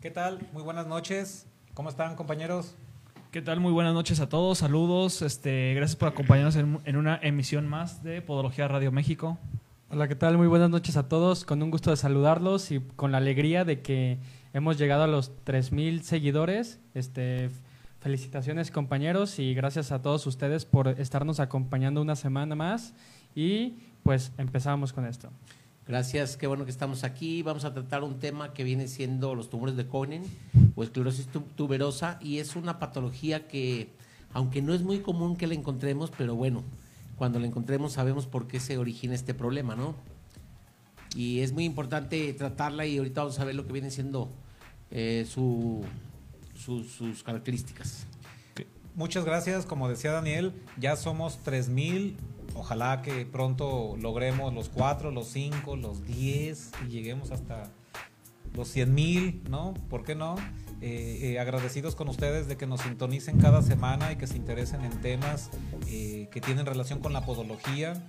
¿Qué 0.00 0.10
tal? 0.10 0.38
Muy 0.54 0.62
buenas 0.62 0.86
noches. 0.86 1.46
¿Cómo 1.74 1.90
están, 1.90 2.16
compañeros? 2.16 2.74
¿Qué 3.30 3.42
tal? 3.42 3.60
Muy 3.60 3.70
buenas 3.70 3.92
noches 3.92 4.18
a 4.20 4.30
todos. 4.30 4.56
Saludos. 4.56 5.20
Este, 5.20 5.74
gracias 5.74 5.94
por 5.96 6.08
acompañarnos 6.08 6.56
en, 6.56 6.80
en 6.86 6.96
una 6.96 7.18
emisión 7.22 7.68
más 7.68 8.02
de 8.02 8.22
Podología 8.22 8.66
Radio 8.66 8.92
México. 8.92 9.36
Hola, 9.90 10.08
¿qué 10.08 10.14
tal? 10.14 10.38
Muy 10.38 10.46
buenas 10.46 10.70
noches 10.70 10.96
a 10.96 11.06
todos. 11.06 11.44
Con 11.44 11.62
un 11.62 11.70
gusto 11.70 11.90
de 11.90 11.98
saludarlos 11.98 12.70
y 12.70 12.80
con 12.96 13.12
la 13.12 13.18
alegría 13.18 13.66
de 13.66 13.82
que 13.82 14.16
hemos 14.54 14.78
llegado 14.78 15.02
a 15.02 15.06
los 15.06 15.32
3.000 15.44 16.00
seguidores. 16.00 16.80
Este, 16.94 17.50
felicitaciones, 18.00 18.70
compañeros, 18.70 19.38
y 19.38 19.52
gracias 19.52 19.92
a 19.92 20.00
todos 20.00 20.26
ustedes 20.26 20.64
por 20.64 20.88
estarnos 20.88 21.40
acompañando 21.40 22.00
una 22.00 22.16
semana 22.16 22.54
más. 22.54 22.94
Y 23.34 23.74
pues 24.02 24.32
empezamos 24.38 24.94
con 24.94 25.04
esto. 25.04 25.28
Gracias, 25.94 26.36
qué 26.36 26.46
bueno 26.46 26.64
que 26.64 26.70
estamos 26.70 27.02
aquí. 27.02 27.42
Vamos 27.42 27.64
a 27.64 27.74
tratar 27.74 28.04
un 28.04 28.20
tema 28.20 28.52
que 28.52 28.62
viene 28.62 28.86
siendo 28.86 29.34
los 29.34 29.50
tumores 29.50 29.74
de 29.76 29.88
Cohen 29.88 30.22
o 30.76 30.84
esclerosis 30.84 31.26
tu- 31.26 31.40
tuberosa 31.40 32.16
y 32.22 32.38
es 32.38 32.54
una 32.54 32.78
patología 32.78 33.48
que, 33.48 33.88
aunque 34.32 34.62
no 34.62 34.72
es 34.72 34.82
muy 34.82 35.00
común 35.00 35.34
que 35.36 35.48
la 35.48 35.54
encontremos, 35.54 36.12
pero 36.16 36.36
bueno, 36.36 36.62
cuando 37.16 37.40
la 37.40 37.48
encontremos 37.48 37.94
sabemos 37.94 38.26
por 38.28 38.46
qué 38.46 38.60
se 38.60 38.78
origina 38.78 39.16
este 39.16 39.34
problema, 39.34 39.74
¿no? 39.74 39.96
Y 41.16 41.40
es 41.40 41.50
muy 41.52 41.64
importante 41.64 42.32
tratarla 42.34 42.86
y 42.86 42.96
ahorita 42.98 43.22
vamos 43.22 43.40
a 43.40 43.44
ver 43.44 43.56
lo 43.56 43.66
que 43.66 43.72
viene 43.72 43.90
siendo 43.90 44.30
eh, 44.92 45.26
su- 45.28 45.84
sus 46.56 47.24
características. 47.24 48.06
Muchas 48.94 49.24
gracias. 49.24 49.66
Como 49.66 49.88
decía 49.88 50.12
Daniel, 50.12 50.52
ya 50.78 50.94
somos 50.94 51.38
3000. 51.38 52.16
Ojalá 52.60 53.00
que 53.00 53.24
pronto 53.24 53.96
logremos 53.98 54.52
los 54.52 54.68
4, 54.68 55.10
los 55.12 55.28
5, 55.28 55.76
los 55.76 56.04
10 56.04 56.72
y 56.86 56.90
lleguemos 56.90 57.30
hasta 57.30 57.70
los 58.54 58.68
100 58.68 58.94
mil, 58.94 59.42
¿no? 59.48 59.72
¿Por 59.88 60.04
qué 60.04 60.14
no? 60.14 60.36
Eh, 60.82 61.32
eh, 61.32 61.38
agradecidos 61.38 61.94
con 61.94 62.08
ustedes 62.08 62.48
de 62.48 62.56
que 62.56 62.66
nos 62.66 62.80
sintonicen 62.80 63.38
cada 63.38 63.60
semana 63.60 64.12
y 64.12 64.16
que 64.16 64.26
se 64.26 64.36
interesen 64.36 64.82
en 64.82 64.98
temas 65.02 65.50
eh, 65.88 66.28
que 66.32 66.40
tienen 66.40 66.64
relación 66.64 67.00
con 67.00 67.12
la 67.12 67.24
podología. 67.24 68.02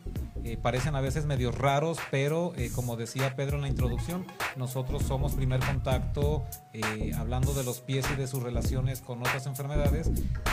Eh, 0.44 0.58
parecen 0.58 0.96
a 0.96 1.02
veces 1.02 1.26
medios 1.26 1.56
raros, 1.56 2.00
pero 2.10 2.54
eh, 2.56 2.72
como 2.74 2.96
decía 2.96 3.36
Pedro 3.36 3.58
en 3.58 3.62
la 3.62 3.68
introducción, 3.68 4.26
nosotros 4.56 5.04
somos 5.04 5.34
primer 5.34 5.60
contacto 5.60 6.44
eh, 6.74 7.12
hablando 7.16 7.54
de 7.54 7.64
los 7.64 7.82
pies 7.82 8.06
y 8.12 8.16
de 8.16 8.26
sus 8.26 8.42
relaciones 8.42 9.02
con 9.02 9.20
otras 9.20 9.46
enfermedades 9.46 10.10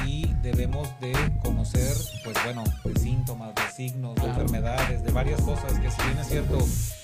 y 0.06 0.26
debemos 0.42 0.88
de 1.00 1.14
conocer, 1.42 1.96
pues 2.22 2.36
bueno, 2.44 2.64
de 2.84 3.00
síntomas, 3.00 3.54
de 3.54 3.62
signos, 3.74 4.14
de 4.16 4.26
enfermedades, 4.26 5.02
de 5.04 5.12
varias 5.12 5.40
cosas 5.40 5.72
que 5.78 5.90
si 5.90 6.02
bien 6.02 6.18
es 6.18 6.28
cierto, 6.28 6.58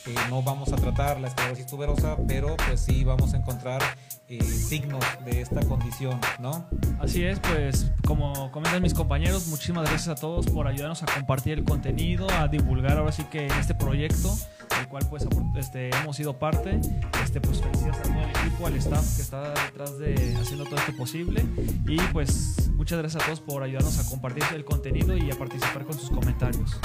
eh, 0.07 0.15
no 0.29 0.43
vamos 0.43 0.73
a 0.73 0.77
tratar 0.77 1.21
la 1.21 1.29
esclerosis 1.29 1.67
tuberosa, 1.67 2.17
pero 2.29 2.57
pues 2.69 2.81
sí 2.81 3.05
vamos 3.05 3.35
a 3.35 3.39
encontrar 3.39 3.83
eh, 4.29 4.43
signos 4.43 5.05
de 5.25 5.41
esta 5.41 5.61
condición, 5.67 6.21
¿no? 6.39 6.67
Así 6.99 7.25
es, 7.25 7.41
pues 7.41 7.91
como 8.07 8.51
comentan 8.51 8.83
mis 8.83 8.95
compañeros, 8.95 9.47
muchísimas 9.49 9.85
gracias 9.89 10.09
a 10.09 10.21
todos 10.21 10.47
por 10.47 10.67
ayudarnos 10.67 11.03
a 11.03 11.07
compartir 11.07 11.59
el 11.59 11.65
contenido, 11.65 12.27
a 12.31 12.49
divulgar 12.49 12.99
ahora 12.99 13.13
sí 13.13 13.25
que 13.25 13.47
este 13.47 13.75
proyecto, 13.75 14.37
del 14.77 14.89
cual 14.89 15.07
pues 15.09 15.27
este, 15.57 15.91
hemos 15.97 16.17
sido 16.17 16.39
parte. 16.39 16.81
Este, 17.23 17.41
pues 17.41 17.61
felicidades 17.61 17.99
a 17.99 18.03
todo 18.03 18.13
el 18.15 18.31
equipo, 18.31 18.67
al 18.67 18.75
staff 18.77 19.17
que 19.17 19.23
está 19.23 19.55
detrás 19.67 19.99
de 19.99 20.37
haciendo 20.41 20.65
todo 20.65 20.77
esto 20.77 20.97
posible. 20.97 21.45
Y 21.87 21.99
pues 22.13 22.71
muchas 22.73 22.99
gracias 22.99 23.23
a 23.23 23.27
todos 23.27 23.41
por 23.41 23.63
ayudarnos 23.63 23.99
a 23.99 24.09
compartir 24.09 24.45
el 24.55 24.65
contenido 24.65 25.17
y 25.17 25.31
a 25.31 25.39
participar 25.39 25.85
con 25.85 25.99
sus 25.99 26.11
comentarios. 26.11 26.79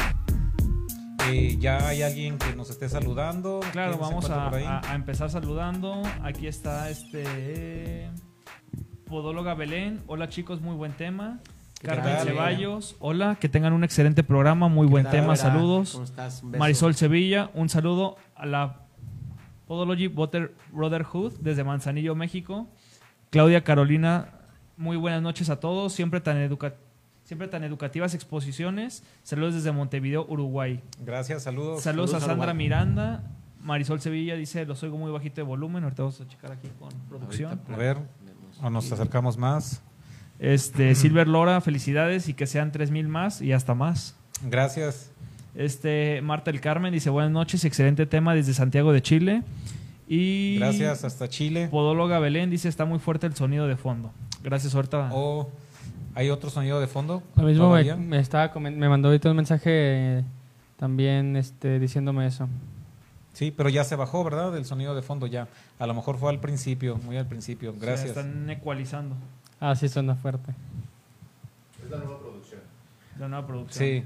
Eh, 1.31 1.57
ya 1.59 1.87
hay 1.87 2.01
alguien 2.01 2.39
que 2.39 2.55
nos 2.55 2.71
esté 2.71 2.89
saludando. 2.89 3.59
Claro, 3.71 3.97
¿Quién 3.97 4.21
se 4.21 4.29
vamos 4.29 4.29
a, 4.29 4.95
empezar 4.95 5.29
saludando. 5.29 6.01
Aquí 6.23 6.47
está 6.47 6.89
este 6.89 8.09
Podóloga 9.05 9.53
Belén. 9.53 10.01
Hola 10.07 10.29
chicos, 10.29 10.59
muy 10.59 10.75
buen 10.75 10.93
tema. 10.93 11.39
¿Qué 11.79 11.87
Carmen 11.87 12.15
tal? 12.15 12.27
Ceballos, 12.27 12.95
hola, 12.99 13.37
que 13.39 13.47
tengan 13.47 13.73
un 13.73 13.83
excelente 13.83 14.23
programa, 14.23 14.67
muy 14.67 14.87
buen 14.87 15.03
tal? 15.03 15.13
tema, 15.13 15.27
Vera, 15.27 15.35
saludos. 15.37 15.91
¿Cómo 15.93 16.03
estás? 16.03 16.41
Un 16.43 16.51
beso. 16.51 16.59
Marisol 16.59 16.95
Sevilla, 16.95 17.51
un 17.53 17.69
saludo 17.69 18.17
a 18.35 18.45
la 18.45 18.87
Podology 19.67 20.07
Butter 20.07 20.55
Brotherhood 20.71 21.33
desde 21.39 21.63
Manzanillo, 21.63 22.15
México. 22.15 22.67
Claudia 23.29 23.63
Carolina, 23.63 24.29
muy 24.77 24.97
buenas 24.97 25.21
noches 25.21 25.49
a 25.49 25.59
todos, 25.59 25.93
siempre 25.93 26.21
tan 26.21 26.37
educa 26.37 26.73
siempre 27.29 27.47
tan 27.47 27.63
educativas 27.63 28.15
exposiciones. 28.15 29.03
Saludos 29.21 29.53
desde 29.53 29.71
Montevideo, 29.71 30.25
Uruguay. 30.27 30.81
Gracias, 31.05 31.43
saludos. 31.43 31.83
Saludos, 31.83 32.09
Saludos 32.09 32.13
a 32.15 32.19
Sandra 32.21 32.47
Uruguay. 32.47 32.57
Miranda. 32.57 33.23
Marisol 33.61 34.01
Sevilla 34.01 34.33
dice, 34.33 34.65
los 34.65 34.81
oigo 34.81 34.97
muy 34.97 35.11
bajito 35.11 35.35
de 35.35 35.43
volumen. 35.43 35.83
Ahorita 35.83 36.01
vamos 36.01 36.19
a 36.21 36.27
checar 36.27 36.53
aquí 36.53 36.69
con 36.79 36.89
producción. 37.07 37.51
Ahorita 37.51 37.73
A 37.75 37.77
ver, 37.77 37.97
o 38.63 38.71
nos 38.71 38.91
acercamos 38.91 39.37
más. 39.37 39.79
Este, 40.39 40.95
Silver 40.95 41.27
Lora, 41.27 41.61
felicidades 41.61 42.29
y 42.29 42.33
que 42.33 42.47
sean 42.47 42.71
3000 42.71 43.07
más 43.07 43.43
y 43.43 43.53
hasta 43.53 43.75
más. 43.75 44.15
Gracias. 44.41 45.11
Este, 45.53 46.23
Marta 46.23 46.49
el 46.49 46.61
Carmen 46.61 46.91
dice, 46.91 47.11
buenas 47.11 47.31
noches, 47.31 47.63
excelente 47.63 48.07
tema 48.07 48.33
desde 48.33 48.55
Santiago 48.55 48.91
de 48.91 49.03
Chile. 49.03 49.43
Y 50.07 50.57
Gracias, 50.57 51.03
hasta 51.03 51.29
Chile. 51.29 51.67
Podóloga 51.69 52.17
Belén 52.17 52.49
dice, 52.49 52.67
está 52.69 52.85
muy 52.85 52.97
fuerte 52.97 53.27
el 53.27 53.35
sonido 53.35 53.67
de 53.67 53.77
fondo. 53.77 54.11
Gracias, 54.41 54.73
ahorita. 54.73 55.11
O 55.13 55.51
hay 56.19 56.30
otro 56.31 56.50
sonido 56.50 56.81
de 56.81 56.88
fondo. 56.88 57.24
Lo 57.38 57.44
mismo 57.44 57.69
me, 57.71 57.95
me 57.95 58.19
estaba 58.19 58.54
me 58.60 58.89
mandó 58.89 59.07
ahorita 59.07 59.30
un 59.30 59.38
mensaje 59.38 60.25
también 60.77 61.38
este, 61.38 61.80
diciéndome 61.80 62.27
eso. 62.27 62.50
Sí, 63.31 63.51
pero 63.56 63.69
ya 63.69 63.86
se 63.86 63.95
bajó, 63.95 64.21
¿verdad? 64.25 64.57
El 64.57 64.66
sonido 64.66 64.95
de 64.95 65.01
fondo 65.01 65.27
ya. 65.27 65.48
A 65.80 65.88
lo 65.88 65.94
mejor 65.94 66.18
fue 66.18 66.30
al 66.30 66.42
principio, 66.42 66.98
muy 67.06 67.16
al 67.16 67.25
principio. 67.27 67.71
Se 67.71 67.80
Gracias. 67.80 68.10
están 68.10 68.50
ecualizando 68.50 69.16
Ah, 69.62 69.75
sí, 69.75 69.88
suena 69.88 70.16
fuerte. 70.16 70.54
la 73.18 73.27
nueva 73.27 73.48
producción. 73.48 73.69
Sí, 73.88 74.04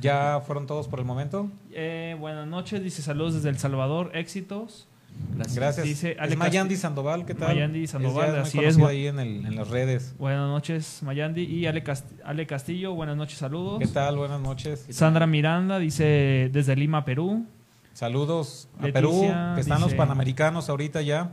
ya 0.00 0.40
fueron 0.46 0.68
todos 0.68 0.86
por 0.86 1.00
el 1.00 1.04
momento. 1.04 1.50
Eh, 1.72 2.16
buenas 2.20 2.46
noches, 2.46 2.80
dice 2.82 3.02
saludos 3.02 3.34
desde 3.34 3.48
El 3.48 3.58
Salvador, 3.58 4.10
éxitos. 4.14 4.86
Gracias. 5.34 5.56
Gracias. 5.56 5.86
Dice 5.86 6.16
Ale 6.18 6.32
es 6.32 6.38
Mayandi 6.38 6.76
Sandoval, 6.76 7.26
¿qué 7.26 7.34
tal? 7.34 7.48
Mayandi 7.48 7.86
Sandoval, 7.86 8.28
es, 8.28 8.34
ya 8.34 8.40
así 8.42 8.58
es, 8.60 8.78
ahí 8.78 9.06
en, 9.06 9.18
el- 9.18 9.44
en 9.46 9.54
las 9.56 9.68
redes. 9.68 10.14
Buenas 10.18 10.48
noches, 10.48 11.00
Mayandi. 11.02 11.42
Y 11.42 11.66
Ale, 11.66 11.84
Cast- 11.84 12.06
Ale 12.24 12.46
Castillo, 12.46 12.94
buenas 12.94 13.16
noches, 13.16 13.38
saludos. 13.38 13.78
¿Qué 13.80 13.86
tal? 13.86 14.16
Buenas 14.16 14.40
noches. 14.40 14.86
Sandra 14.88 15.26
Miranda 15.26 15.78
dice 15.78 16.48
desde 16.52 16.74
Lima, 16.74 17.04
Perú. 17.04 17.44
Saludos 17.92 18.68
a 18.78 18.86
Leticia 18.86 18.92
Perú, 18.94 19.20
que 19.54 19.60
están 19.60 19.80
los 19.80 19.88
dice- 19.90 19.96
panamericanos 19.96 20.68
ahorita 20.70 21.02
ya. 21.02 21.32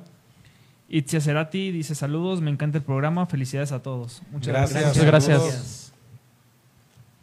Itzia 0.90 1.22
Cerati 1.22 1.72
dice 1.72 1.96
saludos, 1.96 2.42
me 2.42 2.52
encanta 2.52 2.78
el 2.78 2.84
programa, 2.84 3.26
felicidades 3.26 3.72
a 3.72 3.82
todos. 3.82 4.22
Muchas 4.32 4.48
Gracias. 4.54 4.72
gracias. 4.82 4.96
Muchas 4.98 5.06
gracias. 5.08 5.83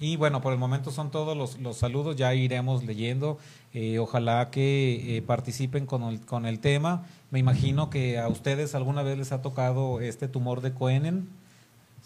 Y 0.03 0.17
bueno, 0.17 0.41
por 0.41 0.53
el 0.55 0.59
momento 0.59 0.91
son 0.91 1.11
todos 1.11 1.37
los, 1.37 1.59
los 1.61 1.77
saludos, 1.77 2.17
ya 2.17 2.35
iremos 2.35 2.85
leyendo. 2.85 3.39
Eh, 3.75 3.99
ojalá 3.99 4.49
que 4.51 5.19
eh, 5.19 5.23
participen 5.23 5.85
con 5.85 6.03
el, 6.05 6.21
con 6.21 6.47
el 6.47 6.59
tema. 6.59 7.05
Me 7.31 7.39
imagino 7.39 7.91
que 7.91 8.19
a 8.19 8.27
ustedes 8.29 8.75
alguna 8.75 9.03
vez 9.03 9.19
les 9.19 9.31
ha 9.33 9.43
tocado 9.43 10.01
este 10.01 10.27
tumor 10.27 10.63
de 10.63 10.73
Coenen, 10.73 11.29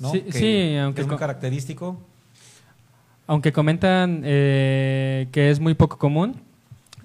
¿no? 0.00 0.10
Sí, 0.10 0.22
que, 0.22 0.32
sí, 0.32 0.40
que 0.40 0.80
aunque 0.80 1.02
es 1.02 1.06
muy 1.06 1.14
co- 1.14 1.20
característico. 1.20 1.96
Aunque 3.28 3.52
comentan 3.52 4.22
eh, 4.24 5.28
que 5.30 5.50
es 5.50 5.60
muy 5.60 5.74
poco 5.74 5.96
común, 5.96 6.42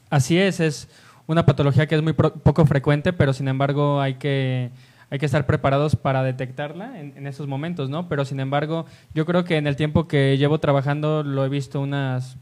así 0.09 0.37
es, 0.39 0.59
es 0.59 0.87
una 1.27 1.45
patología 1.45 1.87
que 1.87 1.95
es 1.95 2.01
muy 2.01 2.13
poco 2.13 2.65
frecuente, 2.65 3.13
pero 3.13 3.31
sin 3.31 3.47
embargo 3.47 4.01
hay 4.01 4.15
que, 4.15 4.71
hay 5.09 5.19
que 5.19 5.25
estar 5.25 5.45
preparados 5.45 5.95
para 5.95 6.23
detectarla 6.23 6.99
en, 6.99 7.13
en 7.17 7.27
esos 7.27 7.47
momentos, 7.47 7.89
¿no? 7.89 8.07
Pero 8.07 8.25
sin 8.25 8.39
embargo, 8.39 8.85
yo 9.13 9.25
creo 9.25 9.43
que 9.43 9.57
en 9.57 9.67
el 9.67 9.75
tiempo 9.75 10.07
que 10.07 10.37
llevo 10.37 10.59
trabajando 10.59 11.23
lo 11.23 11.45
he 11.45 11.49
visto 11.49 11.81
unas 11.81 12.37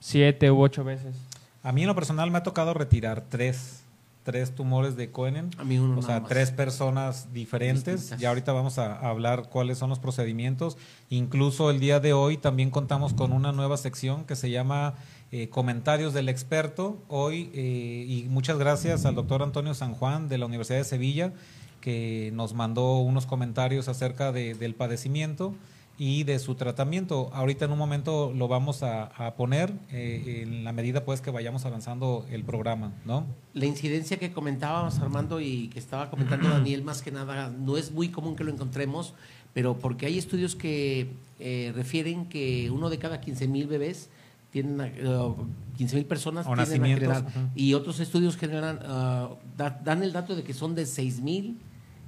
siete 0.00 0.50
u 0.50 0.60
ocho 0.60 0.84
veces. 0.84 1.16
A 1.62 1.72
mí 1.72 1.82
en 1.82 1.88
lo 1.88 1.94
personal 1.94 2.30
me 2.30 2.38
ha 2.38 2.42
tocado 2.42 2.72
retirar 2.72 3.24
tres, 3.28 3.82
tres 4.22 4.54
tumores 4.54 4.96
de 4.96 5.10
Coenen. 5.10 5.50
A 5.58 5.64
mí 5.64 5.78
uno 5.78 5.98
O 5.98 6.02
sea, 6.02 6.22
tres 6.22 6.50
personas 6.50 7.32
diferentes. 7.32 7.94
Distintas. 7.94 8.22
Y 8.22 8.26
ahorita 8.26 8.52
vamos 8.52 8.78
a 8.78 8.94
hablar 9.08 9.48
cuáles 9.50 9.78
son 9.78 9.90
los 9.90 9.98
procedimientos. 9.98 10.78
Incluso 11.10 11.70
el 11.70 11.80
día 11.80 12.00
de 12.00 12.12
hoy 12.12 12.36
también 12.36 12.70
contamos 12.70 13.12
con 13.12 13.32
una 13.32 13.52
nueva 13.52 13.76
sección 13.76 14.24
que 14.24 14.36
se 14.36 14.50
llama 14.50 14.94
eh, 15.32 15.48
Comentarios 15.48 16.14
del 16.14 16.28
Experto. 16.28 16.98
Hoy, 17.08 17.50
eh, 17.54 18.04
y 18.08 18.26
muchas 18.28 18.58
gracias 18.58 19.04
al 19.04 19.14
doctor 19.14 19.42
Antonio 19.42 19.74
San 19.74 19.94
Juan 19.94 20.28
de 20.28 20.38
la 20.38 20.46
Universidad 20.46 20.78
de 20.78 20.84
Sevilla, 20.84 21.32
que 21.80 22.30
nos 22.34 22.54
mandó 22.54 22.98
unos 22.98 23.26
comentarios 23.26 23.88
acerca 23.88 24.32
de- 24.32 24.54
del 24.54 24.74
padecimiento 24.74 25.54
y 26.00 26.22
de 26.24 26.38
su 26.38 26.54
tratamiento. 26.54 27.28
Ahorita 27.32 27.64
en 27.64 27.72
un 27.72 27.78
momento 27.78 28.32
lo 28.32 28.46
vamos 28.46 28.82
a, 28.84 29.04
a 29.04 29.34
poner 29.34 29.72
eh, 29.90 30.42
en 30.44 30.62
la 30.64 30.72
medida 30.72 31.04
pues 31.04 31.20
que 31.20 31.30
vayamos 31.30 31.64
avanzando 31.66 32.24
el 32.30 32.44
programa, 32.44 32.92
¿no? 33.04 33.26
La 33.52 33.66
incidencia 33.66 34.16
que 34.16 34.30
comentábamos 34.32 34.98
Armando 35.00 35.40
y 35.40 35.68
que 35.68 35.78
estaba 35.80 36.08
comentando 36.08 36.48
Daniel, 36.50 36.82
más 36.84 37.02
que 37.02 37.10
nada, 37.10 37.50
no 37.50 37.76
es 37.76 37.90
muy 37.90 38.08
común 38.10 38.36
que 38.36 38.44
lo 38.44 38.52
encontremos, 38.52 39.12
pero 39.54 39.76
porque 39.78 40.06
hay 40.06 40.18
estudios 40.18 40.54
que 40.54 41.08
eh, 41.40 41.72
refieren 41.74 42.26
que 42.26 42.70
uno 42.70 42.90
de 42.90 42.98
cada 42.98 43.20
15 43.20 43.48
mil 43.48 43.66
bebés 43.66 44.08
tienen, 44.62 45.06
uh, 45.06 45.34
15 45.76 45.96
mil 45.96 46.04
personas 46.06 46.46
O 46.46 46.54
tienen 46.54 46.84
edad. 47.02 47.26
ajá. 47.28 47.50
y 47.54 47.74
otros 47.74 48.00
estudios 48.00 48.36
generan, 48.36 48.78
da- 49.56 49.80
dan 49.84 50.02
el 50.02 50.12
dato 50.12 50.34
de 50.36 50.42
que 50.42 50.52
son 50.54 50.74
de 50.74 50.86
6 50.86 51.20
mil 51.20 51.58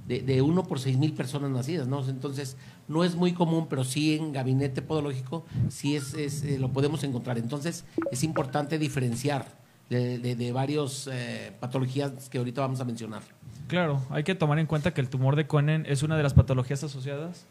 de, 0.07 0.21
de 0.21 0.41
uno 0.41 0.63
por 0.63 0.79
seis 0.79 0.97
mil 0.97 1.13
personas 1.13 1.51
nacidas, 1.51 1.87
¿no? 1.87 2.03
Entonces, 2.09 2.57
no 2.87 3.03
es 3.03 3.15
muy 3.15 3.33
común, 3.33 3.67
pero 3.69 3.83
sí 3.83 4.15
en 4.15 4.33
gabinete 4.33 4.81
podológico 4.81 5.45
sí 5.69 5.95
es, 5.95 6.15
es 6.15 6.43
eh, 6.43 6.57
lo 6.59 6.69
podemos 6.73 7.03
encontrar. 7.03 7.37
Entonces, 7.37 7.85
es 8.11 8.23
importante 8.23 8.79
diferenciar 8.79 9.45
de, 9.91 10.17
de, 10.17 10.35
de 10.35 10.51
varias 10.51 11.07
eh, 11.11 11.53
patologías 11.59 12.29
que 12.29 12.39
ahorita 12.39 12.61
vamos 12.61 12.81
a 12.81 12.83
mencionar. 12.85 13.21
Claro, 13.67 14.01
hay 14.09 14.23
que 14.23 14.33
tomar 14.35 14.57
en 14.59 14.65
cuenta 14.65 14.91
que 14.93 15.01
el 15.01 15.07
tumor 15.07 15.35
de 15.35 15.45
Cohen 15.47 15.85
es 15.87 16.01
una 16.03 16.17
de 16.17 16.23
las 16.23 16.33
patologías 16.33 16.83
asociadas. 16.83 17.45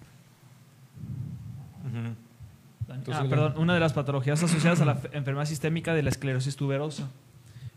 Tú 1.83 2.30
Ah, 3.12 3.25
perdón, 3.28 3.54
una 3.59 3.75
de 3.75 3.80
las 3.80 3.92
patologías 3.92 4.42
asociadas 4.42 4.80
a 4.80 4.85
la 4.85 4.94
fe- 4.97 5.11
enfermedad 5.12 5.47
sistémica 5.47 5.94
de 5.94 6.02
la 6.02 6.11
esclerosis 6.11 6.56
tuberosa. 6.56 7.09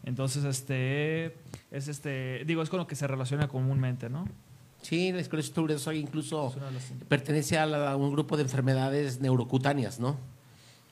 Entonces, 0.06 0.44
este 0.44 1.36
es 1.72 1.88
este, 1.88 2.44
digo, 2.46 2.62
es 2.62 2.70
con 2.70 2.80
lo 2.80 2.88
que 2.88 2.96
se 2.96 3.08
relaciona 3.08 3.48
comúnmente, 3.48 4.10
¿no? 4.10 4.28
Sí, 4.82 5.12
la 5.14 5.20
esclerosis 5.22 5.54
tuberosa 5.54 5.94
incluso 5.94 6.54
pertenece 7.08 7.58
a, 7.58 7.66
la- 7.66 7.92
a 7.92 7.96
un 7.96 8.12
grupo 8.12 8.36
de 8.36 8.44
enfermedades 8.44 9.22
neurocutáneas, 9.22 10.00
¿no? 10.00 10.18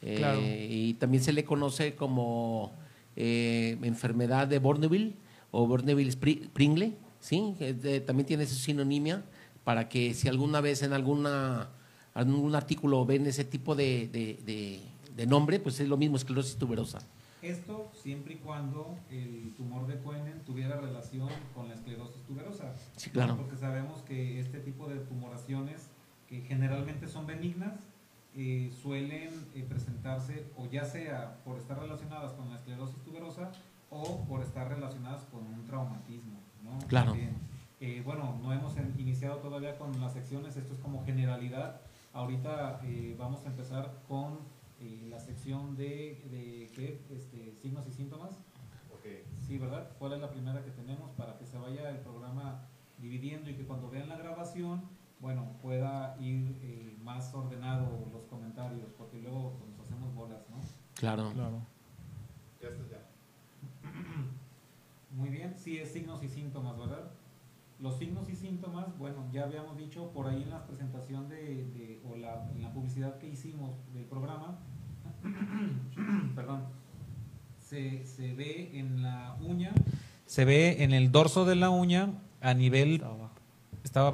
Eh, 0.02 0.16
Claro. 0.18 0.40
Y 0.42 0.94
también 0.96 1.24
se 1.24 1.34
le 1.34 1.44
conoce 1.44 1.96
como 1.96 2.72
eh, 3.16 3.78
enfermedad 3.84 4.48
de 4.48 4.60
Borneville 4.60 5.14
o 5.52 5.68
Borneville-Pringle, 5.68 6.94
¿sí? 7.20 7.56
Eh, 7.60 7.74
de- 7.74 8.00
también 8.02 8.26
tiene 8.26 8.46
su 8.46 8.56
sinonimia 8.56 9.24
para 9.66 9.90
que 9.90 10.14
si 10.14 10.28
alguna 10.30 10.62
vez 10.62 10.82
en 10.84 10.94
alguna 10.94 11.68
algún 12.14 12.56
artículo 12.56 13.06
ven 13.06 13.26
ese 13.28 13.44
tipo 13.46 13.76
de, 13.76 14.08
de- 14.08 14.40
de- 14.46 14.82
de 15.16 15.26
nombre, 15.28 15.60
pues 15.60 15.80
es 15.80 15.88
lo 15.90 15.98
mismo, 15.98 16.16
esclerosis 16.18 16.56
tuberosa. 16.58 17.00
Esto 17.42 17.92
siempre 17.94 18.36
y 18.36 18.38
cuando 18.38 18.98
el 19.10 19.54
tumor 19.58 19.88
de 19.88 19.98
Coenen 20.00 20.40
tuviera 20.46 20.80
relación 20.80 21.28
con 21.56 21.68
la 21.68 21.74
esclerosis 21.76 22.22
tuberosa. 22.28 22.74
Sí, 22.96 23.10
claro. 23.10 23.36
Porque 23.36 23.58
sabemos 23.58 24.02
que 24.04 24.40
este 24.40 24.60
tipo 24.60 24.88
de 24.88 24.98
tumoraciones, 25.00 25.88
que 26.28 26.42
generalmente 26.42 27.08
son 27.08 27.26
benignas, 27.26 27.74
eh, 28.36 28.72
suelen 28.82 29.30
eh, 29.56 29.66
presentarse 29.68 30.46
o 30.58 30.66
ya 30.68 30.86
sea 30.86 31.40
por 31.44 31.58
estar 31.58 31.78
relacionadas 31.80 32.32
con 32.34 32.48
la 32.50 32.56
esclerosis 32.56 33.02
tuberosa 33.04 33.52
o 33.90 34.24
por 34.26 34.42
estar 34.42 34.70
relacionadas 34.70 35.24
con 35.26 35.42
un 35.46 35.66
traumatismo. 35.66 36.40
¿no? 36.64 36.78
Claro. 36.88 37.16
Eh, 37.82 38.02
bueno, 38.06 38.40
no 38.42 38.54
hemos 38.54 38.74
iniciado 38.98 39.38
todavía 39.38 39.78
con 39.78 40.00
las 40.00 40.14
secciones, 40.14 40.56
esto 40.56 40.74
es 40.76 40.80
como 40.80 41.04
generalidad. 41.04 41.82
Ahorita 42.14 42.82
eh, 42.84 43.16
vamos 43.18 43.46
a 43.46 43.48
empezar 43.50 44.04
con 44.08 44.40
eh, 44.80 45.08
la 45.10 45.20
sección 45.20 45.76
de, 45.76 46.22
de 46.30 46.70
¿qué? 46.76 47.02
Este, 47.10 47.56
signos 47.62 47.88
y 47.88 47.92
síntomas. 47.92 48.32
Sí, 49.40 49.58
¿verdad? 49.58 49.90
¿Cuál 50.00 50.14
es 50.14 50.22
la 50.22 50.30
primera 50.30 50.64
que 50.64 50.72
tenemos 50.72 51.12
para 51.12 51.38
que 51.38 51.46
se 51.46 51.58
vaya 51.58 51.90
el 51.90 51.98
programa 51.98 52.68
dividiendo 53.00 53.50
y 53.50 53.56
que 53.56 53.66
cuando 53.66 53.90
vean 53.90 54.08
la 54.08 54.16
grabación, 54.16 54.84
bueno, 55.20 55.58
pueda 55.62 56.16
ir 56.20 56.58
eh, 56.62 56.98
más 57.04 57.34
ordenado 57.34 58.08
los 58.14 58.24
comentarios, 58.26 58.90
porque 58.98 59.20
luego 59.20 59.58
pues, 59.58 59.72
nos 59.72 59.86
hacemos 59.88 60.14
bolas, 60.14 60.50
¿no? 60.50 60.58
Claro. 60.96 61.32
Claro. 61.34 61.62
Muy 65.12 65.30
bien, 65.30 65.56
sí 65.58 65.78
es 65.80 65.92
signos 65.92 66.24
y 66.24 66.30
síntomas, 66.30 66.78
¿verdad? 66.78 67.12
Los 67.82 67.98
signos 67.98 68.30
y 68.30 68.36
síntomas, 68.36 68.96
bueno, 69.00 69.26
ya 69.34 69.44
habíamos 69.44 69.76
dicho 69.78 70.12
por 70.14 70.28
ahí 70.28 70.44
en 70.44 70.52
la 70.52 70.66
presentación 70.68 71.28
de, 71.30 71.38
de- 71.66 72.00
o 72.08 72.16
la, 72.16 72.48
en 72.56 72.62
la 72.62 72.72
publicidad 72.72 73.18
que 73.18 73.28
hicimos 73.28 73.72
del 73.94 74.04
programa, 74.06 74.60
perdón, 76.36 76.66
se, 77.60 78.06
se 78.06 78.34
ve 78.34 78.78
en 78.78 79.02
la 79.02 79.36
uña, 79.42 79.72
se 80.28 80.46
ve 80.46 80.84
en 80.84 80.92
el 80.94 81.12
dorso 81.12 81.46
de 81.46 81.56
la 81.56 81.70
uña 81.72 82.10
a 82.40 82.54
nivel 82.54 82.96
Está 82.96 83.08
abajo. 83.08 83.32
estaba 83.84 84.12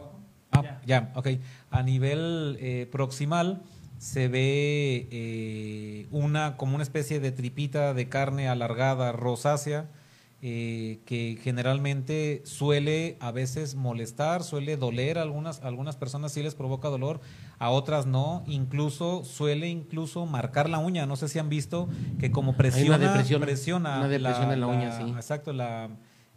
ah, 0.51 0.61
Ya. 0.63 0.81
ya, 0.85 1.11
ok. 1.15 1.27
A 1.71 1.83
nivel 1.83 2.57
eh, 2.61 2.87
proximal 2.89 3.61
se 3.97 4.27
ve 4.29 5.07
eh, 5.11 6.07
una 6.11 6.55
como 6.55 6.75
una 6.75 6.83
especie 6.83 7.19
de 7.19 7.31
tripita 7.31 7.93
de 7.93 8.07
carne 8.07 8.47
alargada 8.47 9.11
rosácea 9.11 9.89
eh, 10.49 11.01
que 11.05 11.37
generalmente 11.43 12.41
suele 12.45 13.17
a 13.19 13.31
veces 13.31 13.75
molestar, 13.75 14.43
suele 14.43 14.77
doler 14.77 15.17
a 15.17 15.21
algunas 15.23 15.61
a 15.61 15.67
algunas 15.67 15.97
personas 15.97 16.31
sí 16.31 16.41
les 16.41 16.55
provoca 16.55 16.87
dolor, 16.87 17.19
a 17.59 17.69
otras 17.69 18.05
no, 18.05 18.43
incluso 18.47 19.25
suele 19.25 19.67
incluso 19.67 20.25
marcar 20.25 20.69
la 20.69 20.77
uña, 20.79 21.05
no 21.05 21.17
sé 21.17 21.27
si 21.27 21.37
han 21.37 21.49
visto 21.49 21.89
que 22.17 22.31
como 22.31 22.55
presiona 22.55 22.97
depresión, 22.97 23.41
presiona 23.41 23.97
una 23.97 24.07
depresión 24.07 24.51
en 24.53 24.61
la 24.61 24.67
uña, 24.67 24.91
sí. 24.97 25.03
Exacto, 25.17 25.51
la 25.51 25.89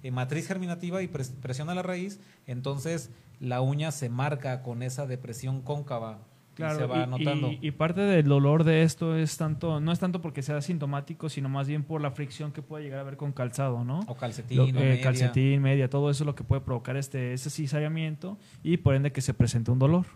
eh, 0.03 0.11
matriz 0.11 0.49
germinativa 0.49 1.03
y 1.03 1.07
pres- 1.07 1.33
presiona 1.41 1.73
la 1.77 1.83
raíz, 1.83 2.19
entonces 2.49 3.11
la 3.39 3.61
uña 3.61 3.93
se 3.93 4.09
marca 4.09 4.63
con 4.63 4.83
esa 4.83 5.07
depresión 5.07 5.63
cóncava 5.63 6.19
Claro, 6.55 6.75
y 6.75 6.79
se 6.79 6.87
va 6.87 7.05
y- 7.05 7.07
notando. 7.07 7.53
y- 7.53 7.59
y 7.63 7.71
parte 7.71 8.01
del 8.03 8.27
dolor 8.27 8.65
de 8.65 8.83
esto 8.83 9.17
es 9.17 9.37
tanto, 9.37 9.81
no 9.81 9.93
es 9.93 9.99
tanto 9.99 10.21
porque 10.21 10.43
sea 10.43 10.61
sintomático, 10.61 11.29
sino 11.29 11.49
más 11.49 11.69
bien 11.69 11.85
por 11.85 12.01
la 12.03 12.11
fricción 12.11 12.53
que 12.53 12.61
puede 12.61 12.85
llegar 12.85 12.99
a 12.99 13.03
haber 13.03 13.17
con 13.17 13.33
calzado, 13.33 13.83
¿no? 13.85 14.01
o 14.09 14.15
calcetín, 14.17 14.59
Lo- 14.59 14.65
eh, 14.67 14.73
media. 14.73 15.01
calcetín, 15.03 15.63
media, 15.63 15.89
todo 15.89 16.11
eso 16.11 16.25
es 16.25 16.27
lo 16.27 16.35
que 16.35 16.45
puede 16.45 16.61
provocar 16.61 16.97
este 16.97 17.33
ese 17.33 17.49
cizallamiento 17.51 18.37
y 18.63 18.77
por 18.79 18.95
ende 18.95 19.13
que 19.13 19.21
se 19.23 19.33
presente 19.33 19.71
un 19.71 19.79
dolor. 19.79 20.07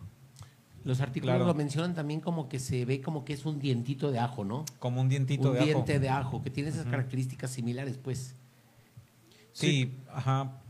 Los 0.84 1.00
artículos 1.00 1.36
Claro. 1.36 1.46
lo 1.46 1.54
mencionan 1.54 1.94
también 1.94 2.20
como 2.20 2.46
que 2.50 2.58
se 2.58 2.84
ve 2.84 3.00
como 3.00 3.24
que 3.24 3.32
es 3.32 3.46
un 3.46 3.58
dientito 3.58 4.10
de 4.10 4.18
ajo, 4.18 4.44
¿no? 4.44 4.66
como 4.80 5.00
un 5.00 5.08
dientito 5.08 5.48
un 5.48 5.54
de 5.54 5.60
ajo. 5.60 5.66
diente 5.66 5.98
de 5.98 6.08
ajo, 6.10 6.42
que 6.42 6.50
tiene 6.50 6.68
esas 6.68 6.84
características 6.84 7.50
similares, 7.52 7.96
pues. 7.96 8.36
Sí, 9.52 9.94
ajá. 10.12 10.60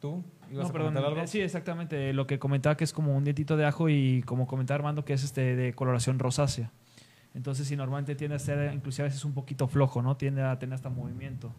¿Tú 0.00 0.24
ibas 0.50 0.64
No, 0.64 0.70
a 0.70 0.72
perdón, 0.72 0.96
algo? 0.96 1.20
eh, 1.20 1.26
sí, 1.26 1.40
exactamente, 1.40 2.12
lo 2.12 2.26
que 2.26 2.38
comentaba 2.38 2.76
que 2.76 2.84
es 2.84 2.92
como 2.92 3.16
un 3.16 3.24
dientito 3.24 3.56
de 3.56 3.64
ajo 3.66 3.88
y 3.88 4.22
como 4.22 4.46
comentaba 4.46 4.76
Armando 4.76 5.04
que 5.04 5.12
es 5.12 5.24
este 5.24 5.56
de 5.56 5.72
coloración 5.74 6.18
rosácea. 6.18 6.70
Entonces, 7.34 7.68
si 7.68 7.76
normalmente 7.76 8.14
tiende 8.14 8.36
a 8.36 8.38
ser, 8.38 8.72
inclusive 8.72 9.04
a 9.04 9.08
veces 9.08 9.24
un 9.24 9.34
poquito 9.34 9.68
flojo, 9.68 10.00
¿no? 10.00 10.16
Tiende 10.16 10.42
a 10.42 10.58
tener 10.58 10.74
hasta 10.74 10.88
movimiento. 10.88 11.52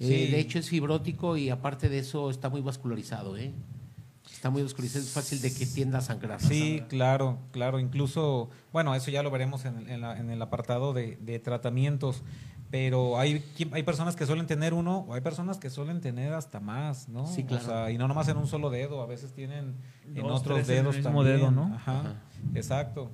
Eh, 0.00 0.06
Sí. 0.06 0.26
de 0.30 0.40
hecho 0.40 0.58
es 0.58 0.68
fibrótico 0.68 1.36
y 1.36 1.48
aparte 1.48 1.88
de 1.88 1.98
eso 2.00 2.28
está 2.30 2.48
muy 2.48 2.60
vascularizado, 2.60 3.36
¿eh? 3.36 3.52
Está 4.30 4.50
muy 4.50 4.62
vascularizado, 4.62 5.04
es 5.04 5.12
fácil 5.12 5.40
de 5.40 5.54
que 5.54 5.64
tienda 5.64 5.98
a 5.98 6.00
sangrar. 6.00 6.40
Sí, 6.40 6.82
claro, 6.88 7.38
claro. 7.52 7.78
Incluso, 7.78 8.50
bueno, 8.72 8.94
eso 8.96 9.10
ya 9.12 9.22
lo 9.22 9.30
veremos 9.30 9.64
en, 9.64 9.78
el- 9.78 9.88
en 9.88 10.00
la- 10.00 10.18
en 10.18 10.30
el 10.30 10.42
apartado 10.42 10.92
de, 10.92 11.16
de 11.20 11.38
tratamientos. 11.38 12.22
Pero 12.70 13.18
hay, 13.18 13.44
hay 13.72 13.82
personas 13.84 14.16
que 14.16 14.26
suelen 14.26 14.46
tener 14.46 14.74
uno, 14.74 15.06
o 15.08 15.14
hay 15.14 15.20
personas 15.20 15.58
que 15.58 15.70
suelen 15.70 16.00
tener 16.00 16.32
hasta 16.32 16.58
más, 16.58 17.08
¿no? 17.08 17.26
Sí, 17.26 17.44
claro. 17.44 17.62
O 17.62 17.66
sea, 17.66 17.90
y 17.92 17.98
no 17.98 18.08
nomás 18.08 18.28
en 18.28 18.36
un 18.36 18.46
solo 18.48 18.70
dedo, 18.70 19.02
a 19.02 19.06
veces 19.06 19.32
tienen 19.32 19.76
en 20.04 20.14
Dos, 20.22 20.40
otros 20.40 20.56
tres 20.56 20.68
en 20.68 20.76
el 20.78 20.82
dedos 20.82 20.96
mismo 20.96 21.10
también. 21.22 21.36
dedo, 21.36 21.50
¿no? 21.52 21.74
Ajá, 21.74 22.00
Ajá. 22.00 22.22
exacto. 22.54 23.10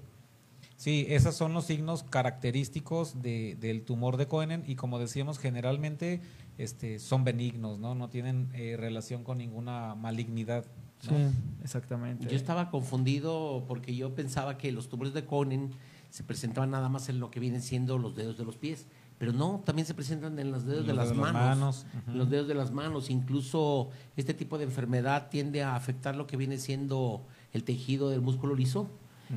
Sí, 0.77 1.07
esos 1.11 1.37
son 1.37 1.53
los 1.53 1.67
signos 1.67 2.03
característicos 2.03 3.23
de, 3.23 3.57
del 3.61 3.85
tumor 3.85 4.17
de 4.17 4.27
Cohen 4.27 4.65
y 4.67 4.75
como 4.75 4.99
decíamos, 4.99 5.39
generalmente 5.39 6.21
este, 6.59 6.99
son 6.99 7.23
benignos, 7.23 7.79
¿no? 7.79 7.95
No 7.95 8.09
tienen 8.09 8.49
eh, 8.55 8.77
relación 8.77 9.23
con 9.23 9.39
ninguna 9.39 9.95
malignidad. 9.95 10.65
¿no? 11.11 11.33
exactamente. 11.65 12.29
Yo 12.29 12.37
estaba 12.37 12.71
confundido 12.71 13.65
porque 13.67 13.95
yo 13.95 14.15
pensaba 14.15 14.57
que 14.57 14.71
los 14.73 14.89
tumores 14.89 15.13
de 15.13 15.25
Cohen 15.25 15.73
se 16.11 16.23
presentaban 16.23 16.71
nada 16.71 16.89
más 16.89 17.09
en 17.09 17.19
lo 17.21 17.31
que 17.31 17.41
vienen 17.41 17.61
siendo 17.63 17.99
los 17.99 18.15
dedos 18.15 18.37
de 18.39 18.45
los 18.45 18.57
pies, 18.57 18.87
pero 19.23 19.33
no, 19.33 19.63
también 19.65 19.87
se 19.87 19.95
presentan 19.95 20.37
en 20.41 20.51
los 20.51 20.65
dedos 20.67 20.79
Los 20.79 20.87
de 20.89 20.95
las 20.95 21.11
dedos 21.11 21.19
de 21.19 21.23
las 21.23 21.33
manos. 21.33 21.59
manos, 21.61 21.87
en 21.93 22.09
ujú. 22.11 22.19
Los 22.19 22.31
dedos 22.31 22.49
de 22.49 22.55
las 22.55 22.73
manos, 22.73 23.09
incluso 23.09 23.89
este 24.17 24.35
tipo 24.35 24.59
de 24.59 24.65
enfermedad 24.65 25.29
tiende 25.31 25.63
a 25.63 25.77
afectar 25.77 26.17
lo 26.17 26.27
que 26.27 26.37
viene 26.37 26.59
siendo 26.59 27.25
el 27.53 27.63
tejido 27.63 28.11
del 28.11 28.21
músculo 28.21 28.57
liso 28.57 28.89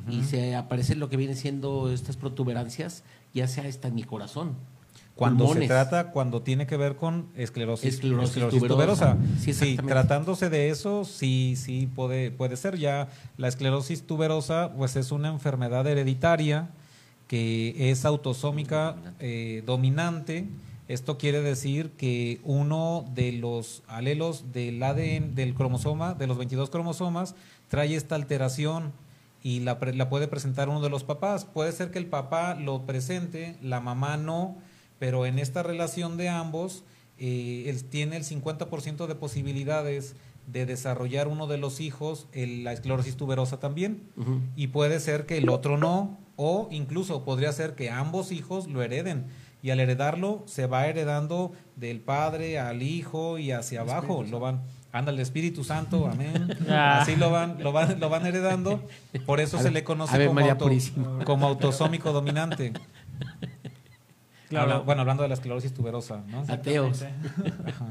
y 0.09 0.23
se 0.23 0.55
aparece 0.55 0.95
lo 0.95 1.07
que 1.07 1.17
viene 1.17 1.35
siendo 1.35 1.91
estas 1.91 2.17
protuberancias, 2.17 3.03
ya 3.31 3.47
sea 3.47 3.67
hasta 3.69 3.89
en 3.89 3.93
mi 3.93 4.01
corazón. 4.01 4.55
Cuando 5.13 5.45
pulmones. 5.45 5.67
se 5.69 5.73
trata, 5.75 6.09
cuando 6.09 6.41
tiene 6.41 6.65
que 6.65 6.77
ver 6.77 6.95
con 6.95 7.27
esclerosis, 7.35 7.93
Esclerosis 7.93 8.67
tuberosa. 8.67 9.17
Sí, 9.39 9.53
Sí, 9.53 9.77
tratándose 9.77 10.49
de 10.49 10.71
eso, 10.71 11.05
sí, 11.05 11.53
sí 11.57 11.87
puede, 11.93 12.31
puede 12.31 12.57
ser. 12.57 12.79
Ya 12.79 13.09
la 13.37 13.49
esclerosis 13.49 14.07
tuberosa, 14.07 14.73
pues 14.75 14.95
es 14.95 15.11
una 15.11 15.27
enfermedad 15.27 15.85
hereditaria 15.85 16.69
que 17.27 17.89
es 17.91 18.05
autosómica 18.05 18.95
eh, 19.19 19.63
dominante. 19.65 20.45
Esto 20.87 21.17
quiere 21.17 21.41
decir 21.41 21.89
que 21.97 22.39
uno 22.43 23.05
de 23.15 23.31
los 23.31 23.81
alelos 23.87 24.51
del 24.53 24.81
ADN 24.83 25.33
del 25.33 25.55
cromosoma, 25.55 26.13
de 26.13 26.27
los 26.27 26.37
22 26.37 26.69
cromosomas, 26.69 27.33
trae 27.69 27.95
esta 27.95 28.15
alteración 28.15 28.91
y 29.41 29.61
la, 29.61 29.79
puede 29.79 30.27
presentar 30.27 30.69
uno 30.69 30.81
de 30.81 30.89
los 30.89 31.03
papás. 31.03 31.45
Puede 31.45 31.71
ser 31.71 31.89
que 31.91 31.97
el 31.99 32.05
papá 32.05 32.53
lo 32.55 32.83
presente, 32.85 33.57
la 33.61 33.79
mamá 33.79 34.17
no, 34.17 34.55
pero 34.99 35.25
en 35.25 35.39
esta 35.39 35.63
relación 35.63 36.17
de 36.17 36.29
ambos, 36.29 36.83
eh, 37.17 37.63
él 37.67 37.83
tiene 37.85 38.17
el 38.17 38.23
50% 38.23 39.07
de 39.07 39.15
posibilidades 39.15 40.15
de 40.51 40.67
desarrollar 40.67 41.27
uno 41.27 41.47
de 41.47 41.57
los 41.57 41.79
hijos 41.79 42.27
el- 42.33 42.63
la 42.63 42.73
esclerosis 42.73 43.15
tuberosa 43.17 43.59
también. 43.59 44.03
Y 44.55 44.67
puede 44.67 44.99
ser 44.99 45.25
que 45.25 45.37
el 45.39 45.49
otro 45.49 45.77
no, 45.77 46.19
o 46.35 46.67
incluso 46.71 47.23
podría 47.23 47.51
ser 47.51 47.75
que 47.75 47.89
ambos 47.89 48.31
hijos 48.31 48.67
lo 48.67 48.81
hereden. 48.81 49.25
Y 49.61 49.71
al 49.71 49.79
heredarlo, 49.79 50.43
se 50.45 50.67
va 50.67 50.85
heredando 50.87 51.51
del 51.75 51.99
padre 51.99 52.59
al 52.59 52.83
hijo 52.83 53.39
y 53.39 53.51
hacia 53.51 53.81
abajo. 53.81 54.23
Lo 54.23 54.39
van, 54.39 54.61
Anda 54.91 55.11
el 55.11 55.19
Espíritu 55.19 55.63
Santo, 55.63 56.07
amén. 56.07 56.55
Ah. 56.69 57.01
Así 57.01 57.15
lo 57.15 57.31
van, 57.31 57.61
lo 57.63 57.71
van, 57.71 57.99
lo 57.99 58.09
van 58.09 58.25
heredando. 58.27 58.83
Por 59.25 59.39
eso 59.39 59.57
se 59.59 59.71
le 59.71 59.83
conoce 59.83 60.13
como, 60.27 60.39
auto- 60.41 61.25
como 61.25 61.47
autosómico 61.47 62.11
dominante. 62.13 62.73
Claro. 64.49 64.71
Habla- 64.73 64.83
bueno, 64.85 65.01
hablando 65.01 65.23
de 65.23 65.29
la 65.29 65.33
esclerosis 65.35 65.73
tuberosa, 65.73 66.21
¿no? 66.27 66.45
Ateos. 66.47 67.01
Ajá. 67.01 67.87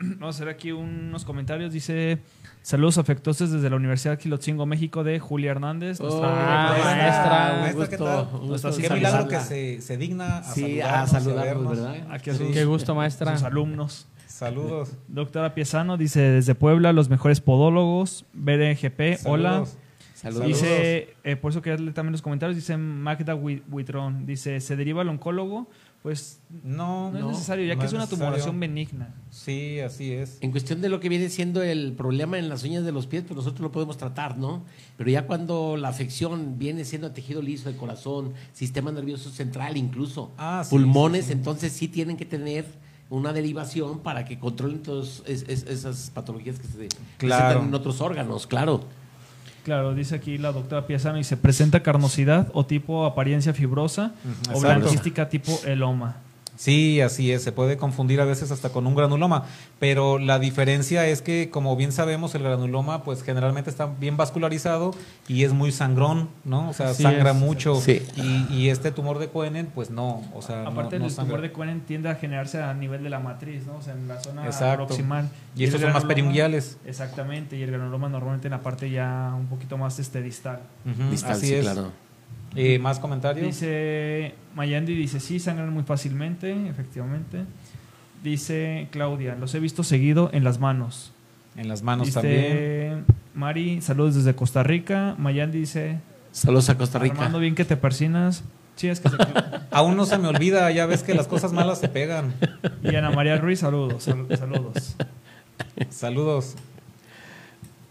Vamos 0.00 0.36
a 0.36 0.38
hacer 0.38 0.48
aquí 0.48 0.72
unos 0.72 1.24
comentarios. 1.24 1.72
Dice: 1.72 2.18
Saludos 2.62 2.98
afectuosos 2.98 3.50
desde 3.52 3.70
la 3.70 3.76
Universidad 3.76 4.18
Quilotzingo, 4.18 4.66
México, 4.66 5.04
de 5.04 5.18
Julia 5.18 5.52
Hernández. 5.52 6.00
Oh, 6.00 6.04
nuestra- 6.04 6.28
maestra. 6.30 7.52
un 7.54 7.60
Maestra, 7.60 7.88
¿qué 7.88 7.96
tal? 7.96 8.28
un 8.40 8.48
Nuestra 8.48 8.70
gusto 8.70 8.82
Qué 8.88 8.94
milagro 8.94 9.28
que 9.28 9.40
se, 9.40 9.80
se 9.80 9.96
digna 9.96 10.38
a 10.38 10.42
Sí, 10.42 10.60
saludarnos, 10.80 11.14
a 11.14 11.20
saludarnos. 11.20 11.70
¿verdad? 11.76 11.96
Aquí 12.10 12.30
a 12.30 12.34
sus, 12.34 12.48
Qué 12.52 12.64
gusto, 12.64 12.94
maestra. 12.94 13.32
sus 13.36 13.44
alumnos. 13.44 14.06
Saludos. 14.26 14.92
Doctora 15.08 15.54
Piezano 15.54 15.96
dice: 15.96 16.20
Desde 16.20 16.54
Puebla, 16.54 16.92
los 16.92 17.08
mejores 17.08 17.40
podólogos. 17.40 18.24
BDGP, 18.34 19.20
hola. 19.26 19.50
Saludos. 19.50 19.76
Saludos. 20.14 20.46
Dice, 20.46 21.14
eh, 21.24 21.36
por 21.36 21.50
eso 21.52 21.60
quería 21.60 21.78
leer 21.78 21.92
también 21.92 22.12
los 22.12 22.22
comentarios, 22.22 22.56
dice 22.56 22.76
Magda 22.78 23.34
Hui- 23.36 23.62
Huitrón, 23.70 24.24
dice, 24.24 24.60
¿se 24.60 24.74
deriva 24.74 25.02
al 25.02 25.10
oncólogo? 25.10 25.68
Pues 26.06 26.38
No, 26.62 27.10
no, 27.10 27.18
no, 27.18 27.18
es 27.18 27.32
necesario, 27.38 27.66
ya 27.66 27.74
no 27.74 27.80
que 27.80 27.86
es 27.86 27.92
una 27.92 28.02
necesario. 28.02 28.26
tumoración 28.26 28.60
benigna. 28.60 29.12
Sí, 29.32 29.80
así 29.80 30.12
es. 30.12 30.38
En 30.40 30.52
cuestión 30.52 30.80
de 30.80 30.88
lo 30.88 31.00
que 31.00 31.08
viene 31.08 31.28
siendo 31.30 31.64
el 31.64 31.94
problema 31.94 32.38
en 32.38 32.48
las 32.48 32.62
uñas 32.62 32.84
de 32.84 32.92
los 32.92 33.08
pies, 33.08 33.24
pues 33.26 33.34
nosotros 33.34 33.60
lo 33.60 33.72
podemos 33.72 33.96
tratar, 33.96 34.38
¿no? 34.38 34.62
Pero 34.96 35.10
ya 35.10 35.26
cuando 35.26 35.76
la 35.76 35.88
afección 35.88 36.60
viene 36.60 36.84
siendo 36.84 37.08
a 37.08 37.12
tejido 37.12 37.42
liso, 37.42 37.68
el 37.68 37.74
corazón, 37.74 38.34
sistema 38.52 38.92
nervioso 38.92 39.30
central 39.30 39.76
incluso, 39.76 40.30
Ah, 40.38 40.62
sí, 40.62 40.70
pulmones, 40.70 41.22
sí, 41.24 41.32
sí. 41.32 41.38
entonces 41.38 41.72
sí 41.72 41.88
tienen 41.88 42.16
que 42.16 42.24
tener 42.24 42.66
una 43.10 43.32
derivación 43.32 43.98
para 43.98 44.24
que 44.24 44.38
controlen 44.38 44.84
todas 44.84 45.24
es- 45.26 45.42
es- 45.48 45.64
esas 45.64 46.10
patologías 46.14 46.60
que 46.60 46.68
se 46.68 46.86
Claro. 47.18 47.46
presentan 47.46 47.66
en 47.66 47.74
otros 47.74 48.00
órganos, 48.00 48.46
claro. 48.46 48.84
Claro, 49.66 49.94
dice 49.94 50.14
aquí 50.14 50.38
la 50.38 50.52
doctora 50.52 50.86
Piezano, 50.86 51.18
dice, 51.18 51.36
presenta 51.36 51.82
carnosidad 51.82 52.52
o 52.52 52.66
tipo 52.66 53.04
apariencia 53.04 53.52
fibrosa 53.52 54.12
o 54.54 54.60
blanquística 54.60 55.28
tipo 55.28 55.58
eloma. 55.66 56.18
Sí, 56.56 57.00
así 57.00 57.30
es. 57.32 57.42
Se 57.42 57.52
puede 57.52 57.76
confundir 57.76 58.20
a 58.20 58.24
veces 58.24 58.50
hasta 58.50 58.70
con 58.70 58.86
un 58.86 58.94
granuloma. 58.94 59.44
Pero 59.78 60.18
la 60.18 60.38
diferencia 60.38 61.06
es 61.06 61.22
que, 61.22 61.50
como 61.50 61.76
bien 61.76 61.92
sabemos, 61.92 62.34
el 62.34 62.42
granuloma, 62.42 63.04
pues 63.04 63.22
generalmente 63.22 63.68
está 63.70 63.86
bien 63.86 64.16
vascularizado 64.16 64.92
y 65.28 65.44
es 65.44 65.52
muy 65.52 65.70
sangrón, 65.70 66.28
¿no? 66.44 66.70
O 66.70 66.72
sea, 66.72 66.88
Así 66.90 67.02
sangra 67.02 67.30
es. 67.32 67.36
mucho. 67.36 67.76
Sí. 67.80 68.02
Y, 68.16 68.54
y 68.54 68.68
este 68.70 68.90
tumor 68.90 69.18
de 69.18 69.28
Coenen, 69.28 69.66
pues 69.66 69.90
no. 69.90 70.22
O 70.34 70.42
sea, 70.42 70.62
no- 70.62 70.70
Aparte, 70.70 70.98
no 70.98 71.04
el 71.06 71.10
sangra. 71.10 71.34
tumor 71.36 71.42
de 71.42 71.52
Cohen 71.52 71.80
tiende 71.82 72.08
a 72.08 72.14
generarse 72.14 72.62
a 72.62 72.72
nivel 72.74 73.02
de 73.02 73.10
la 73.10 73.20
matriz, 73.20 73.66
¿no? 73.66 73.76
O 73.76 73.82
sea, 73.82 73.92
en 73.94 74.08
la 74.08 74.20
zona 74.22 74.46
Exacto. 74.46 74.86
proximal. 74.86 75.28
Y 75.54 75.64
estos 75.64 75.80
el 75.80 75.86
son 75.88 75.92
más 75.94 76.04
peringuiales. 76.04 76.78
Exactamente, 76.86 77.56
y 77.56 77.62
el 77.62 77.70
granuloma 77.70 78.08
normalmente 78.08 78.46
en 78.48 78.52
la 78.52 78.60
parte 78.62 78.90
ya 78.90 79.32
un 79.36 79.46
poquito 79.46 79.76
más 79.78 79.98
este, 79.98 80.22
distal. 80.22 80.60
Distal, 81.10 81.32
así 81.32 81.46
sí, 81.48 81.54
es. 81.54 81.60
claro. 81.62 81.90
Eh, 82.56 82.78
¿Más 82.78 82.98
comentarios? 82.98 83.46
Dice 83.46 84.34
Mayandi, 84.54 84.94
dice, 84.94 85.20
sí, 85.20 85.38
sangran 85.38 85.72
muy 85.72 85.82
fácilmente, 85.84 86.68
efectivamente. 86.68 87.44
Dice 88.22 88.88
Claudia, 88.90 89.34
los 89.36 89.54
he 89.54 89.60
visto 89.60 89.84
seguido 89.84 90.30
en 90.32 90.42
las 90.42 90.58
manos. 90.58 91.12
en 91.56 91.68
las 91.68 91.82
manos 91.82 92.06
dice 92.06 92.20
también. 92.20 93.04
Mari, 93.34 93.80
saludos 93.82 94.14
desde 94.16 94.34
Costa 94.34 94.62
Rica. 94.62 95.14
Mayandi 95.18 95.58
dice, 95.60 95.98
Saludos 96.32 96.68
a 96.70 96.76
Costa 96.78 96.98
Rica. 96.98 97.14
Armando, 97.16 97.38
bien 97.38 97.54
que 97.54 97.64
te 97.64 97.76
persinas. 97.76 98.42
Sí, 98.76 98.88
es 98.88 99.00
que 99.00 99.08
se... 99.10 99.16
Aún 99.70 99.96
no 99.96 100.04
se 100.06 100.18
me 100.18 100.28
olvida, 100.28 100.70
ya 100.70 100.84
ves 100.86 101.02
que 101.02 101.14
las 101.14 101.26
cosas 101.28 101.52
malas 101.52 101.78
se 101.78 101.88
pegan. 101.88 102.34
Y 102.82 102.94
Ana 102.94 103.10
María 103.10 103.38
Ruiz, 103.38 103.60
saludos, 103.60 104.02
sal- 104.02 104.26
saludos. 104.38 104.96
Saludos. 105.90 106.56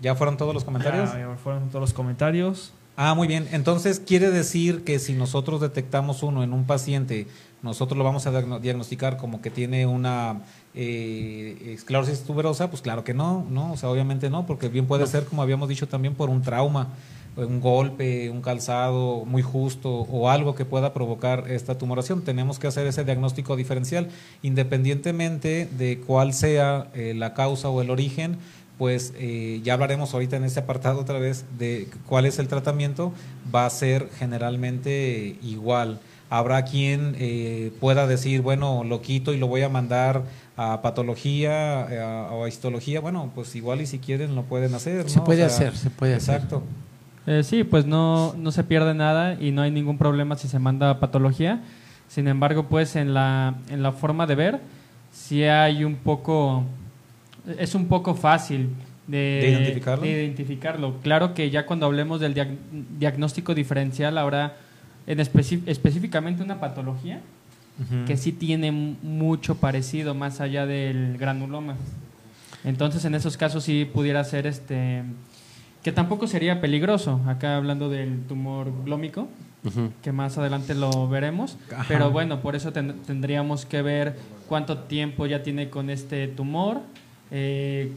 ¿Ya 0.02 0.16
fueron 0.16 0.38
todos 0.38 0.54
los 0.54 0.64
comentarios? 0.64 1.12
Ya, 1.14 1.20
ya 1.20 1.36
fueron 1.44 1.70
todos 1.70 1.82
los 1.82 1.94
comentarios. 1.94 2.74
Ah, 2.98 3.14
muy 3.14 3.28
bien. 3.28 3.48
Entonces 3.52 4.00
quiere 4.00 4.32
decir 4.32 4.84
que 4.86 5.00
si 5.00 5.14
nosotros 5.14 5.60
detectamos 5.60 6.24
uno 6.24 6.44
en 6.44 6.54
un 6.54 6.64
paciente, 6.66 7.28
nosotros 7.62 7.98
lo 7.98 8.06
vamos 8.06 8.25
a 8.25 8.32
diagno- 8.32 8.60
diagnosticar 8.62 9.18
como 9.18 9.42
que 9.42 9.50
tiene 9.50 9.86
una 9.86 10.42
eh, 10.74 11.74
esclerosis 11.78 12.22
tuberosa, 12.24 12.70
pues 12.70 12.82
claro 12.82 13.04
que 13.04 13.14
no, 13.14 13.46
no, 13.50 13.74
o 13.74 13.78
sea, 13.78 13.90
obviamente 13.90 14.30
no, 14.30 14.46
porque 14.46 14.70
bien 14.70 14.86
puede 14.86 15.08
ser, 15.08 15.25
como 15.25 15.42
habíamos 15.42 15.68
dicho 15.68 15.88
también, 15.90 16.16
por 16.16 16.30
un 16.30 16.42
trauma, 16.42 16.88
un 17.36 17.60
golpe, 17.60 18.30
un 18.30 18.42
calzado 18.42 19.25
muy 19.25 19.42
justo 19.42 19.90
o 19.92 20.30
algo 20.30 20.56
que 20.56 20.64
pueda 20.64 20.94
provocar 20.94 21.52
esta 21.52 21.78
tumoración. 21.78 22.22
Tenemos 22.22 22.60
que 22.60 22.68
hacer 22.68 22.88
ese 22.88 23.04
diagnóstico 23.04 23.58
diferencial, 23.58 24.08
independientemente 24.42 25.68
de 25.78 26.00
cuál 26.00 26.34
sea 26.34 26.88
eh, 26.94 27.14
la 27.14 27.34
causa 27.34 27.68
o 27.68 27.82
el 27.82 27.90
origen, 27.90 28.38
pues 28.77 29.13
eh, 29.17 29.62
ya 29.63 29.74
hablaremos 29.74 30.13
ahorita 30.13 30.36
en 30.38 30.44
este 30.44 30.60
apartado 30.60 31.00
otra 31.00 31.17
vez 31.20 31.46
de 31.58 31.88
cuál 32.08 32.25
es 32.25 32.39
el 32.39 32.48
tratamiento, 32.48 33.13
va 33.53 33.65
a 33.65 33.70
ser 33.70 34.10
generalmente 34.17 35.38
igual. 35.44 36.00
Habrá 36.29 36.65
quien 36.65 37.15
eh, 37.20 37.72
pueda 37.79 38.08
decir, 38.08 38.41
bueno, 38.41 38.84
lo 38.84 39.01
quito 39.01 39.34
y 39.34 39.38
lo 39.38 39.48
voy 39.48 39.62
a 39.62 39.70
mandar 39.70 40.24
a 40.58 40.82
patología 40.82 41.88
eh, 41.89 42.00
a- 42.01 42.32
o 42.34 42.44
a 42.46 42.50
histología. 42.50 43.00
Bueno, 43.00 43.32
pues 43.36 43.55
igual 43.55 43.82
y 43.82 43.86
si 43.86 44.00
quieren 44.00 44.36
lo 44.36 44.44
pueden 44.44 44.74
hacer. 44.74 45.10
Se 45.10 45.17
¿no? 45.20 45.24
puede 45.24 45.46
O 45.46 45.50
sea, 45.50 45.55
hacer, 45.70 45.77
se 45.77 45.89
puede 45.89 46.15
hacer. 46.15 46.36
Exacto. 46.36 46.63
Eh, 47.27 47.44
sí, 47.44 47.63
pues 47.63 47.86
no, 47.86 48.34
no 48.38 48.51
se 48.51 48.63
pierde 48.63 48.94
nada 48.94 49.36
y 49.39 49.51
no 49.51 49.62
hay 49.62 49.72
ningún 49.72 49.98
problema 49.98 50.36
si 50.36 50.48
se 50.48 50.60
manda 50.60 50.89
a 50.89 51.00
patología. 51.00 51.62
Sin 52.08 52.27
embargo, 52.27 52.67
pues 52.70 52.96
en 52.96 53.13
la, 53.13 53.55
en 53.70 53.82
la 53.84 53.91
forma 53.91 54.25
de 54.27 54.36
ver, 54.36 54.60
sí 55.12 55.44
hay 55.44 55.84
un 55.84 55.96
poco, 55.96 56.63
es 57.60 57.75
un 57.75 57.88
poco 57.88 58.16
fácil 58.16 58.70
de, 59.08 59.18
¿De 59.42 59.50
identificarlo? 59.52 60.04
de 60.04 60.12
identificarlo. 60.12 60.96
Claro 61.04 61.34
que 61.34 61.50
ya 61.50 61.66
cuando 61.66 61.86
hablemos 61.86 62.20
del 62.20 62.34
diag- 62.34 62.58
diagnóstico 63.00 63.54
diferencial, 63.54 64.18
habrá 64.18 64.56
en 65.08 65.20
específicamente 65.20 66.42
una 66.44 66.60
patología 66.60 67.22
que 68.08 68.16
sí 68.16 68.32
tiene 68.32 68.72
mucho 68.72 69.56
parecido 69.56 70.16
más 70.16 70.40
allá 70.40 70.66
del 70.66 71.18
granuloma. 71.18 71.75
Entonces, 72.64 73.04
en 73.06 73.14
esos 73.16 73.36
casos 73.38 73.64
sí 73.66 73.84
pudiera 73.92 74.24
ser 74.24 74.48
este 74.48 75.04
que 75.84 75.92
tampoco 75.92 76.25
sería 76.25 76.62
peligroso, 76.62 77.22
acá 77.28 77.58
hablando 77.58 77.90
del 77.90 78.22
tumor 78.28 78.72
glómico, 78.86 79.28
que 80.02 80.12
más 80.12 80.38
adelante 80.38 80.74
lo 80.74 81.08
veremos, 81.10 81.58
Ajá. 81.72 81.86
pero 81.88 82.10
bueno, 82.12 82.40
por 82.40 82.56
eso 82.56 82.72
ten- 82.72 82.96
tendríamos 83.06 83.66
que 83.68 83.82
ver 83.84 84.16
cuánto 84.48 84.80
tiempo 84.80 85.25
ya 85.28 85.44
tiene 85.44 85.70
con 85.70 85.90
este 85.92 86.28
tumor, 86.28 86.82
eh, 87.32 87.91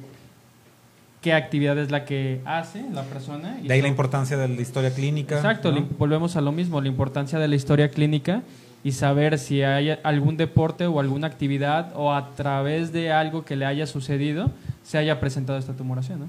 qué 1.20 1.32
actividad 1.32 1.78
es 1.78 1.90
la 1.90 2.04
que 2.04 2.40
hace 2.44 2.84
la 2.92 3.02
persona. 3.02 3.58
y 3.62 3.68
De 3.68 3.74
ahí 3.74 3.82
la 3.82 3.88
importancia 3.88 4.36
de 4.36 4.48
la 4.48 4.60
historia 4.60 4.94
clínica. 4.94 5.36
Exacto, 5.36 5.72
volvemos 5.98 6.36
a 6.36 6.40
lo 6.40 6.52
mismo, 6.52 6.80
la 6.80 6.88
importancia 6.88 7.38
de 7.38 7.48
la 7.48 7.56
historia 7.56 7.90
clínica 7.90 8.42
y 8.84 8.92
saber 8.92 9.38
si 9.38 9.62
hay 9.62 9.98
algún 10.02 10.36
deporte 10.36 10.86
o 10.86 11.00
alguna 11.00 11.26
actividad 11.26 11.92
o 11.96 12.12
a 12.12 12.30
través 12.36 12.92
de 12.92 13.12
algo 13.12 13.44
que 13.44 13.56
le 13.56 13.66
haya 13.66 13.86
sucedido 13.86 14.50
se 14.84 14.96
haya 14.98 15.20
presentado 15.20 15.58
esta 15.58 15.74
tumoración. 15.74 16.20
¿no? 16.20 16.26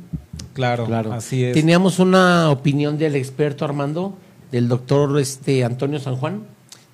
Claro, 0.53 0.85
Claro. 0.85 1.13
así 1.13 1.43
es. 1.45 1.53
Teníamos 1.53 1.99
una 1.99 2.49
opinión 2.49 2.97
del 2.97 3.15
experto 3.15 3.63
Armando, 3.63 4.17
del 4.51 4.67
doctor 4.67 5.17
este, 5.19 5.63
Antonio 5.63 5.99
San 5.99 6.15
Juan, 6.15 6.41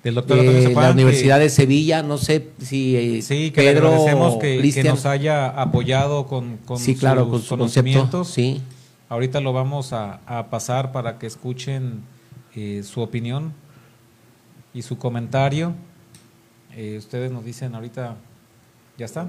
Del 0.02 0.14
doctor 0.14 0.38
Antonio 0.38 0.62
Juan, 0.72 0.74
la 0.74 0.86
que- 0.88 0.92
Universidad 0.94 1.38
de 1.40 1.50
Sevilla. 1.50 2.02
No 2.02 2.16
sé 2.18 2.50
si 2.62 2.96
eh, 2.96 3.22
Sí, 3.22 3.50
que 3.50 3.62
Pedro 3.62 3.88
le 3.88 3.94
agradecemos 3.96 4.34
que, 4.36 4.40
que 4.54 4.58
Cristian- 4.60 4.86
nos 4.94 5.04
haya 5.06 5.48
apoyado 5.48 6.26
con, 6.26 6.58
con 6.58 6.78
sí, 6.78 6.94
claro, 6.94 7.22
sus 7.24 7.30
con 7.30 7.42
su 7.42 7.48
conocimientos. 7.48 8.10
concepto. 8.10 8.24
Sí. 8.24 8.62
Ahorita 9.08 9.40
lo 9.40 9.52
vamos 9.52 9.92
a, 9.92 10.20
a 10.26 10.48
pasar 10.50 10.92
para 10.92 11.18
que 11.18 11.26
escuchen 11.26 12.02
eh, 12.54 12.82
su 12.84 13.00
opinión 13.00 13.52
y 14.74 14.82
su 14.82 14.98
comentario. 14.98 15.74
Eh, 16.76 16.96
ustedes 16.98 17.30
nos 17.32 17.44
dicen 17.44 17.74
ahorita, 17.74 18.16
¿ya 18.98 19.06
está? 19.06 19.28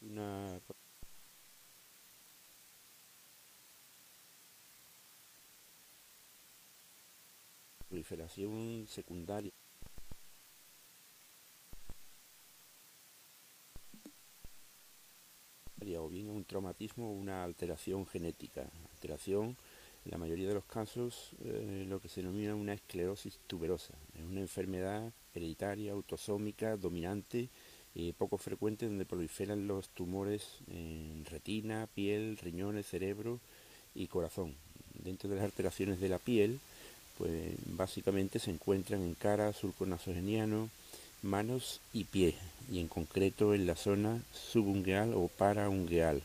una 0.00 0.60
proliferación 8.30 8.86
secundaria 8.86 9.50
o 15.98 16.08
bien 16.08 16.28
un 16.28 16.44
traumatismo 16.44 17.10
o 17.10 17.12
una 17.12 17.42
alteración 17.42 18.06
genética. 18.06 18.70
Alteración, 18.92 19.56
en 20.04 20.10
la 20.10 20.18
mayoría 20.18 20.48
de 20.48 20.54
los 20.54 20.64
casos, 20.64 21.30
eh, 21.44 21.84
lo 21.88 22.00
que 22.00 22.08
se 22.08 22.20
denomina 22.20 22.54
una 22.54 22.74
esclerosis 22.74 23.38
tuberosa. 23.46 23.94
Es 24.14 24.22
una 24.22 24.40
enfermedad 24.40 25.12
hereditaria, 25.34 25.92
autosómica, 25.92 26.76
dominante, 26.76 27.48
eh, 27.96 28.12
poco 28.16 28.38
frecuente, 28.38 28.86
donde 28.86 29.04
proliferan 29.04 29.66
los 29.66 29.88
tumores 29.88 30.58
en 30.68 31.24
retina, 31.24 31.88
piel, 31.92 32.38
riñones, 32.38 32.86
cerebro 32.86 33.40
y 33.94 34.06
corazón. 34.06 34.54
Dentro 34.94 35.28
de 35.28 35.36
las 35.36 35.44
alteraciones 35.44 35.98
de 36.00 36.08
la 36.08 36.18
piel, 36.18 36.60
Pues 37.20 37.52
básicamente 37.66 38.38
se 38.38 38.50
encuentran 38.50 39.02
en 39.02 39.12
cara, 39.12 39.52
surco 39.52 39.84
nasogeniano, 39.84 40.70
manos 41.20 41.82
y 41.92 42.04
pies, 42.04 42.34
y 42.72 42.80
en 42.80 42.88
concreto 42.88 43.52
en 43.52 43.66
la 43.66 43.76
zona 43.76 44.22
subungueal 44.32 45.12
o 45.12 45.28
paraungueal. 45.28 46.22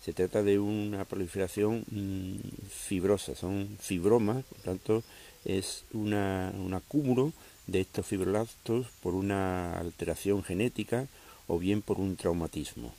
Se 0.00 0.12
trata 0.12 0.44
de 0.44 0.60
una 0.60 1.04
proliferación 1.06 1.84
mm, 1.90 2.36
fibrosa, 2.70 3.34
son 3.34 3.78
fibromas, 3.80 4.44
por 4.44 4.58
tanto 4.58 5.02
es 5.44 5.82
una, 5.92 6.52
un 6.56 6.72
acúmulo 6.72 7.32
de 7.66 7.80
estos 7.80 8.06
fibroblastos 8.06 8.86
por 9.02 9.16
una 9.16 9.76
alteración 9.76 10.44
genética 10.44 11.08
o 11.48 11.58
bien 11.58 11.82
por 11.82 11.98
un 11.98 12.14
traumatismo. 12.14 12.94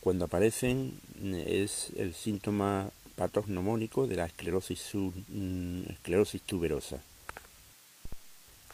Cuando 0.00 0.24
aparecen 0.24 0.98
es 1.46 1.90
el 1.96 2.12
síntoma 2.12 2.90
patognomónico 3.20 4.06
de 4.06 4.16
la 4.16 4.24
esclerosis, 4.24 4.80
mm, 4.94 5.90
esclerosis 5.90 6.40
tuberosa. 6.40 7.02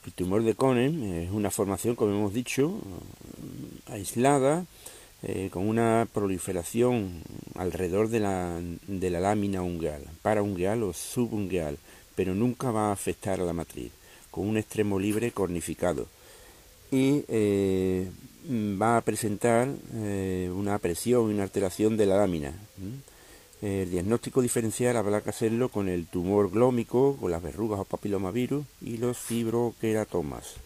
El 0.07 0.13
tumor 0.13 0.45
de 0.45 0.55
Cohen 0.55 1.03
es 1.03 1.33
una 1.33 1.51
formación, 1.51 1.97
como 1.97 2.13
hemos 2.13 2.33
dicho, 2.33 2.69
mm, 2.69 3.91
aislada, 3.91 4.65
eh, 5.25 5.49
con 5.51 5.69
una 5.69 6.07
proliferación 6.13 7.23
alrededor 7.57 8.09
de 8.09 8.21
la, 8.21 8.61
de 8.87 9.11
la 9.11 9.19
lámina 9.19 9.63
ungueal, 9.63 10.05
paraungueal 10.23 10.85
o 10.85 10.93
subungueal, 10.93 11.77
pero 12.15 12.33
nunca 12.33 12.71
va 12.71 12.91
a 12.91 12.93
afectar 12.93 13.41
a 13.41 13.45
la 13.45 13.53
matriz, 13.53 13.91
con 14.31 14.47
un 14.47 14.59
extremo 14.59 15.01
libre 15.01 15.33
cornificado. 15.33 16.07
Y 16.93 17.25
eh, 17.27 18.09
va 18.81 18.99
a 18.99 19.01
presentar 19.01 19.67
eh, 19.95 20.49
una 20.55 20.79
presión 20.79 21.31
y 21.31 21.35
una 21.35 21.43
alteración 21.43 21.97
de 21.97 22.07
la 22.07 22.19
lámina. 22.19 22.55
El 23.63 23.91
diagnóstico 23.91 24.43
diferencial 24.43 24.97
habrá 24.97 25.23
que 25.23 25.31
hacerlo 25.31 25.71
con 25.71 25.89
el 25.89 26.07
tumor 26.07 26.51
glómico, 26.51 27.17
con 27.17 27.31
las 27.31 27.43
verrugas 27.43 27.81
o 27.81 27.85
papilomavirus 27.85 28.67
y 28.83 28.99
los 28.99 29.17
fibroqueratomas. 29.17 30.57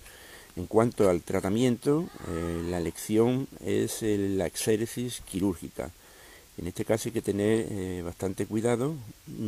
En 0.56 0.66
cuanto 0.66 1.08
al 1.08 1.22
tratamiento, 1.22 2.08
eh, 2.28 2.62
la 2.68 2.78
elección 2.78 3.46
es 3.64 4.02
la 4.02 4.46
exéresis 4.46 5.20
quirúrgica. 5.20 5.90
En 6.58 6.66
este 6.66 6.84
caso 6.84 7.08
hay 7.08 7.12
que 7.12 7.22
tener 7.22 7.66
eh, 7.70 8.02
bastante 8.04 8.44
cuidado, 8.46 8.94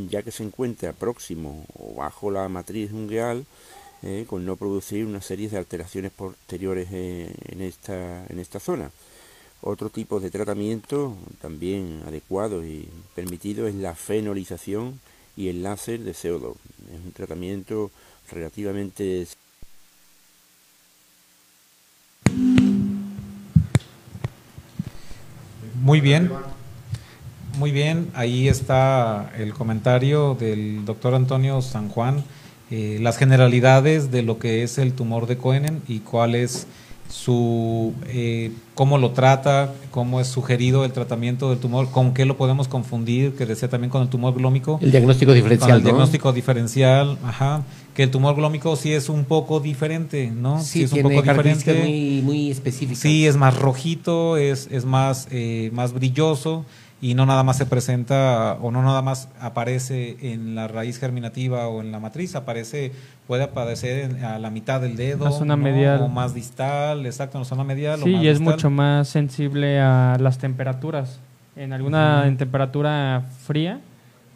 ya 0.08 0.22
que 0.22 0.30
se 0.30 0.44
encuentra 0.44 0.92
próximo 0.92 1.66
o 1.74 1.96
bajo 1.96 2.30
la 2.30 2.48
matriz 2.48 2.92
ungueal, 2.92 3.44
eh, 4.04 4.24
con 4.28 4.46
no 4.46 4.56
producir 4.56 5.04
una 5.04 5.20
serie 5.20 5.48
de 5.48 5.58
alteraciones 5.58 6.12
posteriores 6.12 6.88
en, 6.92 7.60
esta, 7.60 8.24
en 8.26 8.38
esta 8.38 8.60
zona. 8.60 8.90
Otro 9.64 9.90
tipo 9.90 10.18
de 10.18 10.30
tratamiento 10.30 11.16
también 11.40 12.02
adecuado 12.06 12.66
y 12.66 12.88
permitido 13.14 13.68
es 13.68 13.76
la 13.76 13.94
fenolización 13.94 15.00
y 15.36 15.48
el 15.48 15.62
láser 15.62 16.00
de 16.00 16.12
CO2. 16.12 16.56
Es 16.92 17.04
un 17.04 17.12
tratamiento 17.12 17.92
relativamente 18.30 19.26
Muy 25.82 26.00
bien. 26.00 26.30
Muy 27.58 27.70
bien, 27.70 28.10
ahí 28.14 28.48
está 28.48 29.32
el 29.36 29.52
comentario 29.52 30.34
del 30.34 30.84
doctor 30.84 31.14
Antonio 31.14 31.60
San 31.60 31.88
Juan, 31.88 32.24
eh, 32.70 32.98
las 33.00 33.18
generalidades 33.18 34.10
de 34.10 34.22
lo 34.22 34.38
que 34.38 34.62
es 34.62 34.78
el 34.78 34.94
tumor 34.94 35.26
de 35.26 35.36
Cohen 35.36 35.82
y 35.86 35.98
cuál 36.00 36.34
es 36.34 36.66
su 37.12 37.92
eh, 38.06 38.52
cómo 38.74 38.96
lo 38.96 39.10
trata, 39.10 39.74
cómo 39.90 40.18
es 40.18 40.28
sugerido 40.28 40.86
el 40.86 40.92
tratamiento 40.92 41.50
del 41.50 41.58
tumor, 41.58 41.90
con 41.90 42.14
qué 42.14 42.24
lo 42.24 42.38
podemos 42.38 42.68
confundir, 42.68 43.34
que 43.34 43.44
decía 43.44 43.68
también 43.68 43.90
con 43.90 44.00
el 44.00 44.08
tumor 44.08 44.34
glómico. 44.34 44.78
El 44.80 44.90
diagnóstico 44.90 45.34
diferencial. 45.34 45.76
el 45.78 45.84
diagnóstico 45.84 46.32
diferencial, 46.32 47.18
ajá. 47.22 47.64
Que 47.94 48.04
el 48.04 48.10
tumor 48.10 48.34
glómico 48.34 48.74
sí 48.76 48.94
es 48.94 49.10
un 49.10 49.26
poco 49.26 49.60
diferente, 49.60 50.30
¿no? 50.34 50.62
Sí, 50.62 50.84
es 50.84 50.92
un 50.92 51.02
poco 51.02 51.20
diferente. 51.20 51.74
Muy, 51.82 52.22
muy 52.22 52.50
específicas. 52.50 53.00
Sí, 53.00 53.26
es 53.26 53.36
más 53.36 53.58
rojito, 53.58 54.38
es, 54.38 54.68
es 54.70 54.86
más, 54.86 55.28
eh, 55.30 55.70
más 55.74 55.92
brilloso 55.92 56.64
y 57.02 57.14
no 57.14 57.26
nada 57.26 57.42
más 57.42 57.58
se 57.58 57.66
presenta 57.66 58.56
o 58.62 58.70
no 58.70 58.80
nada 58.80 59.02
más 59.02 59.28
aparece 59.40 60.16
en 60.32 60.54
la 60.54 60.68
raíz 60.68 61.00
germinativa 61.00 61.66
o 61.66 61.80
en 61.80 61.90
la 61.90 61.98
matriz, 61.98 62.36
aparece, 62.36 62.92
puede 63.26 63.42
aparecer 63.42 64.24
a 64.24 64.38
la 64.38 64.50
mitad 64.50 64.80
del 64.80 64.94
dedo, 64.94 65.24
la 65.24 65.32
zona 65.32 65.56
medial. 65.56 66.00
o 66.00 66.08
más 66.08 66.32
distal, 66.32 67.04
exacto, 67.04 67.38
en 67.38 67.42
la 67.42 67.44
zona 67.44 67.64
medial. 67.64 68.00
Sí, 68.04 68.14
y 68.14 68.28
es 68.28 68.38
mucho 68.38 68.70
más 68.70 69.08
sensible 69.08 69.80
a 69.80 70.16
las 70.20 70.38
temperaturas. 70.38 71.18
En 71.56 71.72
alguna 71.72 72.28
en 72.28 72.36
temperatura 72.36 73.24
fría, 73.46 73.80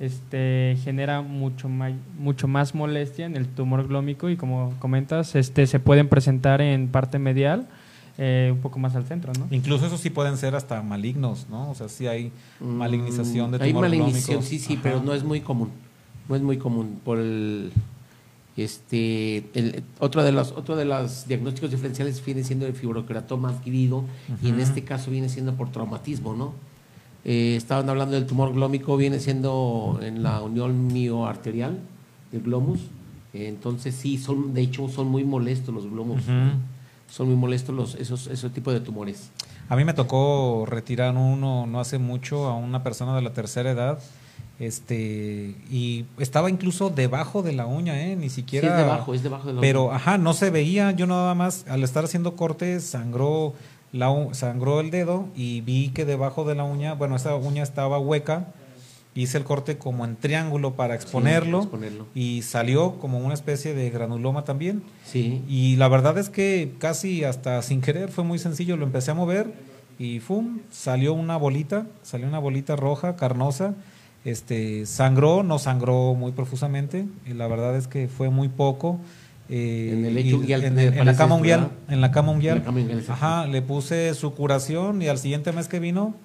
este 0.00 0.76
genera 0.82 1.22
mucho 1.22 1.68
más, 1.68 1.92
mucho 2.18 2.48
más 2.48 2.74
molestia 2.74 3.26
en 3.26 3.36
el 3.36 3.46
tumor 3.46 3.86
glómico 3.86 4.28
y 4.28 4.36
como 4.36 4.74
comentas, 4.80 5.36
este 5.36 5.68
se 5.68 5.78
pueden 5.78 6.08
presentar 6.08 6.60
en 6.60 6.88
parte 6.88 7.20
medial 7.20 7.68
eh, 8.18 8.50
un 8.50 8.60
poco 8.60 8.78
más 8.78 8.96
al 8.96 9.04
centro, 9.04 9.32
¿no? 9.38 9.46
Incluso 9.50 9.86
eso 9.86 9.98
sí 9.98 10.08
pueden 10.08 10.38
ser 10.38 10.54
hasta 10.54 10.80
malignos, 10.82 11.46
¿no? 11.50 11.70
O 11.70 11.74
sea, 11.74 11.88
sí 11.88 12.06
hay 12.06 12.32
mm, 12.60 12.64
malignización 12.64 13.50
de 13.50 13.58
tumor 13.58 13.84
Hay 13.84 13.90
malignización, 13.90 14.42
sí, 14.42 14.58
sí, 14.58 14.78
pero 14.82 15.02
no 15.02 15.12
es 15.12 15.22
muy 15.22 15.42
común. 15.42 15.68
No 16.28 16.34
es 16.34 16.42
muy 16.42 16.56
común 16.56 16.98
por 17.04 17.18
el 17.18 17.72
este 18.56 19.44
el, 19.52 19.82
otro 19.98 20.22
de 20.22 20.32
los 20.32 20.52
otro 20.52 20.76
de 20.76 20.86
los 20.86 21.28
diagnósticos 21.28 21.70
diferenciales 21.70 22.24
viene 22.24 22.42
siendo 22.42 22.66
el 22.66 22.72
fibrocratoma 22.72 23.50
adquirido 23.50 24.04
y 24.42 24.48
en 24.48 24.60
este 24.60 24.82
caso 24.82 25.10
viene 25.10 25.28
siendo 25.28 25.54
por 25.54 25.70
traumatismo, 25.70 26.34
¿no? 26.34 26.54
Eh, 27.26 27.54
estaban 27.56 27.90
hablando 27.90 28.14
del 28.14 28.24
tumor 28.24 28.54
glómico, 28.54 28.96
viene 28.96 29.20
siendo 29.20 30.00
en 30.00 30.22
la 30.22 30.40
unión 30.40 30.86
mioarterial 30.86 31.78
del 32.32 32.40
glomus. 32.40 32.80
entonces 33.34 33.94
sí, 33.94 34.16
son 34.16 34.54
de 34.54 34.62
hecho 34.62 34.88
son 34.88 35.08
muy 35.08 35.22
molestos 35.22 35.74
los 35.74 35.90
glomos 35.90 36.22
son 37.08 37.28
muy 37.28 37.36
molestos 37.36 37.74
los, 37.74 37.94
esos, 37.96 38.26
esos 38.26 38.52
tipos 38.52 38.74
de 38.74 38.80
tumores. 38.80 39.30
A 39.68 39.76
mí 39.76 39.84
me 39.84 39.94
tocó 39.94 40.64
retirar 40.66 41.16
uno 41.16 41.66
no 41.66 41.80
hace 41.80 41.98
mucho 41.98 42.46
a 42.46 42.54
una 42.54 42.82
persona 42.82 43.16
de 43.16 43.22
la 43.22 43.32
tercera 43.32 43.70
edad 43.70 43.98
este 44.58 45.54
y 45.70 46.06
estaba 46.18 46.48
incluso 46.48 46.88
debajo 46.88 47.42
de 47.42 47.52
la 47.52 47.66
uña, 47.66 48.00
¿eh? 48.02 48.16
Ni 48.16 48.30
siquiera. 48.30 48.68
Sí, 48.68 48.72
es 48.72 48.78
debajo, 48.78 49.14
es 49.14 49.22
debajo 49.22 49.48
de 49.48 49.54
la 49.54 49.60
Pero, 49.60 49.92
ajá, 49.92 50.16
no 50.16 50.32
se 50.32 50.50
veía. 50.50 50.92
Yo 50.92 51.06
nada 51.06 51.34
más, 51.34 51.66
al 51.68 51.84
estar 51.84 52.04
haciendo 52.04 52.36
cortes, 52.36 52.84
sangró, 52.84 53.52
la, 53.92 54.10
sangró 54.32 54.80
el 54.80 54.90
dedo 54.90 55.26
y 55.36 55.60
vi 55.60 55.90
que 55.90 56.06
debajo 56.06 56.44
de 56.44 56.54
la 56.54 56.64
uña, 56.64 56.94
bueno, 56.94 57.16
esa 57.16 57.34
uña 57.36 57.62
estaba 57.62 57.98
hueca 57.98 58.46
hice 59.22 59.38
el 59.38 59.44
corte 59.44 59.78
como 59.78 60.04
en 60.04 60.16
triángulo 60.16 60.74
para 60.74 60.94
exponerlo, 60.94 61.68
y 62.14 62.42
salió 62.42 62.98
como 62.98 63.18
una 63.18 63.34
especie 63.34 63.74
de 63.74 63.90
granuloma 63.90 64.44
también. 64.44 64.82
Sí. 65.04 65.42
Y 65.48 65.76
la 65.76 65.88
verdad 65.88 66.18
es 66.18 66.28
que 66.28 66.74
casi 66.78 67.24
hasta 67.24 67.62
sin 67.62 67.80
querer 67.80 68.10
fue 68.10 68.24
muy 68.24 68.38
sencillo, 68.38 68.76
lo 68.76 68.84
empecé 68.84 69.10
a 69.10 69.14
mover 69.14 69.52
y 69.98 70.20
¡fum! 70.20 70.60
salió 70.70 71.14
una 71.14 71.36
bolita, 71.36 71.86
salió 72.02 72.26
una 72.26 72.38
bolita 72.38 72.76
roja, 72.76 73.16
carnosa. 73.16 73.74
Este, 74.24 74.86
sangró, 74.86 75.44
no 75.44 75.58
sangró 75.58 76.14
muy 76.14 76.32
profusamente, 76.32 77.06
y 77.26 77.32
la 77.32 77.46
verdad 77.46 77.76
es 77.76 77.86
que 77.86 78.08
fue 78.08 78.28
muy 78.28 78.48
poco. 78.48 78.98
Eh, 79.48 79.90
en 79.92 80.04
el 80.04 80.18
hecho 80.18 80.42
en, 80.42 81.06
la 81.06 81.16
cama 81.16 81.36
mundial, 81.36 81.70
en 81.88 82.00
la 82.00 82.10
cama 82.10 82.32
mundial. 82.32 82.64
Ajá, 83.08 83.46
le 83.46 83.62
puse 83.62 84.12
su 84.14 84.34
curación 84.34 85.00
y 85.00 85.06
al 85.06 85.18
siguiente 85.18 85.52
mes 85.52 85.68
que 85.68 85.78
vino 85.78 86.16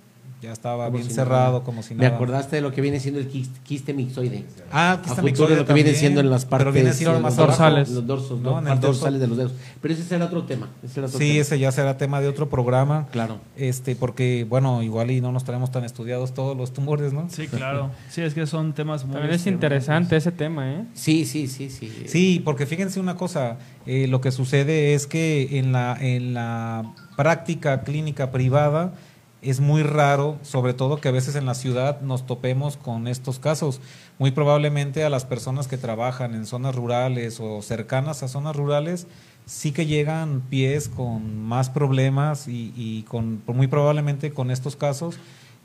ya 0.41 0.51
estaba 0.51 0.89
bien 0.89 1.09
cerrado, 1.09 1.63
como 1.63 1.83
si 1.83 1.93
nada. 1.93 2.09
Me 2.09 2.15
acordaste 2.15 2.55
de 2.55 2.61
lo 2.63 2.71
que 2.71 2.81
viene 2.81 2.99
siendo 2.99 3.19
el 3.19 3.27
quiste, 3.27 3.93
mixoide. 3.93 4.43
Ah, 4.71 4.99
quiste 5.03 5.21
mixoide. 5.21 5.55
lo 5.55 5.65
que 5.67 5.73
viene 5.73 5.93
siendo 5.93 6.19
en 6.19 6.31
las 6.31 6.45
partes. 6.45 6.73
Pero 6.73 6.91
viene 6.93 7.19
más 7.19 7.35
dorsales. 7.35 7.89
Los 7.91 8.07
dorsos, 8.07 8.41
¿no? 8.41 8.57
En 8.57 8.65
partes 8.65 8.81
dorsales 8.81 9.21
de 9.21 9.27
los 9.27 9.37
dedos. 9.37 9.53
Pero 9.79 9.93
ese 9.93 10.03
será 10.03 10.25
otro 10.25 10.43
tema. 10.43 10.69
sí, 11.07 11.37
ese 11.37 11.59
ya 11.59 11.71
será 11.71 11.97
tema 11.97 12.21
de 12.21 12.27
otro 12.27 12.49
programa. 12.49 13.07
Claro. 13.11 13.37
Este, 13.55 13.95
porque, 13.95 14.45
bueno, 14.49 14.81
igual 14.81 15.11
y 15.11 15.21
no 15.21 15.31
nos 15.31 15.43
tenemos 15.43 15.71
tan 15.71 15.83
estudiados 15.83 16.33
todos 16.33 16.57
los 16.57 16.73
tumores, 16.73 17.13
¿no? 17.13 17.29
Sí, 17.29 17.47
claro. 17.47 17.91
Sí, 18.09 18.21
es 18.21 18.33
que 18.33 18.47
son 18.47 18.73
temas 18.73 19.05
muy. 19.05 19.13
También 19.13 19.35
es 19.35 19.45
interesante 19.45 20.15
ese 20.15 20.31
tema, 20.31 20.71
¿eh? 20.71 20.85
Sí, 20.95 21.25
sí, 21.25 21.47
sí, 21.47 21.69
sí. 21.69 21.91
Sí, 22.07 22.41
porque 22.43 22.65
fíjense 22.65 22.99
una 22.99 23.15
cosa. 23.15 23.59
Eh, 23.85 24.07
lo 24.07 24.21
que 24.21 24.31
sucede 24.31 24.93
es 24.95 25.05
que 25.05 25.59
en 25.59 25.71
la, 25.71 25.97
en 25.99 26.33
la 26.33 26.93
práctica 27.15 27.81
clínica 27.81 28.31
privada 28.31 28.93
es 29.41 29.59
muy 29.59 29.81
raro, 29.81 30.37
sobre 30.43 30.73
todo 30.73 30.97
que 30.97 31.07
a 31.07 31.11
veces 31.11 31.35
en 31.35 31.45
la 31.45 31.55
ciudad 31.55 32.01
nos 32.01 32.25
topemos 32.27 32.77
con 32.77 33.07
estos 33.07 33.39
casos. 33.39 33.81
Muy 34.19 34.31
probablemente 34.31 35.03
a 35.03 35.09
las 35.09 35.25
personas 35.25 35.67
que 35.67 35.77
trabajan 35.77 36.35
en 36.35 36.45
zonas 36.45 36.75
rurales 36.75 37.39
o 37.39 37.61
cercanas 37.61 38.21
a 38.21 38.27
zonas 38.27 38.55
rurales, 38.55 39.07
sí 39.45 39.71
que 39.71 39.87
llegan 39.87 40.41
pies 40.41 40.89
con 40.89 41.41
más 41.41 41.71
problemas 41.71 42.47
y, 42.47 43.03
con, 43.07 43.41
muy 43.47 43.67
probablemente 43.67 44.31
con 44.31 44.51
estos 44.51 44.75
casos 44.75 45.17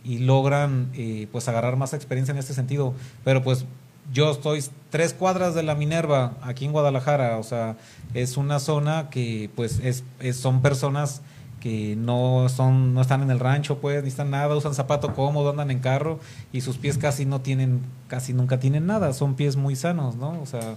y 0.05 0.19
logran 0.19 0.91
eh, 0.95 1.29
pues 1.31 1.49
agarrar 1.49 1.77
más 1.77 1.93
experiencia 1.93 2.33
en 2.33 2.39
este 2.39 2.55
sentido. 2.55 2.95
Pero 3.25 3.43
pues 3.43 3.67
yo 4.11 4.31
estoy 4.31 4.65
tres 4.89 5.13
cuadras 5.13 5.55
de 5.55 5.63
la 5.63 5.75
Minerva 5.75 6.33
aquí 6.41 6.65
en 6.65 6.73
Guadalajara, 6.73 7.39
o 7.39 7.43
sea, 7.43 7.77
es 8.15 8.37
una 8.37 8.59
zona 8.59 9.11
que 9.11 9.51
pues 9.55 9.81
es 9.81 10.05
son 10.35 10.63
personas 10.63 11.21
que 11.61 11.97
no 11.97 12.49
son 12.49 12.95
no 12.95 13.01
están 13.01 13.23
en 13.23 13.31
el 13.31 13.41
rancho 13.41 13.79
pues 13.79 14.03
ni 14.03 14.09
están 14.09 14.31
nada 14.31 14.55
usan 14.55 14.75
zapato 14.75 15.15
cómodo 15.15 15.51
andan 15.51 15.71
en 15.71 15.81
carro 15.81 16.21
y 16.53 16.61
sus 16.61 16.77
pies 16.77 16.99
casi 16.99 17.25
no 17.25 17.41
tienen 17.41 17.81
casi 18.09 18.33
nunca 18.35 18.61
tienen 18.61 18.87
nada 18.87 19.13
son 19.13 19.35
pies 19.35 19.57
muy 19.57 19.75
sanos 19.75 20.17
no 20.17 20.41
o 20.41 20.47
sea 20.47 20.77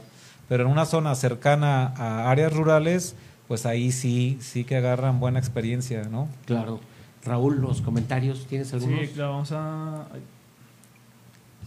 pero 0.50 0.66
en 0.66 0.72
una 0.72 0.86
zona 0.86 1.14
cercana 1.14 1.94
a 1.96 2.30
áreas 2.32 2.52
rurales, 2.52 3.16
pues 3.48 3.68
ahí 3.68 3.92
sí, 3.92 4.40
sí 4.42 4.64
que 4.64 4.76
agarran 4.76 5.20
buena 5.20 5.38
experiencia, 5.40 6.04
¿no? 6.10 6.28
Claro. 6.46 6.82
Raúl, 7.24 7.62
los 7.62 7.82
comentarios, 7.82 8.48
¿tienes 8.48 8.74
algunos? 8.74 9.00
Sí, 9.00 9.08
claro, 9.14 9.34
vamos 9.34 9.52
a. 9.52 10.08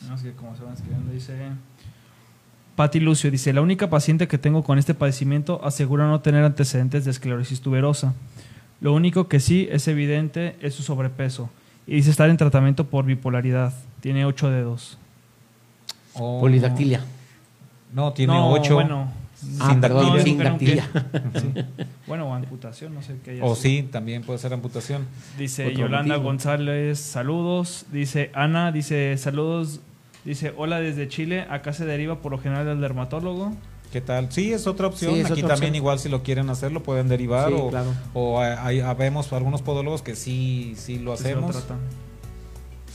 No 0.09 0.19
sé 0.19 0.33
cómo 0.33 0.57
se 0.57 0.65
van 0.65 0.75
escribiendo. 0.75 1.13
Dice. 1.13 1.35
Pati 2.75 2.99
Lucio 2.99 3.31
dice: 3.31 3.53
La 3.53 3.61
única 3.61 3.89
paciente 3.89 4.27
que 4.27 4.37
tengo 4.37 4.65
con 4.65 4.79
este 4.79 4.95
padecimiento 4.95 5.65
asegura 5.65 6.09
no 6.09 6.21
tener 6.21 6.43
antecedentes 6.45 7.05
de 7.05 7.13
esclerosis 7.13 7.61
tuberosa. 7.61 8.15
Lo 8.83 8.93
único 8.93 9.29
que 9.29 9.41
sí 9.41 9.67
es 9.71 9.89
evidente 9.89 10.57
es 10.61 10.75
su 10.75 10.83
sobrepeso. 10.83 11.49
Y 11.87 11.95
dice 11.97 12.11
estar 12.11 12.29
en 12.29 12.37
tratamiento 12.37 12.85
por 12.89 13.05
bipolaridad. 13.07 13.73
Tiene 14.01 14.25
ocho 14.27 14.51
dedos. 14.51 14.99
O- 16.15 16.41
Polidactilia. 16.41 17.01
No, 17.95 18.13
tiene 18.13 18.35
No, 18.35 18.51
ocho. 18.51 18.75
Bueno, 18.75 19.11
Ah, 19.59 19.71
Sin 19.71 19.81
perdón, 19.81 20.05
dactilia. 20.15 20.23
sin 20.25 20.39
dactilia. 20.39 20.89
sí. 21.41 21.65
bueno, 22.07 22.29
o 22.29 22.35
amputación, 22.35 22.95
no 22.95 23.03
sé 23.03 23.17
qué 23.25 23.33
haya 23.33 23.45
O 23.45 23.57
sido. 23.57 23.63
sí, 23.83 23.89
también 23.91 24.23
puede 24.23 24.39
ser 24.39 24.53
amputación. 24.55 25.05
Dice 25.37 25.67
Otro 25.67 25.81
Yolanda 25.81 26.15
motivo. 26.15 26.29
González, 26.29 27.01
saludos. 27.01 27.87
Dice 27.91 28.31
Ana, 28.35 28.71
dice 28.71 29.17
saludos. 29.19 29.81
Dice 30.25 30.53
hola 30.57 30.79
desde 30.79 31.09
Chile. 31.09 31.45
Acá 31.51 31.73
se 31.73 31.85
deriva 31.85 32.21
por 32.21 32.31
lo 32.31 32.39
general 32.39 32.69
al 32.69 32.81
dermatólogo. 32.81 33.53
¿Qué 33.93 34.01
tal? 34.01 34.33
Sí, 34.33 34.53
es 34.53 34.67
otra 34.67 34.87
opción. 34.87 35.13
Sí, 35.15 35.21
es 35.21 35.27
Aquí 35.27 35.43
otra 35.43 35.49
también 35.55 35.71
opción. 35.73 35.75
igual 35.77 35.99
si 35.99 36.09
lo 36.09 36.23
quieren 36.23 36.49
hacer 36.51 36.73
lo 36.73 36.83
pueden 36.83 37.09
derivar 37.09 37.49
Sí, 37.49 37.55
o, 37.59 37.69
claro. 37.69 37.93
o 38.15 38.41
hay, 38.41 38.81
habemos 38.81 39.31
algunos 39.35 39.61
podólogos 39.63 40.01
que 40.03 40.17
sí, 40.17 40.75
sí 40.79 40.99
lo 40.99 41.13
que 41.13 41.19
se 41.19 41.35
lo 41.35 41.47
hacemos. 41.47 41.65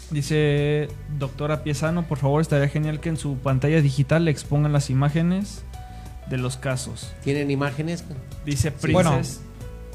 Dice 0.09 0.87
doctora 1.19 1.63
Piezano, 1.63 2.07
por 2.07 2.17
favor, 2.17 2.41
estaría 2.41 2.69
genial 2.69 2.99
que 3.01 3.09
en 3.09 3.17
su 3.17 3.35
pantalla 3.37 3.81
digital 3.81 4.23
le 4.25 4.31
expongan 4.31 4.71
las 4.71 4.89
imágenes 4.89 5.63
de 6.29 6.37
los 6.37 6.55
casos. 6.57 7.11
¿Tienen 7.23 7.51
imágenes? 7.51 8.05
Dice 8.45 8.73
Sí. 8.79 8.91
Bueno, 8.93 9.11
Princess. 9.11 9.41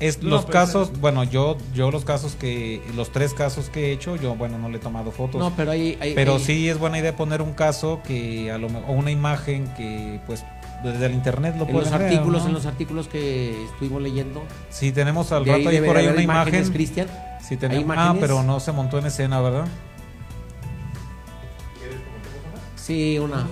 Es 0.01 0.23
No, 0.23 0.31
los 0.31 0.47
casos, 0.47 0.91
bueno, 1.01 1.23
yo 1.25 1.57
yo 1.75 1.91
los 1.91 2.05
casos 2.05 2.35
que 2.35 2.83
los 2.97 3.11
tres 3.13 3.35
casos 3.35 3.71
que 3.71 3.87
he 3.89 3.93
hecho, 3.93 4.17
yo 4.17 4.35
bueno, 4.35 4.59
no 4.59 4.69
le 4.69 4.77
he 4.79 4.81
tomado 4.81 5.13
fotos. 5.13 5.41
No, 5.41 5.55
pero 5.57 5.71
hay... 5.71 5.97
hay- 6.01 6.15
pero 6.15 6.35
hay- 6.37 6.45
sí 6.45 6.69
es 6.69 6.79
buena 6.79 6.99
idea 6.99 7.15
poner 7.17 7.41
un 7.41 7.53
caso 7.53 8.01
que 8.07 8.51
a 8.51 8.59
lo 8.59 8.69
mejor 8.69 8.91
o 8.91 8.93
una 8.93 9.11
imagen 9.13 9.67
que 9.77 10.21
pues 10.27 10.45
desde 10.83 11.07
el 11.07 11.13
internet 11.15 11.55
lo 11.57 11.65
En 11.67 11.73
pueden 11.73 11.91
los 11.91 11.99
ver, 11.99 12.09
artículos, 12.09 12.43
¿no? 12.43 12.49
en 12.49 12.55
los 12.55 12.67
artículos 12.67 13.09
que 13.09 13.65
estuvimos 13.65 14.03
leyendo. 14.03 14.43
Sí, 14.71 14.93
tenemos 14.93 15.31
al 15.33 15.45
de 15.45 15.53
rato 15.53 15.69
ahí 15.69 15.75
debe 15.77 15.87
por 15.87 15.97
ahí 15.97 16.07
una 16.09 16.23
imágenes, 16.23 16.55
imagen. 16.61 16.73
Cristian. 16.73 17.09
Sí, 17.41 17.57
tenemos, 17.57 17.95
ah, 17.99 18.15
pero 18.19 18.43
no 18.43 18.61
se 18.61 18.73
montó 18.73 18.99
en 18.99 19.07
escena, 19.07 19.41
¿verdad? 19.41 19.67
Sí, 22.77 23.19
una. 23.19 23.37
La 23.37 23.45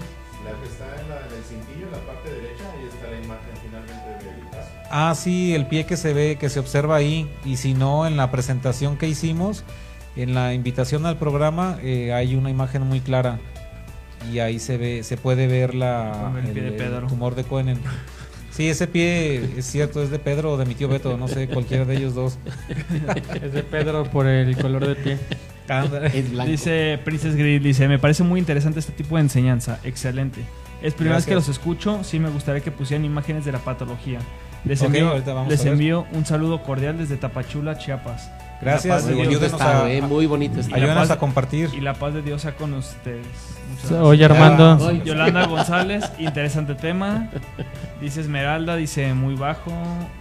que 0.60 0.66
está 0.68 1.00
en, 1.00 1.08
la, 1.08 1.16
en 1.26 1.36
el 1.36 1.44
cintillo, 1.44 1.86
en 1.86 1.92
la 1.92 1.98
parte 1.98 2.30
derecha, 2.30 2.64
ahí 2.72 2.88
está 2.88 3.10
la 3.10 3.24
imagen 3.24 3.50
finalmente 3.62 4.26
del 4.26 4.50
caso. 4.50 4.68
Ah, 4.90 5.14
sí, 5.14 5.54
el 5.54 5.66
pie 5.66 5.86
que 5.86 5.96
se 5.96 6.12
ve, 6.12 6.36
que 6.36 6.48
se 6.48 6.58
observa 6.58 6.96
ahí. 6.96 7.30
Y 7.44 7.56
si 7.56 7.74
no, 7.74 8.06
en 8.06 8.16
la 8.16 8.30
presentación 8.30 8.96
que 8.96 9.08
hicimos, 9.08 9.64
en 10.16 10.34
la 10.34 10.54
invitación 10.54 11.06
al 11.06 11.16
programa, 11.16 11.78
eh, 11.82 12.12
hay 12.12 12.34
una 12.34 12.50
imagen 12.50 12.82
muy 12.82 13.00
clara. 13.00 13.38
Y 14.32 14.38
ahí 14.38 14.58
se 14.58 14.76
ve, 14.76 15.02
se 15.02 15.16
puede 15.16 15.46
ver 15.46 15.74
la, 15.74 16.32
El 16.44 16.52
pie 16.52 16.62
de 16.62 16.72
Pedro. 16.72 17.06
tumor 17.06 17.34
de 17.34 17.44
Coenen. 17.44 17.78
Sí, 18.50 18.68
ese 18.68 18.88
pie 18.88 19.42
es 19.56 19.64
cierto, 19.64 20.02
es 20.02 20.10
de 20.10 20.18
Pedro 20.18 20.52
o 20.52 20.56
de 20.58 20.66
mi 20.66 20.74
tío 20.74 20.88
Beto, 20.88 21.16
no 21.16 21.28
sé, 21.28 21.46
cualquiera 21.48 21.84
de 21.84 21.96
ellos 21.96 22.14
dos. 22.14 22.36
Es 23.42 23.52
de 23.52 23.62
Pedro 23.62 24.04
por 24.10 24.26
el 24.26 24.54
color 24.58 24.86
de 24.86 24.96
pie. 24.96 25.18
Dice 26.46 26.98
Princess 27.04 27.36
Grill, 27.36 27.62
dice, 27.62 27.86
me 27.88 27.98
parece 27.98 28.24
muy 28.24 28.40
interesante 28.40 28.80
este 28.80 28.92
tipo 28.92 29.14
de 29.16 29.22
enseñanza, 29.22 29.78
excelente. 29.84 30.40
Es 30.82 30.94
primera 30.94 31.16
vez 31.16 31.26
que 31.26 31.34
los 31.34 31.48
escucho, 31.48 32.02
sí 32.02 32.18
me 32.18 32.28
gustaría 32.28 32.60
que 32.60 32.70
pusieran 32.72 33.04
imágenes 33.04 33.44
de 33.44 33.52
la 33.52 33.60
patología. 33.60 34.18
Les 34.64 34.80
Ok, 34.80 34.86
envío, 34.88 35.08
ahorita 35.10 35.32
vamos 35.32 35.48
les 35.50 35.64
envío 35.64 36.06
un 36.12 36.26
saludo 36.26 36.62
cordial 36.62 36.98
desde 36.98 37.16
Tapachula, 37.16 37.78
Chiapas. 37.78 38.30
Gracias 38.60 38.84
La 38.86 38.94
paz 38.96 39.06
de 39.06 39.14
Muy 39.14 39.22
bonito 39.24 39.30
ayúdenos 39.38 39.60
estado, 39.60 39.84
a, 39.84 39.92
eh, 39.92 40.02
muy 40.02 40.26
bonito 40.26 40.60
estado. 40.60 40.94
Paz- 40.94 41.10
a 41.10 41.18
compartir. 41.18 41.70
Y 41.76 41.80
la 41.80 41.94
paz 41.94 42.12
de 42.14 42.22
Dios 42.22 42.42
sea 42.42 42.54
con 42.56 42.74
ustedes. 42.74 43.26
Muchas 43.70 43.90
gracias. 43.90 44.00
Oye, 44.02 44.24
Armando. 44.24 44.78
Ay, 44.88 45.02
Yolanda 45.04 45.46
González, 45.46 46.04
interesante 46.18 46.74
tema. 46.74 47.30
Dice 48.00 48.20
Esmeralda, 48.20 48.76
dice 48.76 49.14
muy 49.14 49.34
bajo. 49.34 49.72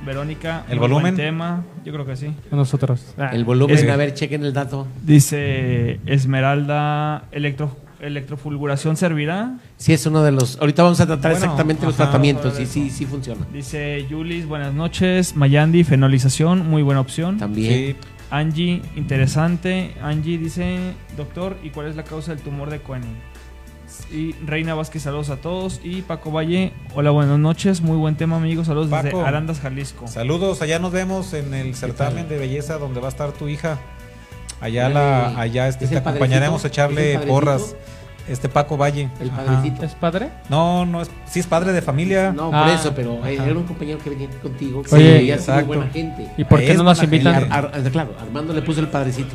Verónica, 0.06 0.64
¿El 0.70 0.78
muy 0.78 0.80
buen 0.80 0.92
volumen? 0.92 1.16
tema. 1.16 1.64
Yo 1.84 1.92
creo 1.94 2.06
que 2.06 2.16
sí. 2.16 2.32
Nosotros. 2.52 3.14
El 3.32 3.44
volumen, 3.46 3.76
Es- 3.78 3.90
a 3.90 3.96
ver, 3.96 4.14
chequen 4.14 4.44
el 4.46 4.54
dato. 4.54 4.88
Dice 5.04 6.00
Esmeralda, 6.06 7.24
electro, 7.32 7.76
electrofulguración 8.00 8.96
servirá. 8.98 9.58
Sí, 9.78 9.94
es 9.94 10.06
uno 10.06 10.24
de 10.24 10.32
los. 10.32 10.58
Ahorita 10.60 10.84
vamos 10.84 11.00
a 11.02 11.06
tratar 11.08 11.32
Bueno, 11.32 11.46
exactamente 11.46 11.86
los 11.86 11.96
ajá. 11.96 12.04
tratamientos. 12.06 12.54
Sobre 12.54 12.64
Y 12.64 12.68
sí, 12.68 12.88
eso. 12.88 12.98
sí 12.98 13.06
funciona. 13.06 13.46
Dice 13.52 14.06
Yulis, 14.10 14.46
buenas 14.46 14.74
noches. 14.74 15.36
Mayandi, 15.36 15.84
fenolización, 15.84 16.68
muy 16.70 16.82
buena 16.84 17.02
opción. 17.02 17.38
También. 17.38 17.74
Sí, 17.74 17.96
Angie, 18.32 18.82
interesante. 18.96 19.96
Angie 20.02 20.38
dice, 20.38 20.94
doctor, 21.18 21.58
¿y 21.64 21.72
cuál 21.72 21.88
es 21.88 21.96
la 21.96 22.04
causa 22.04 22.34
del 22.34 22.44
tumor 22.44 22.70
de 22.70 22.80
Koenig? 22.80 23.10
Y 24.12 24.34
Reina 24.46 24.76
Vázquez, 24.76 25.04
saludos 25.04 25.30
a 25.30 25.38
todos. 25.38 25.82
Y 25.84 26.04
Paco 26.04 26.32
Valle, 26.32 26.74
hola, 26.94 27.10
buenas 27.12 27.40
noches. 27.40 27.82
Muy 27.82 27.98
buen 27.98 28.16
tema, 28.16 28.38
amigos. 28.38 28.68
Saludos 28.68 28.90
Paco. 28.90 29.04
desde 29.04 29.22
Arandas, 29.22 29.60
Jalisco. 29.60 30.08
Saludos, 30.08 30.62
allá 30.62 30.80
nos 30.80 30.92
vemos 30.92 31.34
en 31.34 31.54
el 31.54 31.76
certamen 31.76 32.28
de 32.28 32.38
belleza 32.38 32.78
donde 32.78 33.00
va 33.00 33.08
a 33.08 33.10
estar 33.10 33.32
tu 33.32 33.48
hija. 33.48 33.80
Allá 34.62 34.90
la, 34.90 35.40
allá 35.40 35.68
este, 35.68 35.86
¿Es 35.86 35.92
te 35.92 35.98
acompañaremos 35.98 36.64
a 36.64 36.68
¿Es 36.68 36.74
echarle 36.74 37.18
porras. 37.20 37.76
Este 38.28 38.48
Paco 38.50 38.78
Valle. 38.78 39.10
El 39.20 39.30
padrecito. 39.32 39.84
¿Es 39.86 39.96
padre? 39.96 40.30
No, 40.50 40.86
no 40.86 41.02
es, 41.02 41.10
sí 41.26 41.40
es 41.40 41.48
padre 41.48 41.72
de 41.74 41.82
familia. 41.82 42.32
No, 42.32 42.52
Ah, 42.54 42.64
por 42.66 42.74
eso, 42.74 42.94
pero 42.96 43.18
ajá. 43.22 43.32
era 43.32 43.54
un 43.58 43.64
compañero 43.64 43.98
que 44.00 44.10
venía 44.12 44.28
contigo. 44.42 44.84
Sí, 44.86 44.96
que 44.98 45.20
muy 45.22 45.32
exacto. 45.32 45.66
buena 45.66 45.88
gente. 45.88 46.28
¿Y 46.38 46.44
por 46.44 46.60
qué 46.60 46.72
Es 46.72 46.78
no 46.78 46.84
nos 46.84 47.02
invitan? 47.02 47.34
gente. 47.36 47.50
Ar- 47.54 47.72
Ar- 47.74 47.92
claro, 47.92 48.14
Armando 48.22 48.54
le 48.54 48.62
puso 48.62 48.82
el 48.82 48.88
padrecito. 48.88 49.34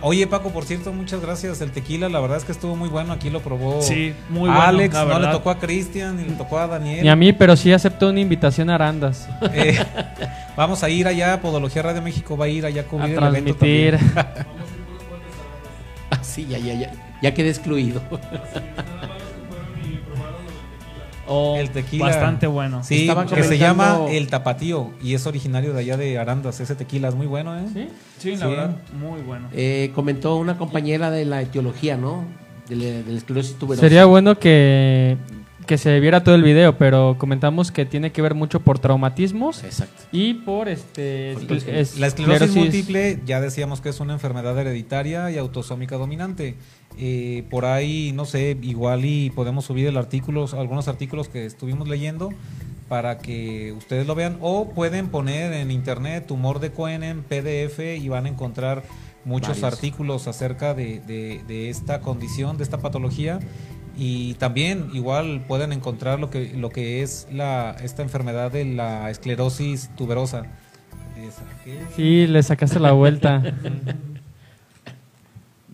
Oye 0.00 0.28
Paco, 0.28 0.50
por 0.50 0.64
cierto, 0.64 0.92
muchas 0.92 1.20
gracias. 1.20 1.60
El 1.60 1.72
tequila, 1.72 2.08
la 2.08 2.20
verdad 2.20 2.36
es 2.38 2.44
que 2.44 2.52
estuvo 2.52 2.76
muy 2.76 2.88
bueno. 2.88 3.12
Aquí 3.12 3.30
lo 3.30 3.40
probó. 3.40 3.82
Sí, 3.82 4.14
muy 4.30 4.42
bueno. 4.48 4.62
Alex, 4.62 4.94
no 4.94 5.18
le 5.18 5.26
tocó 5.26 5.50
a 5.50 5.58
Cristian 5.58 6.16
ni 6.16 6.22
le 6.24 6.32
tocó 6.36 6.58
a 6.58 6.68
Daniel. 6.68 7.02
Ni 7.02 7.08
a 7.08 7.16
mí, 7.16 7.32
pero 7.32 7.56
sí 7.56 7.72
aceptó 7.72 8.08
una 8.10 8.20
invitación 8.20 8.70
a 8.70 8.76
Arandas 8.76 9.28
Eh, 9.52 9.76
vamos 10.56 10.84
a 10.84 10.88
ir 10.88 11.08
allá, 11.08 11.40
Podología 11.40 11.82
Radio 11.82 12.00
México 12.00 12.36
va 12.36 12.44
a 12.44 12.48
ir 12.48 12.64
allá 12.64 12.82
a 12.82 12.84
a 12.84 12.86
cubrir 12.86 13.18
el 13.18 13.24
evento 13.24 13.54
transmitir. 13.56 13.98
también. 14.14 14.46
Ah, 16.10 16.18
sí, 16.22 16.46
ya, 16.48 16.58
ya, 16.58 16.72
ya. 16.74 16.90
Ya 17.22 17.34
quedé 17.34 17.48
excluido. 17.50 18.00
Oh, 21.30 21.56
El 21.58 21.68
tequila. 21.70 22.06
Bastante 22.06 22.46
bueno. 22.46 22.82
Sí, 22.82 23.02
Estaban 23.02 23.28
que 23.28 23.42
se 23.42 23.58
llama 23.58 23.98
El 24.08 24.28
Tapatío 24.28 24.92
y 25.02 25.12
es 25.12 25.26
originario 25.26 25.74
de 25.74 25.80
allá 25.80 25.98
de 25.98 26.16
Arandas. 26.18 26.58
Ese 26.60 26.74
tequila 26.74 27.08
es 27.08 27.14
muy 27.14 27.26
bueno, 27.26 27.54
¿eh? 27.58 27.64
¿Sí? 27.70 27.88
Sí, 28.18 28.30
la 28.36 28.36
Sí. 28.46 28.50
verdad, 28.50 28.76
muy 28.98 29.20
bueno. 29.20 29.48
Eh, 29.52 29.90
comentó 29.94 30.36
una 30.36 30.56
compañera 30.56 31.10
de 31.10 31.26
la 31.26 31.42
etiología, 31.42 31.98
¿no? 31.98 32.24
De 32.70 32.76
la, 32.76 32.84
de 33.02 33.12
la 33.12 33.18
esclerosis 33.18 33.56
tuberosa. 33.58 33.82
Sería 33.82 34.06
bueno 34.06 34.38
que, 34.38 35.18
que 35.66 35.76
se 35.76 36.00
viera 36.00 36.24
todo 36.24 36.34
el 36.34 36.42
video, 36.42 36.78
pero 36.78 37.16
comentamos 37.18 37.72
que 37.72 37.84
tiene 37.84 38.10
que 38.10 38.22
ver 38.22 38.34
mucho 38.34 38.60
por 38.60 38.78
traumatismos 38.78 39.64
Exacto. 39.64 40.04
y 40.12 40.32
por 40.32 40.66
este 40.70 41.34
Por 41.34 41.58
escl- 41.58 41.68
es- 41.74 41.98
La 41.98 42.06
esclerosis 42.06 42.56
múltiple 42.56 43.20
ya 43.26 43.42
decíamos 43.42 43.82
que 43.82 43.90
es 43.90 44.00
una 44.00 44.14
enfermedad 44.14 44.58
hereditaria 44.58 45.30
y 45.30 45.36
autosómica 45.36 45.96
dominante. 45.96 46.56
Eh, 47.00 47.44
por 47.48 47.64
ahí, 47.64 48.12
no 48.12 48.24
sé, 48.24 48.56
igual 48.62 49.04
y 49.04 49.30
podemos 49.30 49.64
subir 49.64 49.86
el 49.86 49.96
artículo, 49.96 50.46
algunos 50.58 50.88
artículos 50.88 51.28
que 51.28 51.46
estuvimos 51.46 51.88
leyendo 51.88 52.30
para 52.88 53.18
que 53.18 53.72
ustedes 53.76 54.06
lo 54.06 54.14
vean 54.14 54.38
o 54.40 54.70
pueden 54.70 55.08
poner 55.08 55.52
en 55.52 55.70
internet 55.70 56.26
tumor 56.26 56.58
de 56.58 56.72
Cohen 56.72 57.02
en 57.04 57.22
PDF 57.22 57.78
y 58.00 58.08
van 58.08 58.26
a 58.26 58.28
encontrar 58.30 58.82
muchos 59.24 59.60
Varios. 59.60 59.74
artículos 59.74 60.26
acerca 60.26 60.74
de, 60.74 61.00
de- 61.00 61.42
de 61.46 61.68
esta 61.70 62.00
condición, 62.00 62.56
de 62.56 62.64
esta 62.64 62.78
patología 62.78 63.38
y 63.96 64.34
también 64.34 64.88
igual 64.94 65.44
pueden 65.46 65.72
encontrar 65.72 66.18
lo 66.18 66.30
que 66.30 66.52
lo 66.56 66.70
que 66.70 67.02
es 67.02 67.26
la 67.32 67.76
esta 67.82 68.02
enfermedad 68.02 68.50
de 68.50 68.64
la 68.64 69.10
esclerosis 69.10 69.90
tuberosa. 69.96 70.44
Sí, 71.96 72.26
le 72.26 72.42
sacaste 72.42 72.78
la 72.80 72.92
vuelta. 72.92 73.42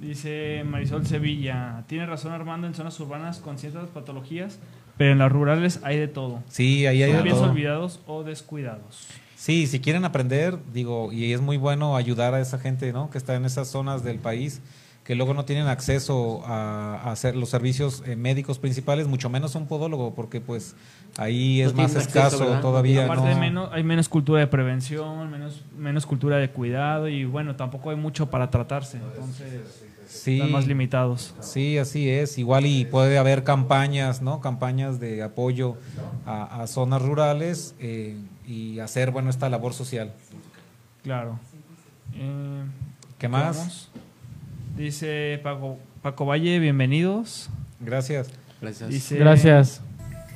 Dice 0.05 0.65
Marisol 0.67 1.07
Sevilla, 1.07 1.83
tiene 1.87 2.05
razón 2.05 2.33
Armando, 2.33 2.67
en 2.67 2.75
zonas 2.75 3.01
urbanas 3.01 3.39
con 3.39 3.57
ciertas 3.59 3.89
patologías, 3.89 4.59
pero 4.99 5.13
en 5.13 5.19
las 5.19 5.33
rurales 5.33 5.81
hay 5.83 5.99
de 5.99 6.09
todo. 6.09 6.43
Sí, 6.49 6.87
ahí 6.87 7.03
hay 7.03 7.11
Son 7.13 7.17
de 7.19 7.23
bien 7.25 7.37
todo. 7.37 7.51
olvidados 7.51 8.01
o 8.07 8.23
descuidados. 8.23 9.09
Sí, 9.35 9.67
si 9.67 9.81
quieren 9.81 10.05
aprender, 10.05 10.59
digo, 10.75 11.11
y 11.11 11.33
es 11.33 11.41
muy 11.41 11.57
bueno 11.57 11.97
ayudar 11.97 12.35
a 12.35 12.41
esa 12.41 12.59
gente, 12.59 12.93
¿no? 12.93 13.09
Que 13.09 13.17
está 13.17 13.35
en 13.35 13.47
esas 13.47 13.69
zonas 13.69 14.05
del 14.05 14.19
país 14.19 14.61
que 15.05 15.15
luego 15.15 15.35
no 15.35 15.45
tienen 15.45 15.67
acceso 15.67 16.43
a, 16.47 16.97
a 16.97 17.13
hacer 17.13 17.37
los 17.37 17.51
servicios 17.51 18.03
eh, 18.07 18.17
médicos 18.17 18.59
principales, 18.59 19.07
mucho 19.07 19.29
menos 19.29 19.55
un 19.55 19.67
podólogo, 19.67 20.15
porque 20.15 20.41
pues 20.41 20.75
ahí 21.19 21.61
es 21.61 21.75
No 21.75 21.83
más 21.83 21.95
acceso, 21.95 22.09
escaso 22.09 22.39
¿verdad? 22.45 22.61
todavía. 22.63 23.05
Aparte 23.05 23.23
¿no? 23.25 23.29
de 23.29 23.35
menos, 23.37 23.69
hay 23.73 23.83
menos 23.85 24.09
cultura 24.09 24.41
de 24.41 24.47
prevención, 24.47 25.31
menos, 25.31 25.63
menos 25.77 26.07
cultura 26.07 26.39
de 26.39 26.49
cuidado 26.51 27.09
y 27.09 27.27
bueno, 27.27 27.55
tampoco 27.55 27.91
hay 27.91 27.97
mucho 27.97 28.31
para 28.31 28.49
tratarse. 28.49 28.97
Entonces, 28.97 29.85
Sí. 30.15 30.35
están 30.35 30.53
más 30.53 30.67
limitados. 30.67 31.35
Sí, 31.41 31.77
así 31.79 32.09
es. 32.09 32.39
Igual 32.39 32.67
y 32.67 32.85
puede 32.85 33.19
haber 33.19 33.45
campañas, 33.45 34.23
¿no? 34.23 34.41
Campañas 34.41 35.01
de 35.01 35.23
apoyo 35.23 35.77
a, 36.25 36.63
a 36.63 36.67
zonas 36.67 37.03
rurales 37.03 37.75
eh, 37.81 38.17
y 38.47 38.79
hacer, 38.79 39.11
bueno, 39.11 39.31
esta 39.31 39.49
labor 39.49 39.75
social. 39.75 40.13
Claro. 41.03 41.39
Eh, 42.15 42.65
¿Qué 43.19 43.29
más? 43.29 43.57
vamos. 43.57 43.91
Dice 44.77 45.41
Paco, 45.43 45.79
Paco 46.03 46.27
Valle, 46.27 46.59
bienvenidos. 46.59 47.51
Gracias. 47.81 48.31
Gracias. 48.61 48.91
Dice 48.91 49.17
Gracias. 49.17 49.83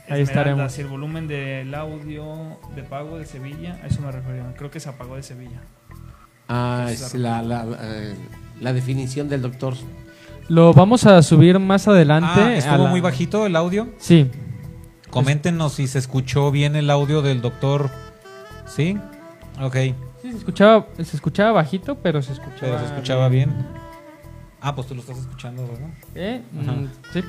Ahí 0.09 0.23
estaremos. 0.23 0.73
Si 0.73 0.81
el 0.81 0.87
volumen 0.88 1.29
del 1.29 1.75
audio 1.75 2.59
de 2.75 2.83
pago 2.83 3.19
de 3.19 3.27
Sevilla, 3.27 3.79
a 3.83 3.87
eso 3.87 4.01
me 4.01 4.11
refería. 4.11 4.55
Creo 4.57 4.71
que 4.71 4.81
se 4.81 4.88
apagó 4.88 5.17
de 5.17 5.23
Sevilla. 5.23 5.61
Ah, 6.49 6.87
es 6.91 7.14
la, 7.14 7.43
la, 7.43 7.67
eh, 7.81 8.14
la 8.61 8.73
definición 8.73 9.29
del 9.29 9.42
doctor. 9.42 9.75
Lo 10.49 10.73
vamos 10.73 11.07
a 11.07 11.23
subir 11.23 11.59
más 11.59 11.88
adelante. 11.88 12.31
Ah, 12.40 12.55
¿Estuvo 12.55 12.85
la- 12.85 12.90
muy 12.90 13.01
bajito 13.01 13.44
el 13.47 13.55
audio? 13.57 13.88
Sí. 13.99 14.31
Coméntenos 15.11 15.75
si 15.75 15.87
se 15.87 15.99
escuchó 15.99 16.51
bien 16.51 16.77
el 16.77 16.90
audio 16.90 17.23
del 17.23 17.40
doctor. 17.40 17.90
¿Sí? 18.66 18.99
Ok, 19.61 19.77
Sí, 20.21 20.33
se 20.33 20.37
escuchaba, 20.38 20.87
se 20.97 21.16
escuchaba 21.16 21.53
bajito, 21.53 21.97
pero 21.97 22.21
se 22.23 22.33
escuchaba, 22.33 22.59
pero 22.61 22.79
se 22.81 22.85
escuchaba 22.87 23.29
bien. 23.29 23.55
Ah, 24.61 24.75
pues 24.75 24.88
tú 24.88 24.94
lo 24.97 25.01
estás 25.01 25.18
escuchando, 25.18 25.66
¿verdad? 25.68 25.88
¿Eh? 26.14 26.42
Ajá. 26.61 26.73
Mm, 26.73 26.88
sí. 27.12 27.23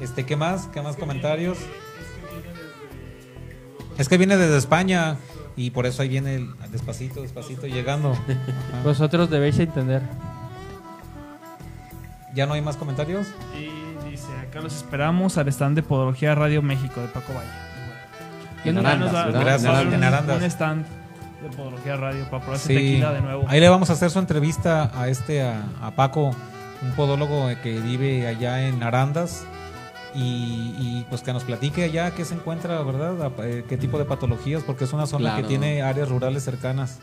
Este, 0.00 0.24
¿qué 0.24 0.36
más? 0.36 0.68
¿Qué 0.68 0.80
más 0.80 0.96
comentarios? 0.96 1.58
Es 3.98 4.08
que 4.08 4.18
viene 4.18 4.36
desde 4.36 4.56
España 4.58 5.16
y 5.56 5.70
por 5.70 5.86
eso 5.86 6.02
ahí 6.02 6.08
viene 6.08 6.34
el, 6.36 6.50
despacito, 6.70 7.22
despacito 7.22 7.66
llegando. 7.66 8.12
Ajá. 8.12 8.82
Vosotros 8.84 9.30
debéis 9.30 9.58
entender. 9.58 10.02
¿Ya 12.34 12.46
no 12.46 12.52
hay 12.54 12.60
más 12.60 12.76
comentarios? 12.76 13.26
Y 13.58 14.10
dice, 14.10 14.26
acá 14.46 14.60
los 14.60 14.74
esperamos 14.76 15.38
al 15.38 15.48
stand 15.48 15.76
de 15.76 15.82
Podología 15.82 16.34
Radio 16.34 16.60
México 16.62 17.00
de 17.00 17.08
Paco 17.08 17.32
Valle. 17.32 17.48
En 18.64 18.78
Arandas, 18.78 19.12
¿verdad? 19.12 19.40
Gracias, 19.40 19.80
en 19.82 19.88
un- 19.94 20.04
Arandas. 20.04 20.36
Un 20.38 20.44
stand 20.44 20.84
de 21.42 21.56
Podología 21.56 21.96
Radio 21.96 22.24
para 22.24 22.42
probarse 22.42 22.66
Sí. 22.68 22.74
tequila 22.74 23.12
de 23.12 23.20
nuevo. 23.22 23.44
Ahí 23.48 23.60
le 23.60 23.68
vamos 23.68 23.88
a 23.90 23.94
hacer 23.94 24.10
su 24.10 24.18
entrevista 24.18 24.90
a 24.94 25.08
este, 25.08 25.42
a, 25.42 25.62
a 25.80 25.92
Paco, 25.92 26.30
un 26.82 26.90
podólogo 26.96 27.48
que 27.62 27.80
vive 27.80 28.26
allá 28.26 28.66
en 28.68 28.82
Arandas. 28.82 29.46
Y, 30.16 30.74
y, 30.78 31.06
pues 31.10 31.20
que 31.20 31.32
nos 31.34 31.44
platique 31.44 31.84
allá 31.84 32.12
qué 32.12 32.24
se 32.24 32.34
encuentra, 32.34 32.80
¿verdad? 32.82 33.22
A- 33.22 33.32
eh, 33.46 33.64
¿Qué 33.68 33.76
tipo 33.76 33.98
de 33.98 34.06
patologías? 34.06 34.62
Porque 34.62 34.84
es 34.84 34.92
una 34.94 35.06
zona 35.06 35.24
Claro. 35.32 35.42
que 35.42 35.48
tiene 35.48 35.82
áreas 35.82 36.08
rurales 36.08 36.42
cercanas. 36.42 37.00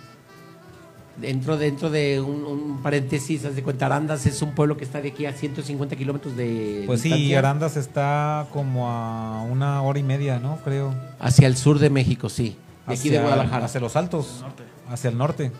Dentro, 1.15 1.57
dentro 1.57 1.91
de 1.91 2.19
un, 2.21 2.43
un 2.43 2.81
paréntesis, 2.81 3.45
haz 3.45 3.55
de 3.55 3.61
cuenta, 3.61 3.85
Arandas 3.85 4.25
es 4.25 4.41
un 4.41 4.55
pueblo 4.55 4.77
que 4.77 4.83
está 4.83 4.99
de 4.99 5.09
aquí 5.09 5.27
a 5.27 5.33
150 5.33 5.95
kilómetros 5.95 6.35
de 6.35 6.83
Pues 6.87 7.01
sí, 7.01 7.09
distancia, 7.09 7.37
Arandas 7.39 7.77
está 7.77 8.47
como 8.51 8.89
a 8.89 9.43
una 9.43 9.83
hora 9.83 9.99
y 9.99 10.03
media, 10.03 10.39
¿no? 10.39 10.57
Creo. 10.63 10.95
Hacia 11.19 11.45
el 11.45 11.55
sur 11.55 11.77
de 11.77 11.91
México, 11.91 12.29
sí. 12.29 12.57
De 12.87 12.95
aquí 12.95 13.09
de 13.09 13.17
Hacia- 13.17 13.21
Guadalajara. 13.27 13.65
Hacia 13.65 13.79
los 13.79 13.95
altos. 13.95 14.43
Hacia 14.89 15.11
el 15.11 15.17
norte. 15.19 15.51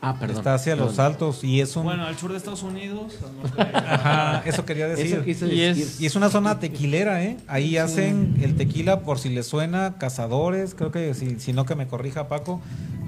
Ah, 0.00 0.16
perdón. 0.20 0.36
está 0.36 0.54
hacia 0.54 0.76
los 0.76 0.98
altos 0.98 1.42
y 1.42 1.60
es 1.60 1.74
un... 1.74 1.84
Bueno, 1.84 2.04
al 2.04 2.16
sur 2.16 2.30
de 2.30 2.36
Estados 2.36 2.62
Unidos. 2.62 3.14
Ajá, 3.58 4.42
eso 4.46 4.64
quería 4.64 4.86
decir. 4.88 5.22
Eso 5.26 5.46
Y 5.46 5.62
es-. 5.62 6.00
Y 6.00 6.06
es 6.06 6.14
una 6.16 6.28
zona 6.30 6.58
tequilera, 6.60 7.24
¿eh? 7.24 7.38
Ahí 7.48 7.76
hacen 7.78 8.36
el 8.42 8.56
tequila 8.56 9.00
por 9.00 9.18
si 9.18 9.30
les 9.30 9.46
suena, 9.46 9.94
cazadores, 9.98 10.74
creo 10.74 10.90
que 10.92 11.14
si, 11.14 11.40
si 11.40 11.52
no 11.52 11.64
que 11.64 11.74
me 11.74 11.86
corrija 11.88 12.28
Paco, 12.28 12.60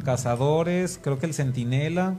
cazadores, 0.05 0.99
creo 1.03 1.19
que 1.19 1.27
el 1.27 1.35
centinela, 1.35 2.15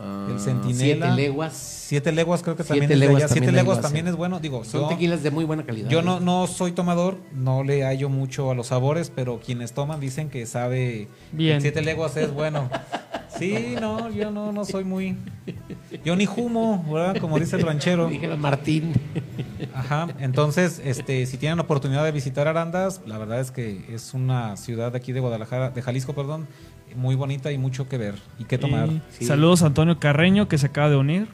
Ah, 0.00 0.26
el 0.32 0.40
centinela. 0.40 1.06
Siete 1.06 1.10
leguas. 1.22 1.52
siete 1.52 2.12
leguas 2.12 2.42
creo 2.42 2.56
que 2.56 2.62
Siete 2.64 2.80
también 2.80 2.92
es 2.92 2.98
de 3.00 3.06
leguas. 3.06 3.22
Siete 3.30 3.34
también 3.46 3.54
leguas 3.56 3.80
también 3.82 4.08
es 4.08 4.16
bueno, 4.16 4.40
digo, 4.40 4.64
Son 4.64 4.80
yo, 4.82 4.88
tequilas 4.88 5.22
de 5.22 5.30
muy 5.30 5.44
buena 5.44 5.64
calidad. 5.64 5.90
yo 5.90 6.00
¿eh? 6.00 6.02
no, 6.02 6.18
no 6.18 6.46
soy 6.46 6.72
tomador, 6.72 7.18
no 7.34 7.62
le 7.62 7.84
hallo 7.84 8.08
mucho 8.08 8.50
a 8.50 8.54
los 8.54 8.68
sabores, 8.68 9.12
pero 9.14 9.38
quienes 9.44 9.74
toman 9.74 10.00
dicen 10.00 10.30
que 10.30 10.46
sabe 10.46 11.08
Bien. 11.32 11.60
siete 11.60 11.82
leguas 11.82 12.16
es 12.16 12.32
bueno. 12.32 12.70
Sí, 13.42 13.76
no, 13.80 14.10
yo 14.10 14.30
no, 14.30 14.52
no 14.52 14.64
soy 14.64 14.84
muy... 14.84 15.16
Yo 16.04 16.16
ni 16.16 16.26
humo, 16.26 16.84
¿verdad? 16.92 17.20
Como 17.20 17.38
dice 17.38 17.56
el 17.56 17.62
ranchero. 17.62 18.08
Dijera 18.08 18.36
Martín. 18.36 18.92
Ajá, 19.74 20.08
entonces, 20.18 20.80
este, 20.84 21.26
si 21.26 21.36
tienen 21.36 21.60
oportunidad 21.60 22.04
de 22.04 22.12
visitar 22.12 22.48
Arandas, 22.48 23.00
la 23.06 23.18
verdad 23.18 23.40
es 23.40 23.50
que 23.50 23.84
es 23.92 24.14
una 24.14 24.56
ciudad 24.56 24.92
de 24.92 24.98
aquí 24.98 25.12
de 25.12 25.20
Guadalajara, 25.20 25.70
de 25.70 25.82
Jalisco, 25.82 26.14
perdón, 26.14 26.46
muy 26.96 27.14
bonita 27.14 27.52
y 27.52 27.58
mucho 27.58 27.88
que 27.88 27.98
ver 27.98 28.14
y 28.38 28.44
que 28.44 28.58
tomar. 28.58 28.88
Y 28.88 29.02
Sí. 29.10 29.24
Saludos 29.24 29.62
a 29.62 29.66
Antonio 29.66 29.98
Carreño 29.98 30.48
que 30.48 30.58
se 30.58 30.66
acaba 30.66 30.90
de 30.90 30.96
unir. 30.96 31.28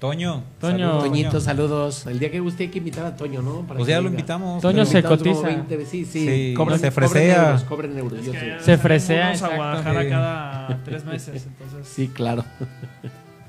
Toño, 0.00 0.42
Toño. 0.58 0.78
saludos, 0.88 1.04
Toñito, 1.04 1.40
saludos. 1.40 2.06
El 2.06 2.18
día 2.18 2.30
que 2.30 2.40
guste 2.40 2.62
hay 2.64 2.68
que 2.70 2.78
invitar 2.78 3.04
a 3.04 3.14
Toño, 3.16 3.42
¿no? 3.42 3.60
Para 3.66 3.76
Pues 3.78 3.86
ya 3.88 4.00
lo 4.00 4.08
invitamos. 4.08 4.62
Toño 4.62 4.86
se 4.86 5.02
cotiza. 5.02 5.42
20, 5.46 5.84
sí, 5.84 6.06
sí. 6.06 6.26
Sí, 6.26 6.54
Cobren- 6.56 6.78
se 6.78 6.90
cobren 6.90 7.10
fresea. 7.10 7.46
euros, 7.48 7.64
Cobren 7.64 7.98
euros, 7.98 8.24
yo 8.24 8.32
Es 8.32 8.38
que 8.38 8.40
sé. 8.40 8.48
ya 8.48 8.60
Se 8.60 8.78
fresea, 8.78 9.24
Vamos 9.26 9.42
a. 9.42 9.56
Guadalajara 9.56 10.02
Sí. 10.02 10.08
cada 10.08 10.78
tres 10.86 11.04
meses. 11.04 11.46
Entonces, 11.46 11.86
Sí, 11.86 12.08
claro. 12.08 12.44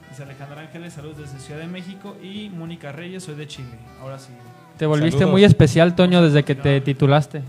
dice 0.10 0.24
Alejandra 0.24 0.60
Ángeles, 0.62 0.92
saludos 0.94 1.20
desde 1.20 1.40
Ciudad 1.40 1.62
de 1.62 1.68
México. 1.68 2.18
Y 2.22 2.50
Mónica 2.50 2.92
Reyes, 2.92 3.24
soy 3.24 3.36
de 3.36 3.48
Chile. 3.48 3.70
Ahora 4.02 4.20
sí. 4.20 4.32
Te 4.78 4.86
volviste 4.86 5.12
Saludos. 5.20 5.32
muy 5.32 5.44
especial, 5.46 5.96
Toño, 5.96 6.22
desde 6.22 6.44
que 6.44 6.56
te 6.56 6.82
titulaste. 6.82 7.44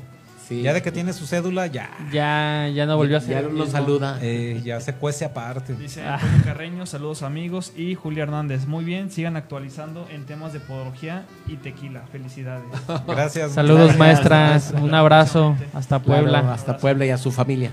Sí. 0.57 0.63
Ya 0.63 0.73
de 0.73 0.83
que 0.83 0.93
tiene 0.93 1.13
su 1.13 1.27
cédula, 1.27 1.67
ya, 1.67 1.91
Ya, 2.13 2.69
ya 2.69 2.87
no 2.87 2.97
volvió 2.97 3.17
a 3.17 3.21
ser. 3.21 3.43
Ya 3.45 3.49
no 3.49 3.67
saluda. 3.67 4.19
eh, 4.23 4.61
ya 4.65 4.81
se 4.81 4.95
cuece 4.95 5.25
aparte. 5.25 5.75
Dice 5.75 6.03
Ah. 6.03 6.15
Antonio 6.21 6.45
Carreño, 6.45 6.87
saludos 6.87 7.23
amigos. 7.23 7.73
Y 7.77 7.95
Julia 7.95 8.25
Hernández, 8.25 8.67
muy 8.67 8.85
bien, 8.85 9.11
sigan 9.11 9.37
actualizando 9.37 10.07
en 10.11 10.25
temas 10.27 10.53
de 10.53 10.61
podología 10.61 11.25
y 11.49 11.57
tequila. 11.57 12.03
Felicidades. 12.13 12.65
Gracias. 13.07 13.53
Saludos, 13.53 13.97
Gracias. 13.97 13.99
maestras. 13.99 14.75
Un 14.81 14.95
abrazo. 14.95 15.57
Hasta 15.75 16.01
Claro, 16.01 16.23
Puebla. 16.23 16.53
hasta 16.53 16.77
Puebla 16.79 17.07
y 17.07 17.11
a 17.11 17.19
su 17.19 17.33
familia. 17.33 17.71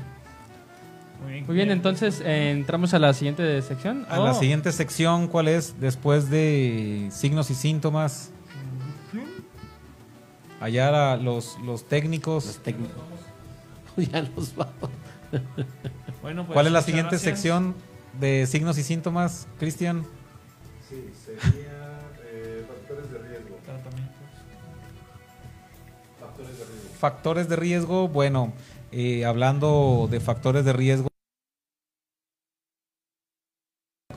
Muy 1.24 1.34
bien, 1.34 1.46
Muy 1.48 1.56
bien, 1.56 1.72
entonces 1.72 2.22
eh, 2.26 2.52
entramos 2.52 2.94
a 2.94 3.00
la 3.00 3.14
siguiente 3.14 3.62
sección. 3.62 4.06
A 4.10 4.18
la 4.20 4.32
Oh, 4.32 4.34
siguiente 4.40 4.72
sección, 4.72 5.28
¿cuál 5.28 5.48
es? 5.48 5.76
Después 5.80 6.30
de 6.30 7.10
signos 7.12 7.52
y 7.52 7.56
síntomas. 7.56 8.32
Allá 10.60 11.16
los, 11.18 11.58
los 11.60 11.86
técnicos. 11.88 12.46
Los 12.46 12.58
técnicos. 12.58 12.96
Ya 13.98 14.22
nos 14.22 14.56
vamos. 14.56 14.74
Bueno, 16.22 16.46
pues, 16.46 16.54
¿Cuál 16.54 16.68
es 16.68 16.74
la 16.74 16.82
siguiente 16.82 17.12
gracias. 17.12 17.34
sección 17.34 17.76
de 18.20 18.46
signos 18.46 18.78
y 18.78 18.84
síntomas, 18.84 19.48
Cristian? 19.58 20.06
Sí, 20.90 21.10
sería 21.26 22.00
eh, 22.26 22.66
factores 22.68 23.10
de 23.12 23.18
riesgo. 23.20 23.56
Tratamientos. 23.66 24.16
Factores 26.20 26.58
de 26.58 26.66
riesgo. 26.66 26.90
Factores 27.00 27.50
de 27.50 27.56
riesgo, 27.56 28.08
bueno, 28.10 28.54
eh, 28.92 29.24
hablando 29.26 30.08
de 30.12 30.20
factores 30.20 30.66
de 30.66 30.74
riesgo, 30.74 31.09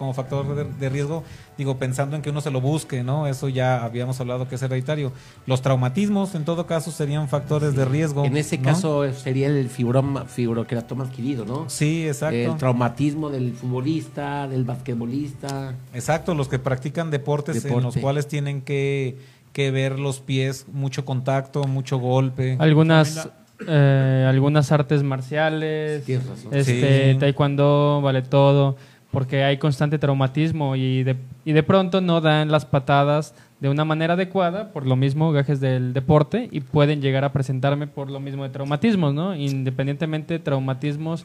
como 0.02 0.14
factor 0.14 0.56
de, 0.56 0.64
de 0.64 0.88
riesgo, 0.88 1.22
digo, 1.56 1.76
pensando 1.78 2.16
en 2.16 2.22
que 2.22 2.30
uno 2.30 2.40
se 2.40 2.50
lo 2.50 2.60
busque, 2.60 3.04
¿no? 3.04 3.28
Eso 3.28 3.48
ya 3.48 3.84
habíamos 3.84 4.20
hablado 4.20 4.48
que 4.48 4.56
es 4.56 4.62
hereditario. 4.62 5.12
Los 5.46 5.62
traumatismos, 5.62 6.34
en 6.34 6.44
todo 6.44 6.66
caso, 6.66 6.90
serían 6.90 7.28
factores 7.28 7.76
de 7.76 7.84
riesgo. 7.84 8.24
En 8.24 8.36
ese 8.36 8.58
¿no? 8.58 8.64
caso 8.64 9.04
eh, 9.04 9.14
sería 9.14 9.46
el 9.46 9.68
fibroma, 9.68 10.24
fibroqueratoma 10.24 11.04
adquirido, 11.04 11.44
¿no? 11.44 11.70
Sí, 11.70 12.04
exacto. 12.06 12.36
El 12.36 12.56
traumatismo 12.56 13.30
del 13.30 13.52
futbolista, 13.52 14.48
del 14.48 14.64
basquetbolista. 14.64 15.74
Exacto, 15.94 16.34
los 16.34 16.48
que 16.48 16.58
practican 16.58 17.10
deportes 17.12 17.64
en 17.64 17.82
los 17.82 17.96
cuales 17.96 18.26
tienen 18.26 18.62
que, 18.62 19.18
que 19.52 19.70
ver 19.70 20.00
los 20.00 20.18
pies, 20.18 20.66
mucho 20.72 21.04
contacto, 21.04 21.62
mucho 21.64 21.98
golpe. 21.98 22.56
Algunas, 22.58 23.28
eh, 23.68 24.26
algunas 24.28 24.72
artes 24.72 25.02
marciales. 25.04 26.08
Este, 26.50 27.12
Sí. 27.12 27.18
taekwondo, 27.20 28.00
vale 28.02 28.22
todo, 28.22 28.76
porque 29.12 29.44
hay 29.44 29.58
constante 29.58 29.98
traumatismo 30.00 30.74
y 30.74 31.04
de, 31.04 31.16
y 31.44 31.52
de 31.52 31.62
pronto 31.62 32.00
no 32.00 32.20
dan 32.20 32.50
las 32.50 32.64
patadas 32.64 33.34
de 33.60 33.68
una 33.68 33.84
manera 33.84 34.14
adecuada, 34.14 34.72
por 34.72 34.86
lo 34.86 34.96
mismo 34.96 35.30
gajes 35.30 35.60
del 35.60 35.92
deporte, 35.92 36.48
y 36.50 36.60
pueden 36.60 37.00
llegar 37.00 37.24
a 37.24 37.32
presentarme 37.32 37.86
por 37.86 38.10
lo 38.10 38.18
mismo 38.18 38.42
de 38.42 38.48
traumatismos, 38.50 39.14
¿no? 39.14 39.36
Independientemente, 39.36 40.40
traumatismos 40.40 41.24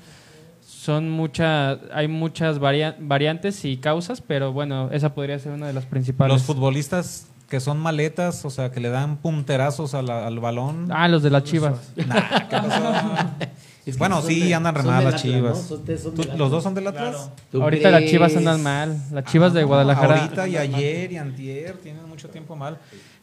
son 0.66 1.10
muchas, 1.10 1.80
hay 1.94 2.08
muchas 2.08 2.60
varia- 2.60 2.96
variantes 3.00 3.66
y 3.66 3.78
causas, 3.78 4.22
pero 4.22 4.54
bueno, 4.54 4.90
esa 4.92 5.14
podría 5.16 5.40
ser 5.40 5.54
una 5.54 5.66
de 5.68 5.74
las 5.74 5.86
principales. 5.86 6.34
Los 6.34 6.44
futbolistas 6.44 7.28
que 7.50 7.60
son 7.62 7.80
maletas, 7.80 8.44
o 8.46 8.50
sea, 8.50 8.72
que 8.72 8.82
le 8.82 8.90
dan 8.90 9.18
punterazos 9.18 9.94
a 9.96 10.02
la- 10.02 10.28
al 10.28 10.40
balón. 10.40 10.88
Ah, 10.92 11.08
los 11.08 11.24
de 11.24 11.30
las 11.30 11.44
chivas. 11.46 11.94
Nah, 11.96 12.48
¿qué 12.50 12.58
pasó? 12.58 12.84
Es 13.90 13.96
que 13.96 14.00
Bueno, 14.00 14.22
sí, 14.22 14.42
de- 14.42 14.54
andan 14.56 14.76
re 14.76 14.84
mal 14.84 15.04
las 15.04 15.22
chivas. 15.22 15.58
Son- 15.62 15.80
ustedes 15.80 16.02
son 16.04 16.14
¿Tú- 16.16 16.24
del 16.24 16.38
¿Los 16.38 16.52
dos 16.52 16.64
son 16.64 16.74
del 16.76 16.88
Atlas? 16.88 17.16
Claro. 17.16 17.32
¿Tú 17.52 17.62
Ahorita 17.64 17.90
las 17.92 18.06
chivas 18.06 18.36
andan 18.36 18.62
mal. 18.62 19.02
Las 19.12 19.24
chivas 19.26 19.54
de 19.54 19.62
No, 19.62 19.68
Guadalajara. 19.68 20.22
Ahorita 20.24 20.48
y 20.48 20.58
ayer 20.58 21.12
y 21.12 21.18
antier 21.18 21.78
tienen 21.78 22.08
mucho 22.08 22.30
tiempo 22.30 22.56
mal. 22.56 22.78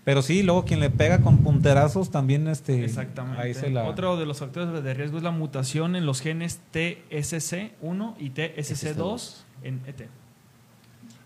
Pero 0.05 0.20
sí, 0.20 0.42
luego 0.42 0.64
quien 0.66 0.81
le 0.81 0.90
pega 0.90 1.20
con 1.20 1.38
punterazos 1.38 2.11
también 2.11 2.46
este 2.48 2.85
Exactamente. 2.85 3.40
ahí 3.40 3.55
se 3.55 3.70
la 3.70 3.85
Otro 3.85 4.16
de 4.18 4.27
los 4.27 4.38
factores 4.38 4.83
de 4.85 4.94
riesgo 4.94 5.16
es 5.16 5.22
la 5.24 5.31
mutación 5.31 5.96
en 5.96 6.05
los 6.05 6.20
genes 6.20 6.61
TSC1 6.72 8.14
y 8.18 8.31
TSC2 8.31 9.44
en 9.62 9.81
ET. 9.87 10.09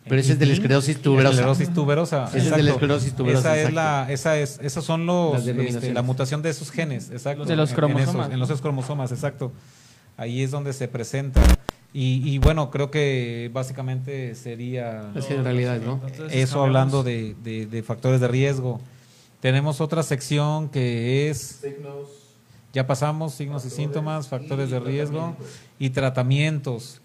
Pero 0.08 0.20
ese 0.20 0.32
es 0.32 0.38
de 0.38 0.46
la 0.46 0.52
¿Y? 0.52 0.54
esclerosis 0.54 1.00
tuberosa. 1.02 1.30
Esclerosis 1.30 1.74
tuberosa. 1.74 2.24
Ese 2.28 2.38
es 2.38 2.56
de 2.56 2.62
la 2.62 2.70
esclerosis 2.70 3.14
tuberosa, 3.14 3.56
Esa 3.56 3.68
es 3.68 3.74
la, 3.74 4.06
esa 4.10 4.38
es, 4.38 4.58
esos 4.62 4.84
son 4.84 5.06
los, 5.06 5.44
Las 5.44 5.56
este, 5.56 5.92
la 5.92 6.02
mutación 6.02 6.42
de 6.42 6.50
esos 6.50 6.70
genes, 6.70 7.10
exacto. 7.10 7.44
De 7.44 7.56
los 7.56 7.70
en- 7.70 7.74
en 7.74 7.76
cromosomas. 7.76 8.26
esos- 8.28 8.32
En, 8.32 8.38
los 8.40 8.60
cromosomas, 8.60 9.12
exacto. 9.12 9.52
Ahí 10.16 10.42
es 10.42 10.50
donde 10.50 10.72
se 10.72 10.88
presenta. 10.88 11.40
Y, 11.92 12.22
y 12.28 12.38
bueno, 12.38 12.70
creo 12.70 12.90
que 12.90 13.50
básicamente 13.52 14.34
sería 14.34 15.10
Las 15.14 15.26
generalidades, 15.26 15.82
¿no? 15.82 16.00
Entonces, 16.06 16.36
eso 16.36 16.62
hablando 16.62 17.02
de, 17.02 17.34
de- 17.42 17.66
de 17.66 17.82
factores 17.82 18.20
de 18.20 18.28
riesgo. 18.28 18.80
Tenemos 19.40 19.80
otra 19.80 20.02
sección 20.02 20.68
que 20.68 21.30
es, 21.30 21.60
Signos. 21.62 22.08
ya 22.74 22.86
pasamos, 22.86 23.34
signos 23.34 23.62
y 23.62 23.68
Factores 23.68 23.76
síntomas, 23.76 24.28
factores 24.28 24.68
y 24.68 24.72
de 24.72 24.80
riesgo 24.80 25.18
tratamientos. 25.36 25.48
y 25.78 25.90
tratamientos. 25.90 27.00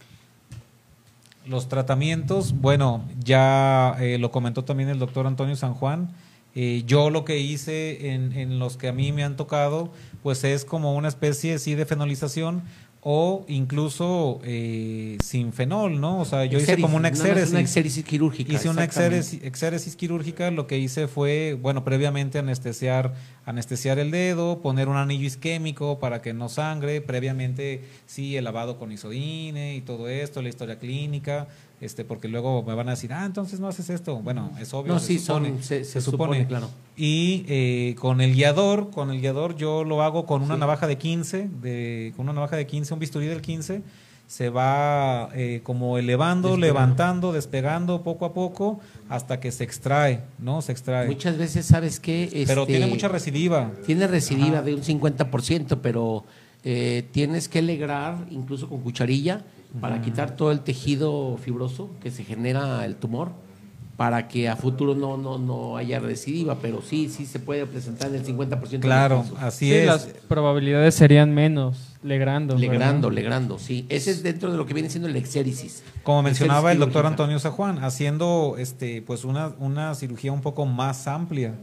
Los 1.45 1.67
tratamientos, 1.67 2.53
bueno, 2.53 3.03
ya 3.19 3.95
eh, 3.99 4.17
lo 4.17 4.31
comentó 4.31 4.63
también 4.63 4.89
el 4.89 4.99
doctor 4.99 5.27
Antonio 5.27 5.55
San 5.55 5.73
Juan. 5.73 6.09
Eh, 6.55 6.83
yo 6.85 7.09
lo 7.09 7.25
que 7.25 7.39
hice 7.39 8.11
en, 8.11 8.31
en 8.33 8.59
los 8.59 8.77
que 8.77 8.87
a 8.87 8.93
mí 8.93 9.11
me 9.11 9.23
han 9.23 9.35
tocado, 9.35 9.91
pues 10.21 10.43
es 10.43 10.65
como 10.65 10.95
una 10.95 11.07
especie 11.07 11.57
sí 11.59 11.75
de 11.75 11.85
fenolización 11.85 12.63
o 13.05 13.43
incluso 13.49 14.39
eh, 14.45 15.17
sin 15.21 15.51
fenol, 15.51 15.99
¿no? 15.99 16.21
O 16.21 16.25
sea, 16.25 16.45
yo 16.45 16.57
hice 16.57 16.79
como 16.79 16.95
una 16.95 17.09
exéresis. 17.09 17.51
Una 17.51 17.59
exéresis 17.59 18.05
quirúrgica. 18.05 18.53
Hice 18.53 18.69
una 18.69 18.85
exéresis, 18.85 19.43
exéresis 19.43 19.97
quirúrgica, 19.97 20.51
lo 20.51 20.67
que 20.67 20.77
hice 20.77 21.07
fue, 21.07 21.57
bueno, 21.61 21.83
previamente 21.83 22.39
anestesiar, 22.39 23.13
anestesiar 23.45 23.99
el 23.99 24.09
dedo, 24.09 24.61
poner 24.61 24.87
un 24.87 24.95
anillo 24.95 25.27
isquémico 25.27 25.99
para 25.99 26.21
que 26.21 26.33
no 26.33 26.47
sangre, 26.47 27.01
previamente 27.01 27.83
sí 28.05 28.37
el 28.37 28.45
lavado 28.45 28.79
con 28.79 28.93
isodine 28.93 29.75
y 29.75 29.81
todo 29.81 30.07
esto, 30.07 30.41
la 30.41 30.47
historia 30.47 30.79
clínica, 30.79 31.47
este, 31.83 32.03
porque 32.05 32.27
luego 32.27 32.63
me 32.63 32.73
van 32.73 32.87
a 32.87 32.91
decir, 32.91 33.11
ah, 33.13 33.25
entonces 33.25 33.59
no 33.59 33.67
haces 33.67 33.89
esto. 33.89 34.17
Bueno, 34.17 34.51
es 34.59 34.73
obvio, 34.73 34.93
No, 34.93 34.99
se 34.99 35.07
sí, 35.07 35.19
supone, 35.19 35.49
son, 35.49 35.63
se, 35.63 35.83
se 35.83 35.91
se 35.91 36.01
supone. 36.01 36.39
supone, 36.39 36.47
claro. 36.47 36.69
Y 36.95 37.45
eh, 37.47 37.95
con 37.99 38.21
el 38.21 38.33
guiador, 38.33 38.89
con 38.91 39.09
el 39.11 39.19
guiador 39.21 39.55
yo 39.55 39.83
lo 39.83 40.01
hago 40.03 40.25
con 40.25 40.41
una 40.41 40.55
Sí. 40.55 40.59
navaja 40.59 40.87
de 40.87 40.97
15, 40.97 41.49
de, 41.61 42.13
con 42.15 42.25
una 42.25 42.33
navaja 42.33 42.55
de 42.55 42.65
15, 42.67 42.93
un 42.93 42.99
bisturí 42.99 43.27
del 43.27 43.41
15, 43.41 43.81
se 44.25 44.49
va 44.49 45.29
eh, 45.35 45.59
como 45.63 45.97
elevando, 45.97 46.49
Despegando. 46.49 46.65
levantando, 46.79 47.33
despegando 47.33 48.01
poco 48.03 48.25
a 48.25 48.33
poco 48.33 48.79
hasta 49.09 49.39
que 49.39 49.51
se 49.51 49.63
extrae, 49.63 50.21
¿no? 50.39 50.61
Se 50.61 50.71
extrae. 50.71 51.07
Muchas 51.07 51.37
veces, 51.37 51.65
¿sabes 51.65 51.99
qué? 51.99 52.29
Pero 52.47 52.61
Este, 52.61 52.73
tiene 52.73 52.87
mucha 52.87 53.09
recidiva. 53.09 53.71
Tiene 53.85 54.07
recidiva 54.07 54.59
Ajá. 54.59 54.61
de 54.63 54.75
un 54.75 54.81
50%, 54.81 55.79
pero 55.81 56.23
eh, 56.63 57.05
tienes 57.11 57.49
que 57.49 57.59
alegrar 57.59 58.25
incluso 58.31 58.69
con 58.69 58.79
cucharilla 58.81 59.43
para 59.81 60.01
quitar 60.01 60.35
todo 60.35 60.51
el 60.51 60.59
tejido 60.61 61.37
fibroso 61.37 61.89
que 62.01 62.11
se 62.11 62.23
genera 62.23 62.85
el 62.85 62.95
tumor 62.95 63.31
para 63.97 64.27
que 64.27 64.49
a 64.49 64.55
futuro 64.55 64.95
no, 64.95 65.17
no, 65.17 65.37
no 65.37 65.77
haya 65.77 65.99
recidiva, 65.99 66.57
pero 66.59 66.81
sí, 66.81 67.09
sí 67.09 67.27
se 67.27 67.37
puede 67.39 67.65
presentar 67.67 68.09
en 68.09 68.15
el 68.15 68.25
50% 68.25 68.67
de 68.69 68.79
Claro, 68.79 69.17
los 69.17 69.25
casos. 69.27 69.39
así 69.43 69.67
Sí, 69.67 69.73
es. 69.75 69.85
las 69.85 70.05
probabilidades 70.27 70.95
serían 70.95 71.31
menos, 71.33 71.95
legrando. 72.01 72.55
¿verdad? 72.55 72.69
Legrando, 72.71 73.09
legrando, 73.11 73.59
sí. 73.59 73.85
Ese 73.89 74.09
es 74.09 74.23
dentro 74.23 74.51
de 74.51 74.57
lo 74.57 74.65
que 74.65 74.73
viene 74.73 74.89
siendo 74.89 75.07
el 75.07 75.15
exéresis. 75.15 75.83
Como 76.01 76.23
mencionaba 76.23 76.71
el 76.71 76.79
doctor. 76.79 77.05
Antonio 77.05 77.37
Sajuan, 77.37 77.83
haciendo 77.83 78.55
este 78.57 79.03
pues 79.03 79.25
una, 79.25 79.53
una 79.59 79.93
cirugía 79.93 80.31
un 80.33 80.41
poco 80.41 80.65
más 80.65 81.07
amplia, 81.07 81.53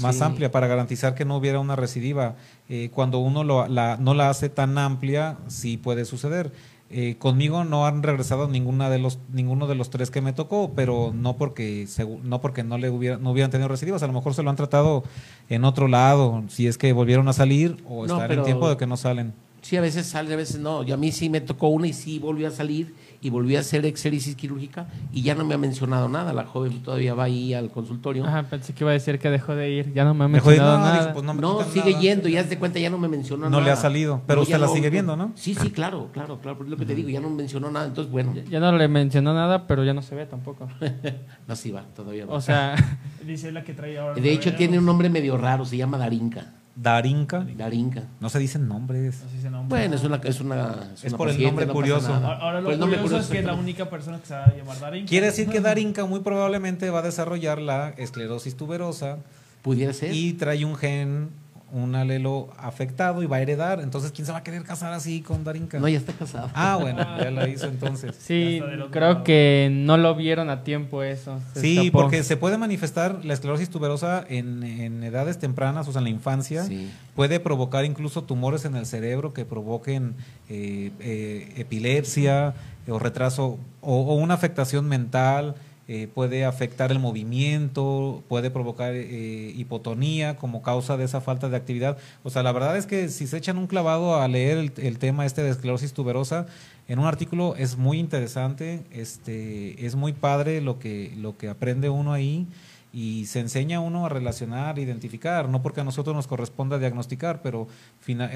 más 0.00 0.16
Sí. 0.16 0.22
amplia 0.22 0.50
para 0.50 0.66
garantizar 0.66 1.14
que 1.14 1.26
no 1.26 1.36
hubiera 1.36 1.60
una 1.60 1.76
recidiva. 1.76 2.34
Eh, 2.70 2.88
cuando 2.94 3.18
uno 3.18 3.44
lo, 3.44 3.68
la, 3.68 3.98
no 4.00 4.14
la 4.14 4.30
hace 4.30 4.48
tan 4.48 4.78
amplia, 4.78 5.36
sí 5.48 5.76
puede 5.76 6.06
suceder. 6.06 6.50
Eh, 6.96 7.16
conmigo 7.18 7.64
no 7.64 7.86
han 7.86 8.04
regresado 8.04 8.46
ninguna 8.46 8.88
de 8.88 9.00
los 9.00 9.18
ninguno 9.32 9.66
de 9.66 9.74
los 9.74 9.90
tres 9.90 10.12
que 10.12 10.20
me 10.20 10.32
tocó, 10.32 10.70
pero 10.76 11.12
no 11.12 11.36
porque 11.36 11.88
no 12.22 12.40
porque 12.40 12.62
no 12.62 12.78
le 12.78 12.88
hubiera 12.88 13.16
no 13.16 13.32
hubieran 13.32 13.50
tenido 13.50 13.66
recidivas, 13.66 14.04
a 14.04 14.06
lo 14.06 14.12
mejor 14.12 14.32
se 14.32 14.44
lo 14.44 14.50
han 14.50 14.54
tratado 14.54 15.02
en 15.48 15.64
otro 15.64 15.88
lado, 15.88 16.44
si 16.46 16.68
es 16.68 16.78
que 16.78 16.92
volvieron 16.92 17.26
a 17.26 17.32
salir 17.32 17.78
o 17.88 18.06
No, 18.06 18.18
pero- 18.18 18.42
en 18.42 18.44
tiempo 18.44 18.68
de 18.68 18.76
que 18.76 18.86
no 18.86 18.96
salen. 18.96 19.32
Sí, 19.60 19.76
a 19.76 19.80
veces 19.80 20.06
sale, 20.06 20.32
a 20.34 20.36
veces 20.36 20.60
no. 20.60 20.82
Y 20.84 20.92
a 20.92 20.96
mí 20.98 21.10
sí 21.10 21.30
me 21.30 21.40
tocó 21.40 21.68
una 21.68 21.86
y 21.88 21.94
sí 21.94 22.18
volvió 22.18 22.46
a 22.46 22.50
salir 22.50 22.94
y 23.24 23.30
volví 23.30 23.56
a 23.56 23.60
hacer 23.60 23.84
exéresis 23.86 24.36
quirúrgica 24.36 24.86
y 25.10 25.22
ya 25.22 25.34
no 25.34 25.44
me 25.46 25.54
ha 25.54 25.58
mencionado 25.58 26.08
nada. 26.08 26.32
La 26.34 26.44
joven 26.44 26.82
todavía 26.82 27.14
va 27.14 27.24
ahí 27.24 27.54
al 27.54 27.70
consultorio. 27.70 28.24
Ajá, 28.26 28.42
pensé 28.44 28.74
que 28.74 28.84
iba 28.84 28.90
a 28.90 28.92
decir 28.92 29.18
que 29.18 29.30
dejó 29.30 29.54
de 29.56 29.70
ir. 29.70 29.92
Ya 29.94 30.04
no 30.04 30.12
me 30.12 30.24
ha 30.24 30.28
Dejó 30.28 30.50
de- 30.50 30.56
mencionado 30.58 30.78
no, 30.78 30.84
nada. 30.84 31.00
dijo, 31.00 31.12
pues, 31.14 31.24
no 31.24 31.34
me 31.34 31.40
No, 31.40 31.62
sigue 31.64 31.90
nada. 31.92 32.00
yendo 32.02 32.28
y 32.28 32.36
haz 32.36 32.50
de 32.50 32.58
cuenta 32.58 32.78
ya 32.78 32.90
no 32.90 32.98
me 32.98 33.08
mencionó 33.08 33.44
No 33.44 33.50
nada. 33.50 33.64
le 33.64 33.70
ha 33.70 33.76
salido, 33.76 34.20
pero 34.26 34.42
usted 34.42 34.52
ya 34.52 34.58
la 34.58 34.68
sigue 34.68 34.90
viendo, 34.90 35.16
¿no? 35.16 35.32
Sí, 35.36 35.54
sí, 35.54 35.70
claro, 35.70 36.10
claro, 36.12 36.38
claro. 36.40 36.58
Es 36.62 36.68
lo 36.68 36.76
que 36.76 36.84
te 36.84 36.94
digo, 36.94 37.08
ya 37.08 37.20
no 37.20 37.30
mencionó 37.30 37.70
nada. 37.70 37.86
Entonces, 37.86 38.12
bueno, 38.12 38.34
Ya 38.50 38.60
no 38.60 38.70
le 38.76 38.86
mencionó 38.88 39.32
nada, 39.32 39.66
pero 39.66 39.82
ya 39.84 39.94
no 39.94 40.02
se 40.02 40.14
ve 40.14 40.26
tampoco. 40.26 40.68
no, 41.48 41.56
sí 41.56 41.70
va, 41.72 41.82
todavía 41.96 42.26
va. 42.26 42.34
O 42.34 42.40
sea, 42.42 42.74
Dice 43.26 43.50
la 43.52 43.64
que 43.64 43.72
trae 43.72 43.98
ahora. 43.98 44.20
de 44.20 44.32
hecho, 44.32 44.54
tiene 44.54 44.78
un 44.78 44.84
nombre 44.84 45.08
medio 45.08 45.38
raro, 45.38 45.64
se 45.64 45.78
llama 45.78 45.96
Darinka. 45.96 46.52
Darinka, 46.76 47.46
Darinka. 47.56 48.02
no 48.20 48.28
se 48.28 48.38
dicen 48.40 48.66
nombres. 48.66 49.22
Así 49.28 49.40
se 49.40 49.50
nombra. 49.50 49.78
Bueno, 49.78 49.94
es 49.94 50.02
una. 50.02 50.16
Es, 50.16 50.40
una, 50.40 50.74
Es 50.94 51.04
una 51.04 51.16
por 51.16 51.28
el 51.28 51.40
nombre 51.42 51.66
no 51.66 51.72
curioso. 51.72 52.12
Ahora, 52.12 52.60
lo 52.60 52.76
nombre 52.76 52.98
curioso 53.00 53.22
es 53.22 53.26
que 53.28 53.38
es 53.38 53.44
la 53.44 53.52
curioso. 53.52 53.60
única 53.62 53.90
persona 53.90 54.18
que 54.18 54.26
se 54.26 54.34
va 54.34 54.44
a 54.44 54.54
llamar 54.56 54.80
Darín. 54.80 55.06
Quiere 55.06 55.26
decir 55.26 55.48
que 55.48 55.60
Darinka 55.60 56.04
muy 56.04 56.20
probablemente 56.20 56.90
va 56.90 56.98
a 56.98 57.02
desarrollar 57.02 57.60
la 57.60 57.90
esclerosis 57.90 58.56
tuberosa 58.56 59.18
Pudiera 59.62 59.92
ser. 59.92 60.12
y 60.14 60.32
trae 60.32 60.64
un 60.64 60.74
gen, 60.74 61.30
un 61.74 61.94
alelo 61.96 62.48
afectado 62.56 63.22
y 63.22 63.26
va 63.26 63.36
a 63.36 63.40
heredar. 63.42 63.80
Entonces, 63.80 64.12
¿quién 64.12 64.24
se 64.24 64.32
va 64.32 64.38
a 64.38 64.42
querer 64.42 64.62
casar 64.62 64.92
así 64.92 65.20
con 65.22 65.42
Darinka? 65.44 65.78
No, 65.80 65.88
ya 65.88 65.98
está 65.98 66.12
casado. 66.12 66.48
Ah, 66.54 66.78
bueno, 66.80 67.00
ya 67.18 67.30
la 67.30 67.48
hizo 67.48 67.66
entonces. 67.66 68.14
sí, 68.20 68.62
creo 68.90 69.10
lado. 69.12 69.24
que 69.24 69.68
no 69.72 69.96
lo 69.96 70.14
vieron 70.14 70.50
a 70.50 70.62
tiempo 70.62 71.02
eso. 71.02 71.40
se 71.52 71.60
Sí, 71.60 71.78
escapó. 71.78 72.02
porque 72.02 72.22
se 72.22 72.36
puede 72.36 72.58
manifestar 72.58 73.24
la 73.24 73.34
esclerosis 73.34 73.68
tuberosa 73.70 74.24
en, 74.28 74.62
en 74.62 75.02
edades 75.02 75.38
tempranas, 75.38 75.88
o 75.88 75.92
sea, 75.92 75.98
en 75.98 76.04
la 76.04 76.10
infancia. 76.10 76.64
Sí. 76.64 76.90
Puede 77.16 77.40
provocar 77.40 77.84
incluso 77.84 78.22
tumores 78.24 78.64
en 78.64 78.76
el 78.76 78.86
cerebro 78.86 79.34
que 79.34 79.44
provoquen 79.44 80.14
eh, 80.48 80.92
eh, 81.00 81.52
epilepsia 81.56 82.54
o 82.88 82.98
retraso 82.98 83.58
o, 83.80 83.96
o 84.02 84.14
una 84.14 84.34
afectación 84.34 84.86
mental. 84.88 85.54
Eh, 85.86 86.08
puede 86.12 86.44
afectar 86.44 86.90
el 86.92 86.98
movimiento, 86.98 88.22
puede 88.28 88.50
provocar 88.50 88.94
eh, 88.94 89.52
hipotonía 89.54 90.36
como 90.36 90.62
causa 90.62 90.96
de 90.96 91.04
esa 91.04 91.20
falta 91.20 91.48
de 91.48 91.56
actividad. 91.56 91.98
O 92.22 92.30
sea, 92.30 92.42
la 92.42 92.52
verdad 92.52 92.76
es 92.76 92.86
que 92.86 93.08
si 93.08 93.26
se 93.26 93.36
echan 93.36 93.58
un 93.58 93.66
clavado 93.66 94.16
a 94.16 94.26
leer 94.28 94.58
el, 94.58 94.72
el 94.76 94.98
tema 94.98 95.26
este 95.26 95.42
de 95.42 95.50
esclerosis 95.50 95.92
tuberosa, 95.92 96.46
en 96.86 96.98
un 96.98 97.06
artículo 97.06 97.54
es 97.56 97.76
muy 97.76 97.98
interesante, 97.98 98.82
este, 98.90 99.86
es 99.86 99.94
muy 99.94 100.12
padre 100.12 100.60
lo 100.60 100.78
que, 100.78 101.12
lo 101.16 101.36
que 101.36 101.48
aprende 101.48 101.88
uno 101.88 102.12
ahí 102.12 102.46
y 102.94 103.26
se 103.26 103.40
enseña 103.40 103.80
uno 103.80 104.06
a 104.06 104.08
relacionar, 104.08 104.78
identificar, 104.78 105.48
no 105.48 105.62
porque 105.62 105.80
a 105.80 105.84
nosotros 105.84 106.14
nos 106.14 106.28
corresponda 106.28 106.78
diagnosticar, 106.78 107.42
pero 107.42 107.66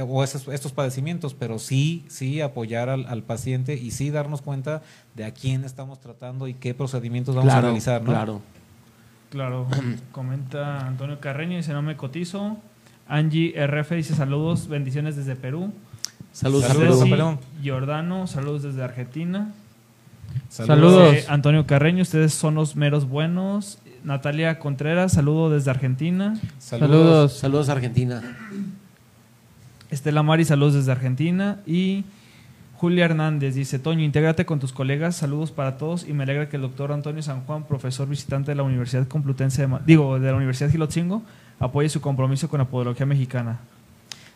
o 0.09 0.25
esos- 0.25 0.49
estos 0.49 0.73
padecimientos, 0.73 1.33
pero 1.35 1.61
sí, 1.61 2.05
sí 2.09 2.41
apoyar 2.41 2.89
al, 2.89 3.07
al 3.07 3.23
paciente 3.23 3.75
y 3.75 3.93
sí 3.93 4.11
darnos 4.11 4.43
cuenta 4.43 4.83
de 5.15 5.25
a 5.25 5.31
quién 5.33 5.63
estamos 5.65 6.01
tratando 6.01 6.49
y 6.49 6.55
qué 6.55 6.75
procedimientos 6.75 7.37
vamos 7.37 7.53
a 7.55 7.61
realizar, 7.61 8.03
¿no? 8.03 8.11
claro. 8.11 8.43
Claro, 9.31 9.67
comenta 10.13 10.87
Antonio 10.87 11.21
Carreño, 11.21 11.57
dice 11.59 11.73
no 11.73 11.83
me 11.83 11.97
cotizo. 11.97 12.57
Angie 13.07 13.55
RF 13.67 13.93
dice 13.93 14.15
saludos, 14.15 14.67
bendiciones 14.69 15.15
desde 15.17 15.37
Perú. 15.37 15.73
Saludos, 16.33 16.65
Saludos. 16.65 17.09
Perú. 17.09 17.39
Giordano, 17.63 18.27
saludos 18.27 18.63
desde 18.65 18.83
Argentina. 18.83 19.53
Saludos. 20.49 21.17
Antonio 21.29 21.67
Carreño, 21.67 22.03
ustedes 22.03 22.35
son 22.35 22.55
los 22.55 22.75
meros 22.77 23.09
buenos. 23.09 23.79
Natalia 24.09 24.59
Contreras, 24.59 25.13
saludo 25.13 25.51
desde 25.51 25.71
Argentina. 25.71 26.35
Saludos. 26.59 27.35
Saludos 27.35 27.69
a 27.69 27.73
Argentina. 27.73 28.23
Estela 29.91 30.23
Mari, 30.23 30.47
saludos 30.47 30.73
desde 30.73 30.91
Argentina. 30.91 31.61
Y 31.67 32.07
Julia 32.79 33.05
Hernández 33.05 33.55
dice, 33.55 33.79
Toño, 33.79 34.03
intégrate 34.03 34.47
con 34.47 34.61
tus 34.61 34.73
colegas, 34.73 35.15
saludos 35.15 35.53
para 35.53 35.77
todos 35.77 36.09
y 36.09 36.15
me 36.15 36.23
alegra 36.23 36.49
que 36.49 36.57
el 36.57 36.63
doctor 36.63 36.91
Antonio 36.91 37.23
San 37.23 37.43
Juan, 37.45 37.65
profesor 37.65 38.09
visitante 38.09 38.51
de 38.51 38.55
la 38.55 38.63
Universidad 38.63 39.07
Complutense, 39.07 39.67
de 39.67 39.79
digo, 39.85 40.19
de 40.19 40.31
la 40.31 40.37
Universidad 40.39 40.71
Gilotzingo, 40.71 41.23
apoye 41.61 41.91
su 41.91 42.01
compromiso 42.01 42.49
con 42.49 42.61
la 42.61 42.65
podología 42.65 43.05
mexicana. 43.05 43.61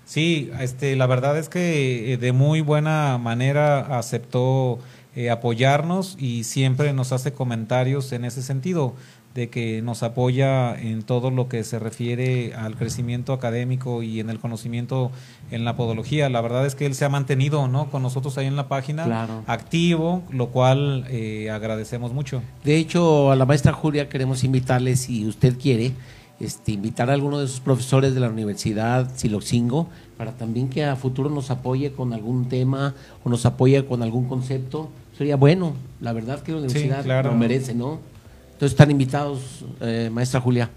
Sí, 0.05 0.51
este, 0.61 0.97
la 0.97 1.07
verdad 1.07 1.39
es 1.39 1.49
que 1.49 2.13
eh, 2.13 2.17
de 2.19 2.33
muy 2.33 2.61
buena 2.61 3.17
manera 3.17 3.97
aceptó 3.97 4.81
eh, 5.15 5.31
apoyarnos 5.31 6.17
y 6.19 6.45
siempre 6.45 6.93
nos 6.93 7.13
hace 7.13 7.33
comentarios 7.33 8.13
en 8.13 8.27
ese 8.27 8.43
sentido. 8.43 8.95
De 9.35 9.49
que 9.49 9.81
nos 9.83 10.03
apoya 10.03 10.75
en 10.79 11.03
todo 11.03 11.31
lo 11.31 11.49
que 11.49 11.65
se 11.65 11.79
refiere 11.79 12.55
al 12.55 12.77
crecimiento 12.77 13.33
académico 13.33 14.03
y 14.03 14.21
en 14.21 14.29
el 14.29 14.39
conocimiento 14.39 15.11
en 15.51 15.65
la 15.65 15.75
podología. 15.77 16.29
La 16.29 16.41
verdad 16.41 16.67
es 16.67 16.75
que 16.75 16.85
él 16.87 16.95
se 16.95 17.05
ha 17.05 17.09
mantenido 17.09 17.67
¿no? 17.69 17.91
con 17.91 18.03
nosotros 18.03 18.37
ahí 18.39 18.47
en 18.47 18.57
la 18.57 18.69
página, 18.69 19.05
Claro. 19.05 19.43
activo, 19.47 20.23
lo 20.31 20.49
cual 20.49 21.07
eh, 21.09 21.51
agradecemos 21.51 22.13
mucho. 22.13 22.43
De 22.65 22.77
hecho, 22.77 23.31
a 23.31 23.37
la 23.37 23.47
maestra 23.47 23.73
Julia 23.73 24.09
queremos 24.09 24.45
invitarle, 24.45 24.97
si 24.97 25.27
usted 25.27 25.59
quiere, 25.59 25.93
este, 26.41 26.73
invitar 26.73 27.09
a 27.09 27.15
alguno 27.15 27.39
de 27.39 27.47
sus 27.49 27.61
profesores 27.61 28.15
de 28.15 28.21
la 28.21 28.29
Universidad 28.29 29.11
Siloxingo 29.15 29.89
para 30.19 30.33
también 30.33 30.69
que 30.69 30.85
a 30.85 30.97
futuro 30.97 31.31
nos 31.31 31.51
apoye 31.51 31.93
con 31.93 32.13
algún 32.13 32.49
tema 32.49 32.95
o 33.25 33.31
nos 33.31 33.47
apoye 33.47 33.85
con 33.87 34.03
algún 34.03 34.29
concepto. 34.29 34.91
Sería 35.17 35.37
bueno, 35.37 35.75
la 36.01 36.13
verdad 36.13 36.43
que 36.43 36.53
la 36.53 36.59
universidad 36.59 37.05
claro. 37.05 37.31
lo 37.31 37.37
merece, 37.37 37.75
¿no? 37.75 38.01
Entonces 38.63 38.75
están 38.75 38.93
invitados, 38.93 39.65
eh, 39.81 40.09
maestra 40.13 40.41
Julia. 40.41 40.71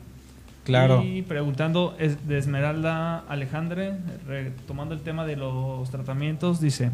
Claro. 0.63 1.03
Y 1.03 1.21
preguntando 1.21 1.95
es- 1.99 2.27
de 2.27 2.39
Esmeralda 2.39 3.19
Alejandre, 3.29 3.93
retomando 4.27 4.95
el 4.95 5.01
tema 5.01 5.23
de 5.23 5.35
los 5.35 5.87
tratamientos, 5.91 6.59
dice, 6.59 6.89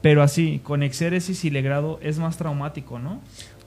pero 0.00 0.22
así, 0.22 0.62
con 0.64 0.82
exéresis 0.82 1.44
y 1.44 1.50
legrado 1.50 1.98
es 2.02 2.18
más 2.18 2.38
traumático, 2.38 2.98
¿no? 2.98 3.20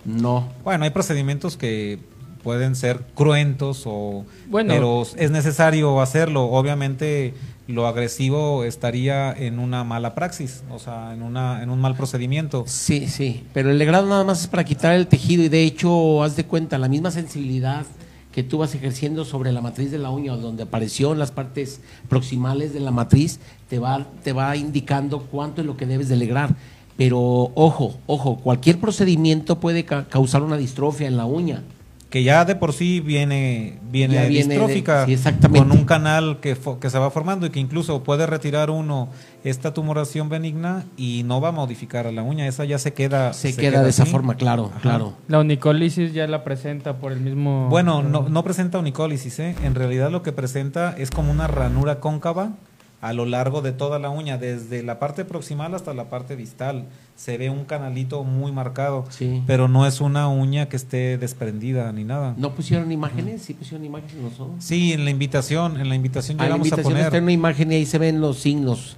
No, 0.03 0.49
Bueno, 0.63 0.85
hay 0.85 0.89
procedimientos 0.89 1.57
que 1.57 1.99
pueden 2.41 2.75
ser 2.75 3.01
cruentos 3.13 3.83
o 3.85 4.25
Bueno. 4.47 4.73
pero 4.73 5.03
es 5.15 5.29
necesario 5.29 6.01
hacerlo. 6.01 6.45
Obviamente 6.45 7.35
lo 7.67 7.85
agresivo 7.87 8.63
estaría 8.63 9.31
en 9.33 9.59
una 9.59 9.83
mala 9.83 10.15
praxis, 10.15 10.63
o 10.71 10.79
sea, 10.79 11.13
en 11.13 11.21
una 11.21 11.61
en 11.61 11.69
un 11.69 11.79
mal 11.81 11.95
procedimiento. 11.95 12.63
Sí, 12.67 13.07
sí, 13.07 13.43
pero 13.53 13.69
el 13.71 13.77
legrado 13.77 14.07
nada 14.07 14.23
más 14.23 14.41
es 14.41 14.47
para 14.47 14.63
quitar 14.63 14.95
el 14.95 15.07
tejido 15.07 15.43
y 15.43 15.49
de 15.49 15.63
hecho, 15.63 16.23
haz 16.23 16.35
de 16.35 16.45
cuenta, 16.45 16.77
la 16.77 16.87
misma 16.87 17.11
sensibilidad 17.11 17.85
que 18.31 18.43
tú 18.43 18.59
vas 18.59 18.75
ejerciendo 18.75 19.25
sobre 19.25 19.51
la 19.51 19.61
matriz 19.61 19.89
de 19.91 19.97
la 19.97 20.11
uña, 20.11 20.35
donde 20.35 20.63
apareció 20.63 21.11
en 21.11 21.19
las 21.19 21.31
partes 21.31 21.81
proximales 22.07 22.71
de 22.73 22.79
la 22.79 22.91
matriz, 22.91 23.39
te 23.67 23.79
va, 23.79 24.05
te 24.23 24.31
va 24.31 24.55
indicando 24.55 25.21
cuánto 25.23 25.61
es 25.61 25.67
lo 25.67 25.75
que 25.75 25.87
debes 25.87 26.07
de 26.07 26.17
legrar. 26.17 26.55
Pero 26.97 27.19
ojo, 27.19 27.97
ojo, 28.05 28.37
cualquier 28.37 28.79
procedimiento 28.79 29.59
puede 29.59 29.85
ca- 29.85 30.05
causar 30.07 30.41
una 30.43 30.57
distrofia 30.57 31.07
en 31.07 31.17
la 31.17 31.25
uña. 31.25 31.63
Que 32.09 32.23
ya 32.23 32.45
de 32.45 32.55
por 32.55 32.71
sí 32.71 33.01
viene 33.01 33.79
viene, 33.91 34.27
viene 34.27 34.29
de- 34.29 34.29
distrófica 34.29 35.05
sí, 35.05 35.17
con 35.49 35.71
un 35.71 35.83
canal 35.83 36.39
que, 36.39 36.55
fo- 36.55 36.79
que 36.79 36.89
se 36.89 36.97
va 36.99 37.11
formando 37.11 37.45
y 37.45 37.49
que 37.49 37.59
incluso 37.59 38.01
puede 38.03 38.25
retirar 38.25 38.69
uno 38.69 39.09
esta 39.43 39.73
tumoración 39.73 40.29
benigna 40.29 40.85
y 40.97 41.23
no 41.25 41.41
va 41.41 41.49
a 41.49 41.51
modificar 41.51 42.07
a 42.07 42.11
la 42.11 42.23
uña, 42.23 42.47
esa 42.47 42.63
ya 42.65 42.79
se 42.79 42.93
queda 42.93 43.33
Se, 43.33 43.55
queda, 43.55 43.83
de 43.83 43.89
esa 43.89 44.05
forma, 44.05 44.35
claro, 44.35 44.71
claro. 44.81 45.13
La 45.27 45.39
unicólisis 45.39 46.13
ya 46.13 46.27
la 46.27 46.43
presenta 46.43 46.97
por 46.97 47.11
el 47.11 47.19
mismo... 47.21 47.67
Bueno, 47.69 48.01
no, 48.03 48.27
no 48.29 48.43
presenta 48.43 48.79
unicólisis, 48.79 49.39
¿eh? 49.39 49.55
en 49.63 49.75
realidad 49.75 50.09
lo 50.11 50.21
que 50.23 50.31
presenta 50.31 50.95
es 50.97 51.11
como 51.11 51.31
una 51.31 51.47
ranura 51.47 51.99
cóncava 51.99 52.51
a 52.99 53.13
lo 53.13 53.25
largo 53.25 53.61
de 53.61 53.71
toda 53.73 53.99
la 53.99 54.09
uña, 54.09 54.37
desde 54.37 54.81
la 54.81 54.97
parte 54.99 55.23
proximal 55.23 55.75
hasta 55.75 55.93
la 55.93 56.09
parte 56.09 56.35
distal. 56.35 56.85
Se 57.15 57.37
ve 57.37 57.49
un 57.49 57.65
canalito 57.65 58.23
muy 58.23 58.51
marcado, 58.51 59.05
Sí. 59.09 59.41
pero 59.47 59.67
no 59.67 59.85
es 59.85 60.01
una 60.01 60.27
uña 60.27 60.67
que 60.69 60.75
esté 60.77 61.17
desprendida 61.17 61.91
ni 61.91 62.03
nada. 62.03 62.33
¿No 62.37 62.53
pusieron 62.55 62.91
imágenes? 62.91 63.41
Sí 63.43 63.53
pusieron 63.53 63.85
imágenes 63.85 64.15
nosotros. 64.15 64.49
Sí, 64.59 64.93
en 64.93 65.03
la 65.05 65.11
invitación, 65.11 65.79
en 65.79 65.89
la 65.89 65.95
invitación 65.95 66.37
Ah, 66.39 66.43
la 66.43 66.45
llegamos 66.47 66.65
a 66.65 66.67
invitación 66.69 66.97
está 66.97 67.07
en 67.07 67.11
poner. 67.11 67.23
una 67.23 67.31
imagen 67.33 67.71
y 67.71 67.75
ahí 67.75 67.85
se 67.85 67.97
ven 67.99 68.19
los 68.21 68.39
signos 68.39 68.97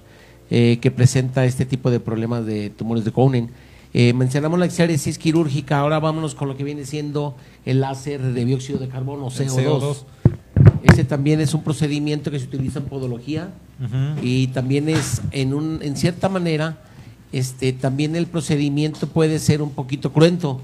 eh, 0.50 0.78
que 0.80 0.90
presenta 0.90 1.44
este 1.44 1.64
tipo 1.66 1.90
de 1.90 2.00
problemas 2.00 2.44
de 2.46 2.70
tumores 2.70 3.04
de 3.04 3.12
Crohn. 3.12 3.50
Eh, 3.92 4.12
mencionamos 4.14 4.58
la 4.58 4.66
exéresis 4.66 5.18
quirúrgica, 5.18 5.78
ahora 5.80 5.98
vámonos 5.98 6.34
con 6.34 6.48
lo 6.48 6.56
que 6.56 6.64
viene 6.64 6.84
siendo 6.86 7.36
el 7.64 7.80
láser 7.80 8.20
de 8.22 8.44
dióxido 8.44 8.78
de 8.78 8.88
carbono, 8.88 9.28
El 9.28 9.32
CO2. 9.48 9.80
CO2. 9.80 10.04
Ese 10.82 11.04
también 11.04 11.40
es 11.40 11.54
un 11.54 11.62
procedimiento 11.62 12.30
que 12.30 12.38
se 12.38 12.46
utiliza 12.46 12.78
en 12.78 12.86
podología 12.86 13.50
y 14.22 14.48
también 14.48 14.88
es 14.88 15.22
en, 15.30 15.54
un, 15.54 15.80
en 15.82 15.96
cierta 15.96 16.28
manera, 16.28 16.78
este, 17.32 17.72
también 17.72 18.16
el 18.16 18.26
procedimiento 18.26 19.06
puede 19.06 19.38
ser 19.38 19.62
un 19.62 19.70
poquito 19.70 20.12
cruento, 20.12 20.60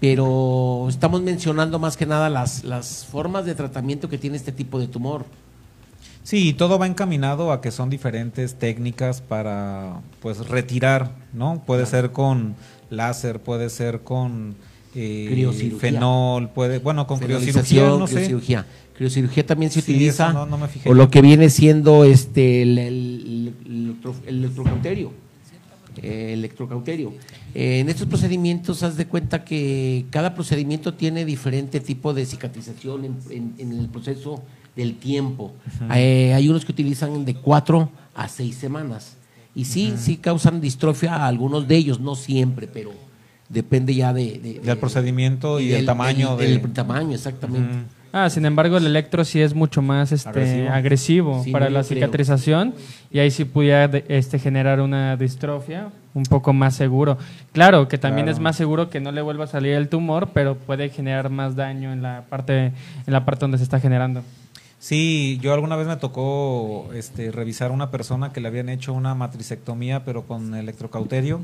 pero 0.00 0.86
estamos 0.88 1.22
mencionando 1.22 1.78
más 1.78 1.96
que 1.96 2.06
nada 2.06 2.30
las, 2.30 2.64
las 2.64 3.06
formas 3.06 3.44
de 3.44 3.54
tratamiento 3.54 4.08
que 4.08 4.18
tiene 4.18 4.36
este 4.36 4.52
tipo 4.52 4.78
de 4.78 4.86
tumor. 4.86 5.24
Sí, 6.22 6.54
todo 6.54 6.78
va 6.78 6.86
encaminado 6.86 7.52
a 7.52 7.60
que 7.60 7.70
son 7.70 7.90
diferentes 7.90 8.54
técnicas 8.54 9.20
para 9.20 10.00
pues 10.20 10.48
retirar, 10.48 11.10
¿no? 11.32 11.62
Puede 11.66 11.84
ser 11.84 12.12
con 12.12 12.54
láser, 12.88 13.40
puede 13.40 13.68
ser 13.68 14.00
con 14.00 14.56
eh, 14.94 15.74
fenol, 15.78 16.48
puede, 16.48 16.78
bueno, 16.78 17.06
con 17.06 17.18
criocirugía, 17.18 17.62
Fenolización, 17.62 17.98
no 17.98 18.06
sé. 18.06 18.14
criocirugía. 18.14 18.66
Criocirugía 18.96 19.44
también 19.44 19.70
se 19.72 19.80
Sí, 19.80 19.92
utiliza, 19.92 20.32
no- 20.32 20.46
no 20.46 20.56
me 20.56 20.68
fijé. 20.68 20.88
o 20.88 20.94
lo 20.94 21.10
que 21.10 21.20
viene 21.20 21.50
siendo 21.50 22.04
este 22.04 22.62
el, 22.62 22.78
el- 22.78 23.54
el 23.66 23.72
electro- 23.88 24.14
el 24.26 24.36
electrocauterio. 24.38 25.10
eh, 26.02 26.32
electrocauterio. 26.32 27.12
Eh, 27.54 27.78
en 27.78 27.88
estos 27.88 28.08
procedimientos, 28.08 28.82
haz 28.82 28.96
de 28.96 29.06
cuenta 29.06 29.44
que 29.44 30.06
cada 30.10 30.34
procedimiento 30.34 30.94
tiene 30.94 31.24
diferente 31.24 31.78
tipo 31.78 32.12
de 32.12 32.26
cicatrización 32.26 33.04
en, 33.04 33.16
en- 33.30 33.54
en 33.58 33.72
el 33.78 33.88
proceso 33.88 34.42
del 34.74 34.96
tiempo. 34.96 35.52
Eh, 35.94 36.32
hay 36.34 36.48
unos 36.48 36.64
que 36.64 36.72
utilizan 36.72 37.24
de 37.24 37.34
cuatro 37.36 37.90
a 38.12 38.26
seis 38.26 38.56
semanas. 38.56 39.16
Y 39.54 39.66
sí, 39.66 39.94
sí 39.96 40.16
causan 40.16 40.60
distrofia 40.60 41.14
a 41.14 41.28
algunos 41.28 41.68
de 41.68 41.76
ellos, 41.76 42.00
no 42.00 42.16
siempre, 42.16 42.66
pero 42.66 42.90
depende 43.48 43.94
ya 43.94 44.12
de, 44.12 44.40
de- 44.40 44.54
Del 44.54 44.62
de- 44.64 44.76
procedimiento 44.76 45.60
y 45.60 45.68
del 45.68 45.86
tamaño 45.86 46.36
del- 46.36 46.54
de- 46.56 46.58
del 46.60 46.72
tamaño, 46.72 47.14
exactamente. 47.14 47.86
Ah, 48.16 48.30
sin 48.30 48.46
embargo, 48.46 48.76
el 48.76 48.86
electro 48.86 49.24
sí 49.24 49.40
es 49.40 49.54
mucho 49.54 49.82
más 49.82 50.12
este, 50.12 50.28
Agresivo. 50.28 50.70
agresivo, 50.70 51.42
Sí, 51.42 51.50
para 51.50 51.64
no, 51.64 51.72
la 51.72 51.80
creo. 51.82 51.96
cicatrización 51.98 52.72
y 53.10 53.18
ahí 53.18 53.30
sí 53.32 53.44
pudiera 53.44 53.86
este, 54.06 54.38
generar 54.38 54.80
una 54.80 55.16
distrofia 55.16 55.88
un 56.14 56.22
poco 56.22 56.52
más 56.52 56.76
seguro. 56.76 57.18
Claro, 57.52 57.88
que 57.88 57.98
también 57.98 58.26
Claro. 58.26 58.36
es 58.36 58.40
más 58.40 58.54
seguro 58.54 58.88
que 58.88 59.00
no 59.00 59.10
le 59.10 59.20
vuelva 59.20 59.44
a 59.44 59.48
salir 59.48 59.72
el 59.74 59.88
tumor, 59.88 60.28
pero 60.32 60.54
puede 60.56 60.90
generar 60.90 61.28
más 61.28 61.56
daño 61.56 61.92
en 61.92 62.02
la 62.02 62.22
parte 62.30 62.66
en 62.66 63.12
la 63.12 63.24
parte 63.24 63.40
donde 63.40 63.58
se 63.58 63.64
está 63.64 63.80
generando. 63.80 64.22
Sí, 64.78 65.40
yo 65.42 65.52
alguna 65.52 65.74
vez 65.74 65.88
me 65.88 65.96
tocó 65.96 66.90
este, 66.94 67.32
revisar 67.32 67.70
a 67.70 67.74
una 67.74 67.90
persona 67.90 68.32
que 68.32 68.40
le 68.40 68.46
habían 68.46 68.68
hecho 68.68 68.92
una 68.92 69.14
matricectomía, 69.16 70.04
pero 70.04 70.22
con 70.22 70.54
electrocauterio. 70.54 71.40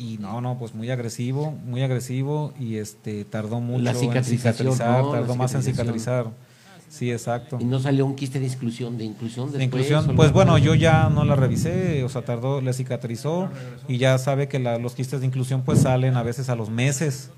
Y 0.00 0.16
no, 0.18 0.40
no, 0.40 0.58
pues 0.58 0.74
muy 0.74 0.90
agresivo, 0.90 1.52
muy 1.52 1.82
agresivo 1.82 2.54
y 2.58 2.76
este 2.76 3.26
tardó 3.26 3.60
mucho 3.60 3.82
La 3.82 3.90
en 3.90 4.24
cicatrizar, 4.24 5.02
¿no? 5.02 5.10
Tardó 5.10 5.36
más 5.36 5.54
en 5.54 5.62
cicatrizar. 5.62 6.26
Sí, 6.88 7.12
exacto. 7.12 7.58
Y 7.60 7.64
no 7.66 7.78
salió 7.78 8.06
un 8.06 8.16
quiste 8.16 8.40
de 8.40 8.46
exclusión, 8.46 8.96
de 8.98 9.04
inclusión 9.04 9.52
De 9.52 9.62
inclusión, 9.62 10.16
pues 10.16 10.30
no? 10.30 10.34
bueno, 10.34 10.56
yo 10.58 10.74
ya 10.74 11.08
no 11.10 11.24
la 11.24 11.36
revisé, 11.36 12.02
o 12.02 12.08
sea, 12.08 12.22
tardó, 12.24 12.60
le 12.62 12.72
cicatrizó 12.72 13.48
y 13.88 13.98
ya 13.98 14.16
sabe 14.18 14.48
que 14.48 14.58
la- 14.58 14.78
los 14.78 14.94
quistes 14.94 15.20
de 15.20 15.26
inclusión 15.26 15.62
pues 15.62 15.80
salen 15.82 16.16
a 16.16 16.22
veces 16.22 16.48
a 16.48 16.56
los 16.56 16.68
meses, 16.70 17.30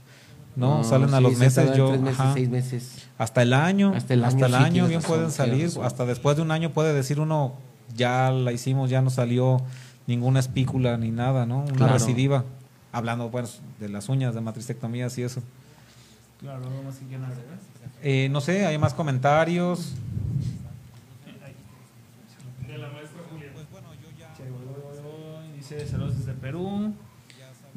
¿no? 0.57 0.79
No, 0.79 0.85
salen 0.85 1.13
a 1.13 1.17
sí, 1.19 1.23
los 1.25 1.33
se 1.35 1.39
meses, 1.41 1.77
yo, 1.77 1.89
tres 1.89 2.01
meses, 2.01 2.21
ajá. 2.21 2.33
seis 2.35 2.49
meses. 2.49 3.09
hasta 3.19 3.43
el 3.43 3.53
año, 3.53 3.93
Hasta 3.95 4.15
el 4.15 4.25
año, 4.25 4.39
sí, 4.39 4.55
año 4.55 4.71
tienes 4.73 4.89
bien 4.89 5.03
razón, 5.03 5.17
pueden 5.17 5.31
salir, 5.33 5.71
hasta 5.83 6.07
después 6.07 6.37
de 6.37 6.43
un 6.43 6.51
año 6.53 6.71
puede 6.71 6.95
decir 6.95 7.19
uno, 7.21 7.55
ya 7.95 8.31
la 8.31 8.53
hicimos, 8.53 8.89
ya 8.89 9.03
no 9.03 9.11
salió 9.11 9.59
ninguna 10.07 10.41
espícula 10.41 10.97
ni 10.97 11.11
nada, 11.11 11.47
¿no? 11.47 11.61
Una 11.63 11.73
Claro. 11.73 11.93
recidiva, 11.95 12.45
hablando 12.93 13.31
pues 13.31 13.61
de 13.81 13.89
las 13.89 14.09
uñas, 14.09 14.35
de 14.35 14.41
matricectomías 14.41 15.17
y 15.19 15.23
eso. 15.23 15.43
Claro, 16.41 16.65
algo 16.67 16.83
más 16.83 16.97
que. 16.99 17.05
Eh, 18.03 18.29
no 18.31 18.41
sé, 18.41 18.67
hay 18.67 18.79
más 18.79 18.95
comentarios. 18.95 19.95
Dice 25.57 25.87
saludos 25.87 26.19
desde 26.19 26.33
Perú. 26.35 26.93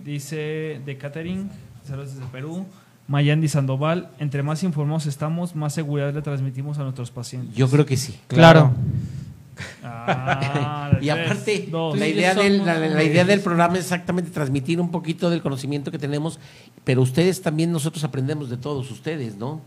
Dice 0.04 0.82
de 0.86 0.98
Catering, 0.98 1.50
saludos 1.88 2.16
desde 2.16 2.26
Perú. 2.32 2.66
Mayandi 3.08 3.48
Sandoval, 3.48 4.10
entre 4.20 4.42
más 4.42 4.64
informados 4.64 5.06
estamos, 5.06 5.56
más 5.56 5.74
seguridad 5.74 6.12
le 6.14 6.22
transmitimos 6.22 6.80
a 6.80 6.84
nuestros 6.84 7.12
pacientes. 7.12 7.56
Yo 7.56 7.70
creo 7.70 7.86
que 7.86 7.98
sí. 7.98 8.20
Claro. 8.28 8.72
Ah, 9.84 10.98
Y 11.02 11.10
aparte, 11.10 11.70
la 11.96 12.08
idea, 12.08 12.34
del, 12.34 12.66
la, 12.66 12.80
la 12.80 13.04
idea 13.04 13.26
del 13.26 13.42
programa 13.42 13.76
es 13.76 13.82
exactamente 13.86 14.32
transmitir 14.32 14.80
un 14.82 14.92
poquito 14.92 15.30
del 15.30 15.42
conocimiento 15.42 15.92
que 15.92 16.00
tenemos, 16.00 16.40
pero 16.84 17.02
ustedes 17.02 17.42
también, 17.42 17.72
nosotros 17.72 18.04
aprendemos 18.04 18.50
de 18.50 18.58
todos 18.58 18.90
ustedes, 18.92 19.36
¿no? 19.38 19.62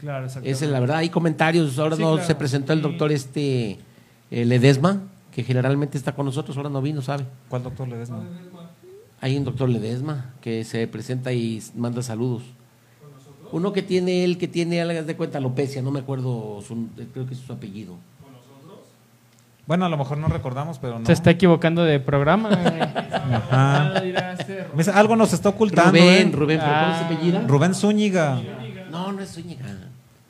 Claro, 0.00 0.24
exactamente. 0.26 0.50
Esa 0.56 0.64
es 0.64 0.70
la 0.70 0.80
verdad. 0.80 0.96
Hay 0.98 1.10
comentarios. 1.10 1.78
Ahora 1.78 1.96
Sí, 1.96 2.02
no 2.02 2.12
claro. 2.14 2.26
se 2.26 2.34
presentó 2.34 2.72
el 2.72 2.80
doctor 2.82 3.12
este 3.12 3.78
eh, 4.30 4.44
Ledesma, 4.44 5.02
que 5.32 5.42
generalmente 5.44 5.98
está 5.98 6.14
con 6.14 6.24
nosotros, 6.26 6.56
ahora 6.56 6.70
no 6.70 6.80
vino, 6.80 7.02
¿sabe? 7.02 7.24
¿Cuál 7.48 7.62
doctor 7.62 7.86
le 7.88 7.96
des? 7.98 8.10
Hay 9.20 9.36
un 9.36 9.44
doctor 9.44 9.68
Ledesma 9.68 10.32
que 10.40 10.64
se 10.64 10.86
presenta 10.88 11.32
y 11.32 11.62
manda 11.76 12.02
saludos. 12.02 12.42
Uno 13.52 13.72
que 13.72 13.82
tiene 13.82 14.24
él, 14.24 14.38
que 14.38 14.48
tiene, 14.48 14.80
hagas 14.80 15.06
de 15.06 15.16
cuenta, 15.16 15.38
alopecia, 15.38 15.82
no 15.82 15.90
me 15.90 16.00
acuerdo, 16.00 16.62
su- 16.66 16.88
creo 17.12 17.26
que 17.26 17.34
es 17.34 17.40
su 17.40 17.52
apellido. 17.52 17.96
Bueno, 19.70 19.84
a 19.84 19.88
lo 19.88 19.96
mejor 19.96 20.18
no 20.18 20.26
recordamos, 20.26 20.80
pero 20.80 20.98
no. 20.98 21.06
Se 21.06 21.12
está 21.12 21.30
equivocando 21.30 21.84
de 21.84 22.00
programa. 22.00 22.48
Ajá. 23.12 23.48
Ah, 23.52 24.02
este 24.36 24.66
Me 24.72 24.78
dice, 24.78 24.90
Algo 24.90 25.14
nos 25.14 25.32
está 25.32 25.50
ocultando. 25.50 25.92
Rubén, 25.92 26.28
¿eh? 26.28 26.32
Rubén, 26.34 26.58
¿pero 26.58 26.72
¿cómo 26.72 26.94
se 26.96 27.00
Ah. 27.04 27.06
apellida? 27.06 27.44
Rubén 27.46 27.74
Zúñiga. 27.76 28.40
No, 28.90 29.12
no 29.12 29.22
es 29.22 29.30
Zúñiga. 29.32 29.66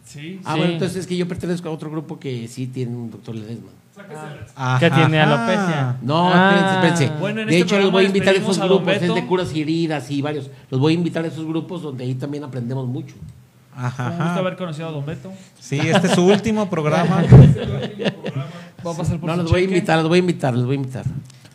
Sí. 0.05 0.41
Ah, 0.45 0.53
Sí. 0.53 0.59
bueno, 0.59 0.73
entonces 0.75 0.99
es 0.99 1.07
que 1.07 1.17
yo 1.17 1.27
pertenezco 1.27 1.71
a 1.71 1.73
otro 1.73 1.91
grupo 1.91 2.19
que 2.21 2.47
sí 2.49 2.67
tiene 2.67 2.95
un 2.95 3.11
doctor 3.13 3.35
Ledesma. 3.35 3.71
Que 4.79 4.91
tiene 4.91 5.19
Ajá. 5.23 5.33
alopecia. 5.35 5.97
No, 6.03 6.31
Ah. 6.31 6.51
espérense, 6.75 6.75
espérense. 7.05 7.19
Bueno, 7.19 7.41
en 7.41 7.47
de 7.49 7.53
este 7.55 7.65
hecho, 7.65 7.77
los 7.77 7.85
programa 7.85 7.93
voy 7.93 8.05
a 8.05 8.07
invitar 8.09 8.29
a 8.29 8.33
despedimos 8.33 8.57
esos 8.59 8.63
a 8.65 8.69
don 8.69 8.77
grupos, 8.77 8.95
es 8.95 9.01
Beto. 9.01 9.15
de 9.15 9.27
curas 9.27 9.55
y 9.55 9.63
heridas 9.63 10.11
y 10.11 10.21
varios. 10.21 10.51
Los 10.71 10.79
voy 10.83 10.93
a 10.93 10.97
invitar 10.97 11.25
a 11.25 11.29
esos 11.29 11.47
grupos 11.47 11.81
donde 11.81 12.05
ahí 12.05 12.15
también 12.15 12.45
aprendemos 12.45 12.87
mucho. 12.87 13.15
Ajá, 13.75 14.05
Un 14.05 14.11
gusto 14.11 14.25
ajá. 14.25 14.37
haber 14.41 14.57
conocido 14.57 14.89
a 14.89 14.91
Don 14.91 15.07
Beto. 15.07 15.33
Sí, 15.59 15.79
este 15.79 16.09
es 16.09 16.13
su 16.13 16.27
último 16.27 16.69
programa. 16.69 17.23
Va 18.87 18.93
a 18.93 18.97
pasar 18.97 19.19
por 19.19 19.29
No, 19.29 19.37
su 19.37 19.43
los 19.43 19.51
voy 19.51 19.61
a 19.61 19.65
cheque. 19.65 19.75
invitar, 19.77 19.99
los 19.99 20.09
voy 20.09 20.17
a 20.17 20.21
invitar, 20.21 20.55
los 20.55 20.65
voy 20.67 20.73
a 20.73 20.77
invitar. 20.77 21.05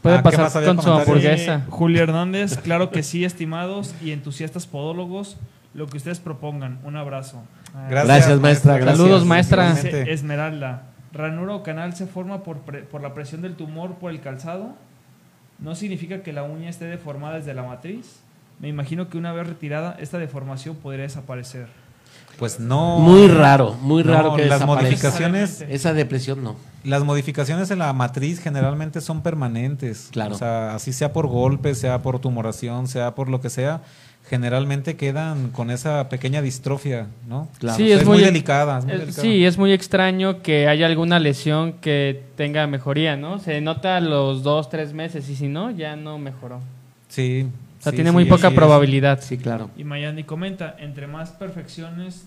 Puede 0.02 0.18
Ah, 0.18 0.20
¿qué 0.20 0.24
más 0.24 0.36
pasar 0.36 0.58
había 0.64 0.76
con 0.76 0.84
su 0.84 0.90
comentarios? 0.92 1.26
hamburguesa. 1.26 1.56
Eh, 1.56 1.62
Julio 1.70 2.04
Hernández, 2.04 2.58
claro 2.58 2.92
que 2.92 3.02
sí, 3.04 3.26
estimados 3.26 3.96
y 4.04 4.12
entusiastas 4.12 4.68
podólogos, 4.68 5.38
lo 5.74 5.88
que 5.88 5.98
ustedes 5.98 6.20
propongan. 6.20 6.80
Un 6.84 6.96
abrazo. 6.96 7.42
Ah, 7.74 7.88
Gracias, 7.90 8.40
maestra, 8.40 8.78
gracias. 8.78 8.98
Saludos, 8.98 9.26
maestra. 9.26 9.70
Dice 9.72 9.88
Igualmente. 9.88 10.14
Esmeralda, 10.14 10.84
ranura 11.12 11.56
o 11.56 11.64
canal 11.64 11.96
se 11.96 12.06
forma 12.06 12.44
por, 12.44 12.60
pre- 12.60 12.84
por 12.84 13.02
la 13.02 13.14
presión 13.14 13.42
del 13.42 13.56
tumor 13.56 13.96
por 13.96 14.12
el 14.12 14.22
calzado. 14.22 14.76
No 15.60 15.74
significa 15.76 16.22
que 16.22 16.34
la 16.34 16.44
uña 16.44 16.70
esté 16.70 16.86
deformada 16.86 17.36
desde 17.38 17.54
la 17.54 17.64
matriz. 17.64 18.20
Me 18.60 18.68
imagino 18.70 19.10
que 19.10 19.18
una 19.18 19.34
vez 19.34 19.48
retirada, 19.48 19.98
esta 20.00 20.18
deformación 20.18 20.76
podría 20.76 21.04
desaparecer. 21.04 21.68
Pues 22.38 22.60
no. 22.60 23.00
Muy 23.00 23.28
raro, 23.30 23.76
muy 23.82 24.04
No, 24.04 24.12
raro 24.14 24.36
que 24.36 24.46
las 24.46 24.66
modificaciones, 24.66 25.62
Esa 25.70 25.94
depresión 25.94 26.44
no. 26.44 26.56
las 26.84 27.04
modificaciones 27.04 27.72
en 27.72 27.80
la 27.80 27.94
matriz 27.94 28.42
generalmente 28.42 29.00
son 29.02 29.22
permanentes. 29.22 30.10
Claro. 30.12 30.36
O 30.36 30.38
sea, 30.38 30.76
así 30.76 30.92
sea 30.92 31.14
por 31.14 31.28
golpe, 31.28 31.76
sea 31.76 32.02
por 32.02 32.20
tumoración, 32.20 32.88
sea 32.90 33.16
por 33.16 33.30
lo 33.30 33.40
que 33.40 33.50
sea, 33.50 33.82
generalmente 34.30 34.98
quedan 34.98 35.52
con 35.52 35.72
esa 35.72 36.10
pequeña 36.10 36.42
distrofia, 36.42 37.08
¿no? 37.28 37.48
Claro. 37.60 37.78
Sí, 37.78 37.84
O 37.86 37.88
sea, 37.88 37.98
es, 38.02 38.06
muy, 38.06 38.20
delicada. 38.20 38.80
es 38.80 38.86
muy 38.86 38.94
delicada. 38.98 39.22
Sí, 39.22 39.46
es 39.46 39.58
muy 39.58 39.72
extraño 39.72 40.42
que 40.42 40.68
haya 40.68 40.88
alguna 40.88 41.20
lesión 41.20 41.74
que 41.74 42.24
tenga 42.36 42.68
mejoría, 42.68 43.16
¿no? 43.16 43.40
Se 43.40 43.62
nota 43.62 43.96
a 43.98 44.02
los 44.02 44.44
dos, 44.44 44.70
tres 44.70 44.94
meses 44.94 45.30
y 45.30 45.36
si 45.38 45.48
no, 45.48 45.72
ya 45.72 45.96
no 45.96 46.18
mejoró. 46.18 46.60
Sí. 47.08 47.48
O 47.86 47.88
sea, 47.88 47.92
sí, 47.92 47.98
tiene 47.98 48.10
sí, 48.10 48.14
muy 48.16 48.26
poca 48.26 48.48
es. 48.48 48.54
probabilidad. 48.56 49.22
Sí, 49.22 49.38
claro. 49.38 49.70
Y 49.78 49.84
Mayandi 49.84 50.24
comenta, 50.24 50.76
entre 50.80 51.06
más 51.06 51.30
perfecciones, 51.30 52.26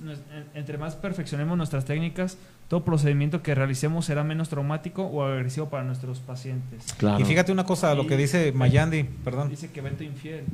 entre 0.54 0.78
más 0.78 0.94
perfeccionemos 0.94 1.56
nuestras 1.56 1.84
técnicas, 1.84 2.38
todo 2.68 2.84
procedimiento 2.84 3.42
que 3.42 3.54
realicemos 3.54 4.04
será 4.04 4.22
menos 4.22 4.50
traumático 4.50 5.02
o 5.02 5.24
agresivo 5.24 5.68
para 5.68 5.82
nuestros 5.82 6.20
pacientes. 6.20 6.92
claro. 6.96 7.18
Y 7.20 7.24
fíjate 7.24 7.50
una 7.50 7.64
cosa, 7.64 7.94
lo 7.94 8.06
que 8.06 8.16
dice 8.16 8.52
Mayandi, 8.52 9.02
perdón. 9.24 9.48
Dice 9.48 9.70
que 9.70 9.80
Beto 9.80 10.04
infiel. 10.04 10.44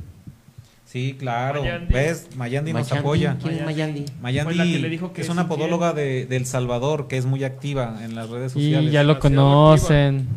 Sí, 0.85 1.15
claro. 1.19 1.61
Mayandi. 1.61 1.93
¿Ves? 1.93 2.27
Mayandi 2.35 2.73
nos 2.73 2.91
apoya. 2.91 3.37
¿Quién 3.41 3.55
es 3.55 3.65
Mayandi? 3.65 4.05
Mayandi 4.21 4.53
Fue 4.55 4.65
la 4.65 4.71
que 4.71 4.79
le 4.79 4.89
dijo 4.89 5.13
que 5.13 5.21
es 5.21 5.27
es 5.27 5.31
una 5.33 5.41
infiel. 5.43 5.59
podóloga 5.59 5.93
de, 5.93 6.25
de 6.25 6.35
El 6.35 6.45
Salvador 6.45 7.07
que 7.07 7.17
es 7.17 7.25
muy 7.25 7.43
activa 7.43 7.99
en 8.03 8.15
las 8.15 8.29
redes 8.29 8.53
sociales. 8.53 8.89
Y 8.89 8.91
ya 8.91 9.03
lo 9.03 9.19
conocen. 9.19 10.27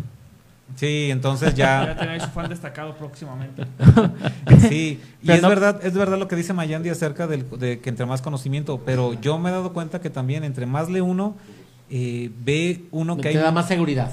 Sí, 0.79 1.09
entonces 1.11 1.55
Ya 1.55 1.87
ya. 1.87 1.97
tenéis 1.97 2.22
su 2.22 2.29
fan 2.31 2.49
destacado 2.49 2.95
próximamente. 2.97 3.64
sí. 4.68 5.01
Y 5.22 5.26
Pero 5.26 5.35
es 5.37 5.43
no- 5.43 5.49
verdad, 5.49 5.81
es 5.85 5.95
verdad 5.95 6.18
lo 6.18 6.29
que 6.29 6.37
dice 6.37 6.53
Mayandi 6.53 6.89
acerca 6.89 7.26
del, 7.26 7.45
de 7.59 7.81
que 7.81 7.91
entre 7.91 8.07
más 8.07 8.22
conocimiento, 8.22 8.81
pero 8.87 9.14
yo 9.20 9.39
me 9.39 9.49
he 9.51 9.53
dado 9.53 9.72
cuenta 9.72 10.01
que 10.01 10.11
también 10.11 10.45
entre 10.45 10.66
más 10.66 10.89
lee 10.89 11.01
uno, 11.01 11.37
eh, 11.91 12.31
ve 12.45 12.85
uno 12.93 13.16
que 13.16 13.22
Te 13.22 13.29
hay. 13.31 13.35
da 13.37 13.51
más 13.51 13.66
seguridad. 13.66 14.12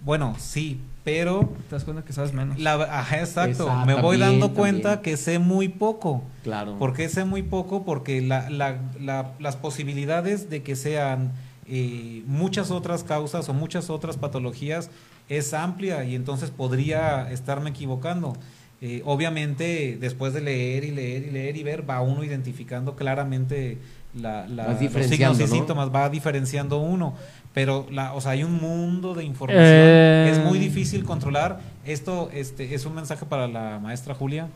Bueno, 0.00 0.34
sí, 0.38 0.80
pero. 1.04 1.52
Te 1.68 1.74
das 1.74 1.84
cuenta 1.84 2.02
que 2.04 2.12
sabes 2.12 2.32
menos. 2.32 2.58
La, 2.58 2.74
ajá, 2.74 3.18
exacto. 3.18 3.70
Me 3.84 3.94
voy 3.94 4.18
también, 4.18 4.40
dando 4.40 4.54
cuenta 4.54 4.94
también. 4.94 5.02
que 5.02 5.16
sé 5.22 5.38
muy 5.38 5.68
poco. 5.68 6.22
Claro. 6.44 6.78
¿Por 6.78 6.94
qué 6.94 7.08
sé 7.08 7.24
muy 7.24 7.42
poco? 7.42 7.84
Porque 7.84 8.22
la, 8.22 8.48
la- 8.48 8.78
la- 9.00 9.32
las 9.38 9.56
posibilidades 9.56 10.48
de 10.48 10.62
que 10.62 10.76
sean 10.76 11.32
eh, 11.68 12.22
muchas 12.26 12.70
otras 12.70 13.02
causas 13.04 13.48
o 13.48 13.52
muchas 13.54 13.90
otras 13.90 14.16
patologías 14.16 14.88
es 15.28 15.54
amplia 15.54 16.04
y 16.04 16.14
entonces 16.14 16.50
podría 16.50 17.30
estarme 17.30 17.70
equivocando. 17.70 18.36
Eh, 18.82 19.02
obviamente, 19.04 19.96
después 19.98 20.34
de 20.34 20.42
leer 20.42 20.84
y 20.84 20.90
leer 20.90 21.24
y 21.24 21.30
leer 21.30 21.56
y 21.56 21.62
ver, 21.62 21.88
va 21.88 22.02
uno 22.02 22.22
identificando 22.24 22.94
claramente 22.94 23.78
la, 24.14 24.46
los 24.46 24.78
signos 24.78 25.38
y 25.40 25.42
¿no? 25.42 25.48
síntomas, 25.48 25.94
va 25.94 26.08
diferenciando 26.08 26.78
uno. 26.78 27.14
Pero, 27.54 27.86
la, 27.90 28.12
o 28.12 28.20
sea, 28.20 28.32
hay 28.32 28.44
un 28.44 28.60
mundo 28.60 29.14
de 29.14 29.24
información. 29.24 29.64
Eh. 29.66 30.30
Es 30.30 30.38
muy 30.38 30.58
difícil 30.58 31.04
controlar. 31.04 31.60
Esto 31.86 32.28
este, 32.34 32.74
es 32.74 32.84
un 32.84 32.94
mensaje 32.94 33.24
para 33.24 33.48
la 33.48 33.78
maestra 33.78 34.14
Julia. 34.14 34.48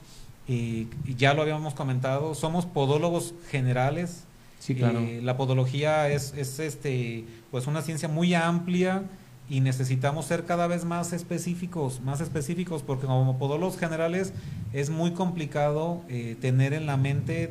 Y, 0.46 0.88
y 1.06 1.14
ya 1.16 1.32
lo 1.32 1.40
habíamos 1.40 1.72
comentado. 1.72 2.34
Somos 2.34 2.66
podólogos 2.66 3.32
generales. 3.50 4.24
Sí, 4.58 4.74
claro. 4.74 5.00
Eh, 5.00 5.20
la 5.22 5.38
podología 5.38 6.10
es, 6.10 6.34
es 6.36 6.58
este, 6.58 7.24
pues 7.50 7.66
una 7.66 7.80
ciencia 7.80 8.08
muy 8.08 8.34
amplia 8.34 9.04
y 9.50 9.60
necesitamos 9.60 10.26
ser 10.26 10.44
cada 10.44 10.68
vez 10.68 10.84
más 10.84 11.12
específicos, 11.12 12.00
más 12.00 12.20
específicos, 12.20 12.82
porque 12.82 13.06
como 13.06 13.36
podólogos 13.36 13.76
generales 13.76 14.32
es 14.72 14.88
muy 14.90 15.10
complicado 15.10 16.02
eh, 16.08 16.36
tener 16.40 16.72
en 16.72 16.86
la 16.86 16.96
mente 16.96 17.50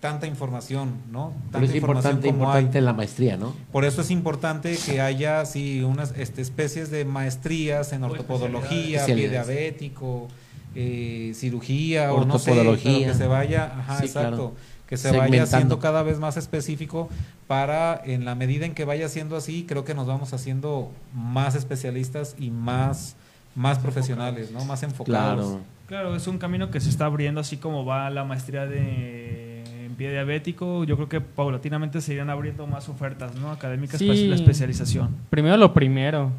tanta 0.00 0.26
información, 0.26 0.94
¿no? 1.10 1.32
Pero 1.32 1.52
Tanta 1.52 1.66
es 1.66 1.74
información 1.76 2.14
importante, 2.16 2.28
como 2.28 2.44
hay. 2.52 2.58
importante 2.62 2.80
la 2.80 2.92
maestría, 2.92 3.36
¿no? 3.36 3.54
Por 3.72 3.84
eso 3.84 4.02
es 4.02 4.10
importante 4.10 4.76
que 4.84 5.00
haya 5.00 5.44
sí, 5.46 5.82
unas 5.82 6.12
este, 6.16 6.42
especies 6.42 6.90
de 6.90 7.04
maestrías 7.04 7.92
en 7.92 8.02
O 8.02 8.06
ortopodología, 8.08 9.06
pie 9.06 9.28
diabético, 9.28 10.28
eh, 10.74 11.32
cirugía 11.34 12.12
o 12.12 12.24
no 12.24 12.38
sé, 12.38 12.50
Ortopodología. 12.50 12.98
pero 12.98 13.12
que 13.12 13.18
se 13.18 13.26
vaya, 13.26 13.72
ajá, 13.78 13.98
Sí, 13.98 14.06
exacto, 14.06 14.36
claro. 14.36 14.54
Que 14.88 14.96
se 14.96 15.16
vaya 15.16 15.42
haciendo 15.42 15.78
cada 15.78 16.02
vez 16.02 16.18
más 16.18 16.36
específico 16.36 17.08
para 17.46 18.00
en 18.04 18.24
la 18.24 18.34
medida 18.34 18.64
en 18.66 18.74
que 18.74 18.84
vaya 18.84 19.08
siendo 19.08 19.36
así, 19.36 19.64
creo 19.68 19.84
que 19.84 19.94
nos 19.94 20.06
vamos 20.06 20.32
haciendo 20.32 20.90
más 21.14 21.54
especialistas 21.54 22.34
y 22.38 22.50
más 22.50 23.16
más 23.54 23.78
profesionales, 23.80 24.52
¿no? 24.52 24.64
Más 24.64 24.82
enfocados. 24.84 25.44
Claro. 25.46 25.60
Claro, 25.88 26.14
es 26.16 26.26
un 26.26 26.38
camino 26.38 26.70
que 26.70 26.80
se 26.80 26.90
está 26.90 27.06
abriendo 27.06 27.40
así 27.40 27.56
como 27.56 27.84
va 27.84 28.08
la 28.10 28.22
maestría 28.24 28.66
de 28.66 29.64
en 29.86 29.94
pie 29.96 30.10
diabético. 30.10 30.84
Yo 30.84 30.96
creo 30.96 31.08
que 31.08 31.20
paulatinamente 31.20 32.00
se 32.00 32.14
irán 32.14 32.30
abriendo 32.30 32.66
más 32.66 32.88
ofertas, 32.88 33.34
¿no? 33.36 33.50
Académicas 33.50 33.98
Sí. 33.98 34.06
para 34.06 34.18
la 34.20 34.34
especialización. 34.36 35.16
Primero 35.30 35.56
lo 35.56 35.72
primero. 35.74 36.30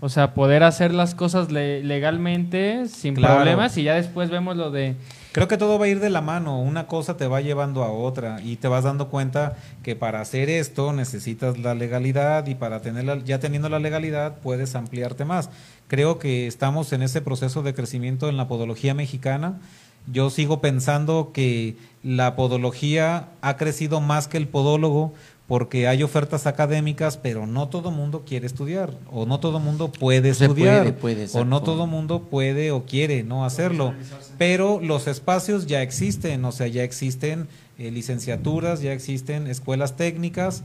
O 0.00 0.08
sea, 0.08 0.34
poder 0.34 0.62
hacer 0.62 0.94
las 0.94 1.14
cosas 1.14 1.52
le- 1.52 1.82
legalmente 1.84 2.86
sin 2.88 3.14
Claro. 3.14 3.36
problemas 3.36 3.76
y 3.76 3.82
ya 3.84 3.94
después 3.94 4.30
vemos 4.30 4.56
lo 4.56 4.70
de... 4.70 4.96
Creo 5.32 5.48
que 5.48 5.56
todo 5.56 5.78
va 5.78 5.86
a 5.86 5.88
ir 5.88 5.98
de 5.98 6.10
la 6.10 6.20
mano, 6.20 6.60
una 6.60 6.86
cosa 6.86 7.16
te 7.16 7.26
va 7.26 7.40
llevando 7.40 7.82
a 7.84 7.90
otra 7.90 8.42
y 8.42 8.56
te 8.56 8.68
vas 8.68 8.84
dando 8.84 9.08
cuenta 9.08 9.56
que 9.82 9.96
para 9.96 10.20
hacer 10.20 10.50
esto 10.50 10.92
necesitas 10.92 11.58
la 11.58 11.74
legalidad 11.74 12.46
y 12.48 12.54
para 12.54 12.82
tenerla, 12.82 13.18
ya 13.24 13.40
teniendo 13.40 13.70
la 13.70 13.78
legalidad 13.78 14.40
puedes 14.42 14.74
ampliarte 14.74 15.24
más. 15.24 15.48
Creo 15.88 16.18
que 16.18 16.46
estamos 16.46 16.92
en 16.92 17.00
ese 17.00 17.22
proceso 17.22 17.62
de 17.62 17.72
crecimiento 17.72 18.28
en 18.28 18.36
la 18.36 18.46
podología 18.46 18.92
mexicana. 18.92 19.58
Yo 20.06 20.28
sigo 20.28 20.60
pensando 20.60 21.30
que 21.32 21.76
la 22.02 22.36
podología 22.36 23.30
ha 23.40 23.56
crecido 23.56 24.02
más 24.02 24.28
que 24.28 24.36
el 24.36 24.48
podólogo 24.48 25.14
porque 25.46 25.86
hay 25.88 26.02
ofertas 26.02 26.46
académicas, 26.46 27.16
pero 27.16 27.46
no 27.46 27.68
todo 27.68 27.90
mundo 27.90 28.24
quiere 28.26 28.46
estudiar 28.46 28.94
o 29.10 29.26
no 29.26 29.40
todo 29.40 29.60
mundo 29.60 29.90
puede 29.90 30.34
se 30.34 30.46
estudiar 30.46 30.94
puede, 30.94 31.26
puede, 31.26 31.38
o 31.38 31.44
no 31.44 31.62
todo 31.62 31.86
mundo 31.86 32.22
puede 32.22 32.70
o 32.70 32.84
quiere 32.84 33.22
no 33.22 33.44
hacerlo. 33.44 33.94
Pero 34.38 34.80
los 34.80 35.06
espacios 35.06 35.66
ya 35.66 35.82
existen, 35.82 36.44
o 36.44 36.52
sea, 36.52 36.68
ya 36.68 36.84
existen 36.84 37.48
eh, 37.78 37.90
licenciaturas, 37.90 38.80
ya 38.80 38.92
existen 38.92 39.46
escuelas 39.46 39.96
técnicas 39.96 40.62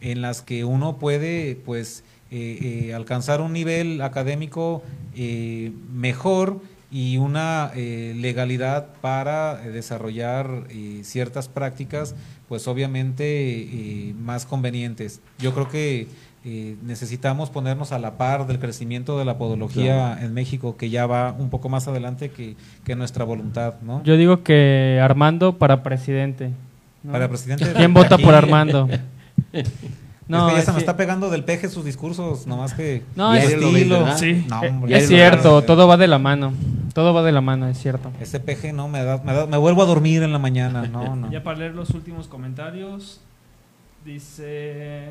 en 0.00 0.20
las 0.20 0.42
que 0.42 0.64
uno 0.64 0.98
puede, 0.98 1.56
pues, 1.64 2.04
eh, 2.30 2.88
eh, 2.88 2.94
alcanzar 2.94 3.40
un 3.40 3.52
nivel 3.52 4.02
académico 4.02 4.82
eh, 5.14 5.70
mejor 5.92 6.60
y 6.90 7.16
una 7.18 7.70
eh, 7.74 8.14
legalidad 8.16 8.88
para 9.00 9.64
eh, 9.64 9.70
desarrollar 9.70 10.64
eh, 10.70 11.00
ciertas 11.02 11.48
prácticas, 11.48 12.14
pues 12.48 12.68
obviamente 12.68 13.24
eh, 13.24 14.14
más 14.18 14.46
convenientes. 14.46 15.20
Yo 15.38 15.52
creo 15.52 15.68
que 15.68 16.08
eh, 16.44 16.76
necesitamos 16.84 17.50
ponernos 17.50 17.90
a 17.90 17.98
la 17.98 18.16
par 18.16 18.46
del 18.46 18.60
crecimiento 18.60 19.18
de 19.18 19.24
la 19.24 19.36
podología 19.36 20.16
en 20.22 20.32
México, 20.32 20.76
que 20.76 20.90
ya 20.90 21.06
va 21.06 21.34
un 21.36 21.50
poco 21.50 21.68
más 21.68 21.88
adelante 21.88 22.30
que, 22.30 22.54
que 22.84 22.94
nuestra 22.94 23.24
voluntad, 23.24 23.74
¿no? 23.82 24.00
Yo 24.04 24.16
digo 24.16 24.44
que 24.44 25.00
Armando 25.02 25.58
para 25.58 25.82
presidente. 25.82 26.52
¿no? 27.02 27.10
Para 27.10 27.28
presidente. 27.28 27.72
¿Quién 27.76 27.92
vota 27.92 28.16
por 28.16 28.34
Armando? 28.34 28.88
No, 30.28 30.50
ya 30.50 30.58
es 30.58 30.64
se 30.64 30.72
me 30.72 30.76
que- 30.76 30.80
está 30.80 30.96
pegando 30.96 31.30
del 31.30 31.44
peje 31.44 31.68
sus 31.68 31.84
discursos, 31.84 32.46
nomás 32.48 32.74
que. 32.74 33.04
No, 33.14 33.32
es- 33.34 33.44
ves, 33.44 33.62
estilo. 33.62 34.16
Sí. 34.18 34.44
No, 34.48 34.62
Eh, 34.64 34.68
hombre, 34.70 34.96
es 34.96 35.02
ya 35.04 35.08
cierto, 35.08 35.62
todo 35.62 35.86
va 35.86 35.96
de 35.96 36.08
la 36.08 36.18
mano. 36.18 36.52
Todo 36.94 37.12
va 37.14 37.22
de 37.22 37.30
la 37.32 37.40
mano, 37.40 37.68
es 37.68 37.78
cierto. 37.78 38.10
Ese 38.20 38.40
peje 38.40 38.72
no 38.72 38.88
me 38.88 39.04
da, 39.04 39.18
me 39.22 39.32
da, 39.34 39.46
me 39.46 39.56
vuelvo 39.58 39.82
a 39.82 39.86
dormir 39.86 40.22
en 40.22 40.32
la 40.32 40.38
mañana, 40.38 40.86
no, 40.88 41.14
no. 41.16 41.30
Ya 41.30 41.42
para 41.42 41.58
leer 41.58 41.74
los 41.74 41.90
últimos 41.90 42.26
comentarios, 42.26 43.20
dice 44.04 45.08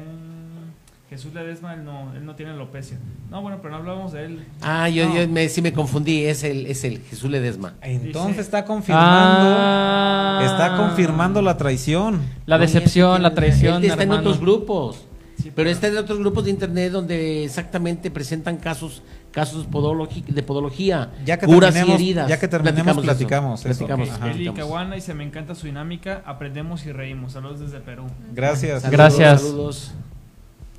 Jesús 1.09 1.33
Ledesma, 1.33 1.75
él 1.75 1.85
no, 1.85 2.13
él 2.15 2.25
no 2.25 2.33
tiene 2.35 2.51
alopecia. 2.53 2.97
No, 3.29 3.41
bueno, 3.41 3.59
pero 3.61 3.69
no 3.71 3.77
hablábamos 3.77 4.11
de 4.13 4.25
él. 4.25 4.45
Ah, 4.61 4.89
yo, 4.89 5.07
No. 5.07 5.15
yo 5.15 5.27
me, 5.29 5.47
sí 5.49 5.61
me 5.61 5.71
confundí, 5.71 6.23
es 6.25 6.43
el, 6.43 6.65
es 6.65 6.83
el 6.83 6.99
Jesús 7.03 7.29
Ledesma. 7.29 7.73
Entonces 7.81 8.29
Dice- 8.31 8.41
está 8.41 8.65
confirmando, 8.65 9.55
Ah. 9.57 10.41
está 10.43 10.75
confirmando 10.77 11.41
la 11.43 11.55
traición. 11.57 12.21
La 12.47 12.57
decepción, 12.57 13.21
la 13.21 13.33
traición, 13.35 13.83
Él 13.83 13.91
está 13.91 14.03
en 14.03 14.11
otros 14.11 14.39
grupos. 14.39 15.04
Sí, 15.45 15.51
Pero 15.55 15.69
está 15.69 15.89
en 15.89 15.97
otros 15.97 16.17
grupos 16.17 16.45
de 16.45 16.49
internet 16.49 16.91
donde 16.91 17.43
exactamente 17.45 18.09
presentan 18.09 18.57
casos 18.57 19.03
casos 19.31 19.67
de 19.67 20.41
podología, 20.43 21.11
Ya 21.23 21.37
que 21.37 21.45
curas 21.45 21.75
y 21.75 21.91
heridas. 21.91 22.27
ya 22.27 22.39
que 22.39 22.47
terminemos, 22.47 22.93
eso. 22.93 23.01
platicamos 23.03 23.59
eso. 23.59 23.69
Platicamos. 23.69 24.09
Ok. 24.09 24.15
ajá. 24.15 24.25
Eli 24.25 24.33
platicamos. 24.45 24.59
Caguana 24.59 24.95
dice, 24.95 25.13
me 25.13 25.23
encanta 25.23 25.53
su 25.53 25.67
dinámica, 25.67 26.23
aprendemos 26.25 26.83
y 26.87 26.91
reímos. 26.91 27.33
Saludos 27.33 27.59
desde 27.59 27.79
Perú. 27.79 28.05
Gracias. 28.33 28.81
Saludos, 28.81 28.91
Gracias. 28.91 29.41
Saludos. 29.43 29.91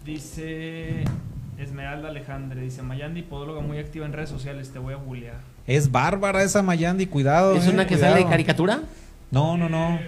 Dice 0.05 1.05
Esmeralda 1.59 2.09
Alejandre, 2.09 2.61
dice 2.63 2.83
Mayandi, 2.83 3.23
podóloga 3.23 3.61
muy 3.61 3.79
activa 3.79 4.05
en 4.05 4.15
redes 4.15 4.31
sociales, 4.31 4.71
te 4.73 4.81
voy 4.81 4.95
a 4.95 4.97
bullear. 4.97 5.37
Es 5.69 5.93
bárbara 5.93 6.43
esa 6.43 6.61
Mayandi, 6.63 7.07
cuidado. 7.07 7.55
¿Es 7.55 7.67
eh, 7.69 7.71
una 7.71 7.87
que 7.87 7.95
cuidado. 7.95 8.15
sale 8.15 8.25
de 8.25 8.31
caricatura? 8.31 8.81
No, 9.31 9.57
no, 9.57 9.69
no. 9.69 9.99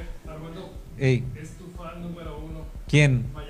Ey, 0.98 1.22
Es 1.40 1.50
tu 1.50 1.64
fan 1.80 2.02
número 2.02 2.38
uno, 2.38 2.62
¿Quién? 2.88 3.26
Mayandi. 3.32 3.47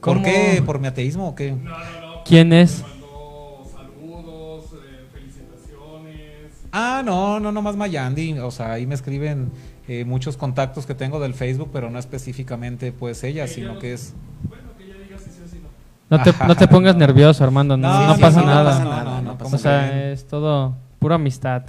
¿Por 0.00 0.14
¿Cómo? 0.14 0.22
qué? 0.24 0.62
¿Por 0.64 0.78
mi 0.80 0.86
ateísmo 0.86 1.28
o 1.28 1.34
qué? 1.34 1.52
No, 1.52 1.58
no, 1.62 1.68
no. 1.68 2.24
¿Quién 2.24 2.52
es? 2.52 2.82
Me 2.82 2.88
mandó 2.88 3.64
saludos, 3.74 4.64
eh, 4.74 5.06
felicitaciones. 5.12 6.52
Ah, 6.72 7.02
no, 7.04 7.40
no, 7.40 7.52
no 7.52 7.62
más 7.62 7.76
Mayandi. 7.76 8.38
O 8.38 8.50
sea, 8.50 8.72
ahí 8.72 8.86
me 8.86 8.94
escriben 8.94 9.50
eh, 9.88 10.04
muchos 10.04 10.36
contactos 10.36 10.86
que 10.86 10.94
tengo 10.94 11.18
del 11.20 11.34
Facebook, 11.34 11.70
pero 11.72 11.90
no 11.90 11.98
específicamente 11.98 12.92
pues 12.92 13.24
ella, 13.24 13.46
sino 13.46 13.78
que 13.78 13.94
es... 13.94 14.14
Bueno, 14.44 14.64
que 14.76 14.86
ya 14.88 14.94
digas 14.94 15.22
si 15.22 15.30
sí 15.30 15.40
o 15.44 15.48
si 15.48 15.56
no. 15.56 15.68
No 16.10 16.22
te, 16.22 16.32
no 16.46 16.56
te 16.56 16.68
pongas 16.68 16.96
nervioso, 16.96 17.42
Armando. 17.44 17.76
No, 17.76 17.88
No, 17.88 18.06
no 18.08 18.14
sí, 18.16 18.20
pasa 18.20 18.40
sí, 18.40 18.46
no 18.46 18.52
nada. 18.52 18.70
pasa 18.70 18.84
nada, 18.84 19.20
no, 19.22 19.32
o 19.32 19.38
¿cómo 19.38 19.58
sea, 19.58 19.88
creen? 19.88 20.12
es 20.12 20.26
todo 20.26 20.76
pura 20.98 21.14
amistad. 21.16 21.62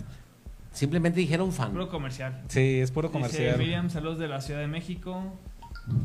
Simplemente 0.71 1.19
dijeron 1.19 1.51
fan. 1.51 1.71
Puro 1.71 1.89
comercial. 1.89 2.41
Sí, 2.47 2.79
es 2.79 2.91
puro 2.91 3.07
Dice 3.09 3.19
comercial. 3.19 3.57
Miriam, 3.57 3.89
saludos 3.89 4.19
de 4.19 4.27
la 4.27 4.39
Ciudad 4.41 4.59
de 4.59 4.67
México. 4.67 5.23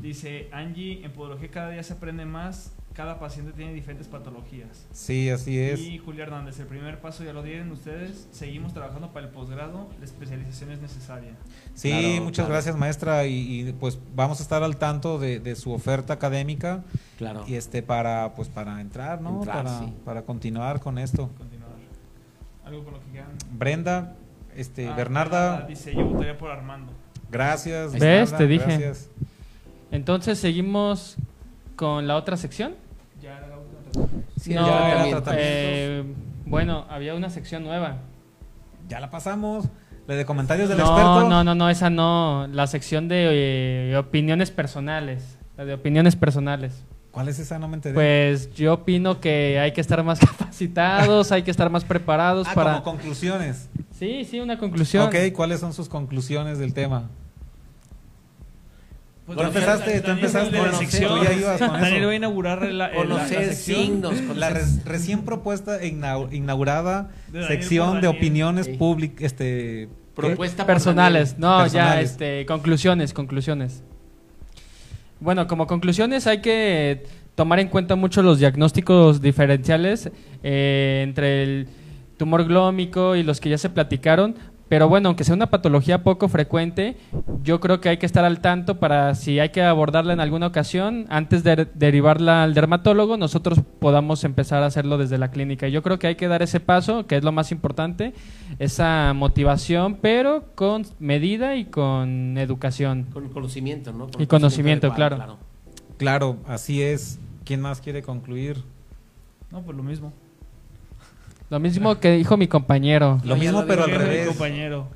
Dice 0.01 0.49
Angie, 0.53 1.05
en 1.05 1.13
podología 1.13 1.49
cada 1.51 1.71
día 1.71 1.83
se 1.83 1.95
aprende 1.95 2.25
más, 2.27 2.73
cada 2.93 3.19
paciente 3.19 3.53
tiene 3.53 3.73
diferentes 3.73 4.07
patologías. 4.07 4.87
Sí, 4.93 5.29
así 5.31 5.59
es. 5.59 5.81
Y 5.81 5.99
Julia 5.99 6.25
Hernández, 6.25 6.61
el 6.61 6.67
primer 6.67 7.01
paso 7.01 7.25
ya 7.25 7.33
lo 7.33 7.43
dieron 7.43 7.71
ustedes, 7.73 8.29
seguimos 8.31 8.73
trabajando 8.73 9.13
para 9.13 9.27
el 9.27 9.33
posgrado, 9.33 9.89
la 9.99 10.05
especialización 10.05 10.71
es 10.71 10.81
necesaria. 10.81 11.33
Sí, 11.75 11.91
Claro, 11.91 12.09
muchas 12.25 12.45
claro. 12.45 12.53
gracias 12.53 12.77
maestra 12.77 13.27
y, 13.27 13.69
y, 13.69 13.73
pues 13.73 13.99
vamos 14.15 14.39
a 14.41 14.43
estar 14.43 14.63
al 14.63 14.77
tanto 14.77 15.19
de, 15.19 15.41
de 15.41 15.57
su 15.57 15.73
oferta 15.73 16.13
académica 16.13 16.85
Claro. 17.19 17.45
y 17.49 17.55
este 17.55 17.83
para 17.83 18.35
pues 18.35 18.49
para 18.49 18.81
entrar, 18.81 19.21
¿no? 19.21 19.39
Entrar, 19.39 19.65
para, 19.65 19.79
sí. 19.81 19.93
para 20.05 20.23
continuar 20.23 20.81
con 20.81 20.99
esto. 20.99 21.31
Continuar. 21.39 21.71
Algo 22.65 22.85
con 22.85 22.93
lo 22.95 23.01
que 23.01 23.07
quieran. 23.11 23.31
Brenda, 23.53 24.15
este 24.57 24.87
Ah, 24.89 24.95
Bernarda, 24.95 25.67
dice, 25.67 25.93
yo 25.95 26.05
votaría 26.05 26.39
por 26.39 26.51
Armando. 26.51 26.93
gracias. 27.31 27.93
¿Ves? 27.93 28.01
Bernarda, 28.01 28.39
Te 28.39 28.47
dije. 28.47 28.65
gracias. 28.79 29.11
Entonces, 29.95 30.41
¿seguimos 30.41 31.17
con 31.77 32.09
la 32.09 32.17
otra 32.17 32.37
sección? 32.37 32.75
Ya 33.23 33.39
era 33.39 33.47
la 33.47 33.59
última. 33.59 34.09
Sí, 34.41 34.53
No, 34.53 34.67
ya 34.67 35.07
era 35.07 35.23
eh, 35.37 36.05
bueno, 36.47 36.85
había 36.91 37.15
una 37.15 37.31
sección 37.31 37.63
nueva. 37.63 37.99
Ya 38.89 38.99
la 38.99 39.11
pasamos. 39.11 39.67
La 40.09 40.17
de 40.17 40.27
comentarios 40.27 40.69
del 40.69 40.79
No, 40.79 40.85
experto. 40.85 41.29
no, 41.29 41.45
no, 41.45 41.55
no, 41.55 41.71
esa 41.71 41.91
no. 41.91 42.49
La 42.49 42.67
sección 42.67 43.07
de 43.07 43.93
eh, 43.93 43.97
opiniones 43.97 44.51
personales. 44.51 45.39
La 45.57 45.65
de 45.65 45.75
opiniones 45.75 46.17
personales. 46.17 46.85
¿Cuál 47.13 47.29
es 47.29 47.39
esa? 47.39 47.61
No 47.61 47.69
me 47.69 47.77
enteré. 47.77 47.95
Pues 47.95 48.53
yo 48.53 48.75
opino 48.75 49.21
que 49.21 49.61
hay 49.61 49.71
que 49.73 49.81
estar 49.81 50.03
más 50.03 50.19
capacitados, 50.39 51.31
hay 51.31 51.45
que 51.45 51.53
estar 51.53 51.71
más 51.71 51.85
preparados 51.85 52.49
ah, 52.51 52.55
para... 52.55 52.73
como 52.73 52.97
conclusiones. 52.97 53.71
Sí, 53.93 54.25
sí, 54.25 54.41
una 54.41 54.59
conclusión. 54.59 55.07
Ok, 55.07 55.15
¿cuáles 55.33 55.61
son 55.61 55.73
sus 55.73 55.89
conclusiones 55.89 56.59
del 56.59 56.75
tema? 56.75 57.09
Pues 59.27 59.39
Tú 59.39 59.45
empezaste, 59.45 60.01
tú 60.03 60.11
empezaste, 60.11 60.55
de 60.57 60.63
la 60.63 60.73
sección. 60.75 61.19
tú 61.19 61.25
ya 61.25 61.33
ibas 61.33 61.59
con 61.59 61.73
Daniel 61.81 61.95
eso. 61.97 62.07
va 62.07 62.13
a 62.13 62.17
inaugurar 62.17 62.63
la, 62.63 62.89
la- 62.91 63.05
la 63.05 63.27
sección. 63.27 63.55
signos. 63.57 64.37
La 64.37 64.51
recién 64.85 65.23
propuesta 65.23 65.81
e 65.83 65.91
inau- 65.93 66.31
inaugurada 66.31 67.11
De 67.29 67.47
sección 67.47 68.03
de 68.03 68.09
opiniones 68.09 68.67
Sí. 68.67 68.73
públicas, 68.75 69.23
este, 69.25 69.89
Propuesta 70.15 70.65
Personales, 70.67 71.39
no, 71.39 71.67
ya, 71.67 72.01
este, 72.01 72.45
conclusiones, 72.47 73.13
conclusiones. 73.15 73.83
Bueno, 75.21 75.47
como 75.47 75.67
conclusiones 75.67 76.27
hay 76.27 76.41
que 76.41 77.05
tomar 77.35 77.59
en 77.61 77.69
cuenta 77.69 77.97
mucho 77.97 78.23
los 78.23 78.39
diagnósticos 78.39 79.21
diferenciales 79.23 80.11
eh, 80.43 81.01
entre 81.03 81.43
el 81.43 81.69
tumor 82.17 82.45
glómico 82.45 83.17
y 83.17 83.23
los 83.23 83.41
que 83.41 83.49
ya 83.49 83.59
se 83.59 83.71
platicaron, 83.71 84.37
pero 84.75 84.89
bueno, 84.89 85.09
aunque 85.09 85.23
sea 85.23 85.37
una 85.37 85.51
patología 85.51 86.03
poco 86.03 86.29
frecuente, 86.29 86.97
yo 87.45 87.61
creo 87.61 87.81
que 87.81 87.91
hay 87.91 87.99
que 87.99 88.07
estar 88.07 88.25
al 88.25 88.41
tanto 88.41 88.81
para 88.81 89.15
si 89.15 89.39
hay 89.39 89.51
que 89.51 89.63
abordarla 89.63 90.13
en 90.13 90.19
alguna 90.19 90.49
ocasión, 90.49 91.07
antes 91.11 91.45
de 91.45 91.69
derivarla 91.77 92.43
al 92.43 92.55
dermatólogo, 92.55 93.17
nosotros 93.17 93.61
podamos 93.79 94.25
empezar 94.25 94.65
a 94.65 94.67
hacerlo 94.67 94.99
desde 94.99 95.17
la 95.17 95.31
clínica. 95.31 95.69
Yo 95.69 95.85
creo 95.85 96.01
que 96.01 96.09
hay 96.09 96.17
que 96.17 96.27
dar 96.27 96.43
ese 96.43 96.59
paso, 96.59 97.07
que 97.07 97.17
es 97.17 97.23
lo 97.23 97.31
más 97.31 97.53
importante, 97.53 98.15
esa 98.59 99.13
motivación, 99.15 99.99
pero 100.03 100.43
con 100.57 100.85
medida 100.99 101.55
y 101.55 101.67
con 101.67 102.37
educación. 102.37 103.05
Con 103.13 103.29
conocimiento, 103.29 103.93
¿no? 103.93 104.09
Con 104.09 104.21
Y 104.21 104.27
conocimiento, 104.27 104.89
adecuado, 104.89 105.17
claro. 105.19 105.39
claro, 105.99 106.37
así 106.49 106.83
es. 106.83 107.21
¿Quién 107.45 107.61
más 107.61 107.81
quiere 107.81 108.03
concluir? 108.03 108.65
No, 109.53 109.63
pues 109.63 109.77
lo 109.77 109.85
mismo. 109.85 110.13
Lo 111.51 111.61
mismo 111.61 111.99
que 112.01 112.13
dijo 112.13 112.37
mi 112.37 112.49
compañero. 112.49 113.21
Lo 113.25 113.37
mismo, 113.37 113.61
lo 113.63 113.67
pero 113.67 113.85
al 113.85 113.91
Mi 113.93 113.99
revés. 113.99 114.29
compañero. 114.29 114.89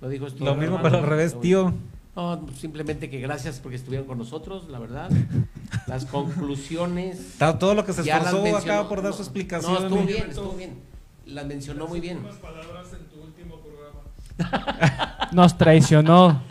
Lo 0.00 0.08
dijo. 0.08 0.26
Lo 0.40 0.54
mismo, 0.54 0.76
hermano. 0.76 0.82
pero 0.82 0.98
al 0.98 1.04
revés, 1.04 1.40
tío. 1.40 1.72
No, 2.14 2.46
simplemente 2.58 3.10
que 3.10 3.20
gracias 3.20 3.60
porque 3.60 3.76
estuvieron 3.76 4.06
con 4.06 4.18
nosotros, 4.18 4.68
la 4.70 4.78
verdad. 4.78 5.10
Las 5.86 6.04
conclusiones. 6.06 7.34
Todo 7.38 7.74
lo 7.74 7.84
que 7.84 7.92
se 7.92 8.00
esforzó 8.02 8.42
mencionó. 8.42 8.56
acá 8.80 8.88
por 8.88 9.02
dar 9.02 9.10
No, 9.10 9.16
su 9.16 9.22
explicación. 9.22 9.72
No, 9.72 9.78
estuvo 9.80 10.02
bien, 10.02 10.26
estuvo 10.30 10.52
bien. 10.52 10.74
Las 11.26 11.46
mencionó 11.46 11.86
muy 11.86 12.00
bien. 12.00 12.18
Palabras 12.40 12.86
en 12.92 13.06
tu 13.08 13.22
último 13.22 13.56
programa. 13.60 15.28
Nos 15.32 15.56
traicionó. 15.58 16.42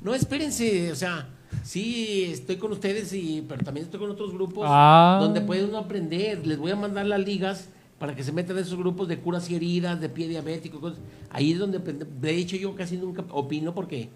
No, 0.00 0.14
espérense, 0.14 0.90
o 0.92 0.94
sea, 0.94 1.28
sí, 1.62 2.24
estoy 2.32 2.56
con 2.56 2.72
ustedes, 2.72 3.12
y, 3.12 3.44
pero 3.46 3.62
también 3.64 3.84
estoy 3.84 4.00
con 4.00 4.10
otros 4.10 4.32
grupos 4.32 4.64
Ah. 4.68 5.18
donde 5.20 5.40
puede 5.42 5.64
uno 5.64 5.78
aprender. 5.78 6.46
Les 6.46 6.58
voy 6.58 6.70
a 6.70 6.76
mandar 6.76 7.04
las 7.06 7.20
ligas 7.20 7.68
para 8.00 8.16
que 8.16 8.24
se 8.24 8.32
metan 8.32 8.56
esos 8.56 8.78
grupos 8.78 9.08
de 9.08 9.18
curas 9.18 9.50
y 9.50 9.56
heridas, 9.56 10.00
de 10.00 10.08
pie 10.08 10.26
diabético. 10.26 10.80
cosas. 10.80 10.98
Ahí 11.28 11.52
es 11.52 11.58
donde 11.58 11.78
De 11.78 12.34
hecho, 12.34 12.56
yo 12.56 12.74
casi 12.74 12.96
nunca 12.96 13.22
opino 13.28 13.74
porque 13.74 14.08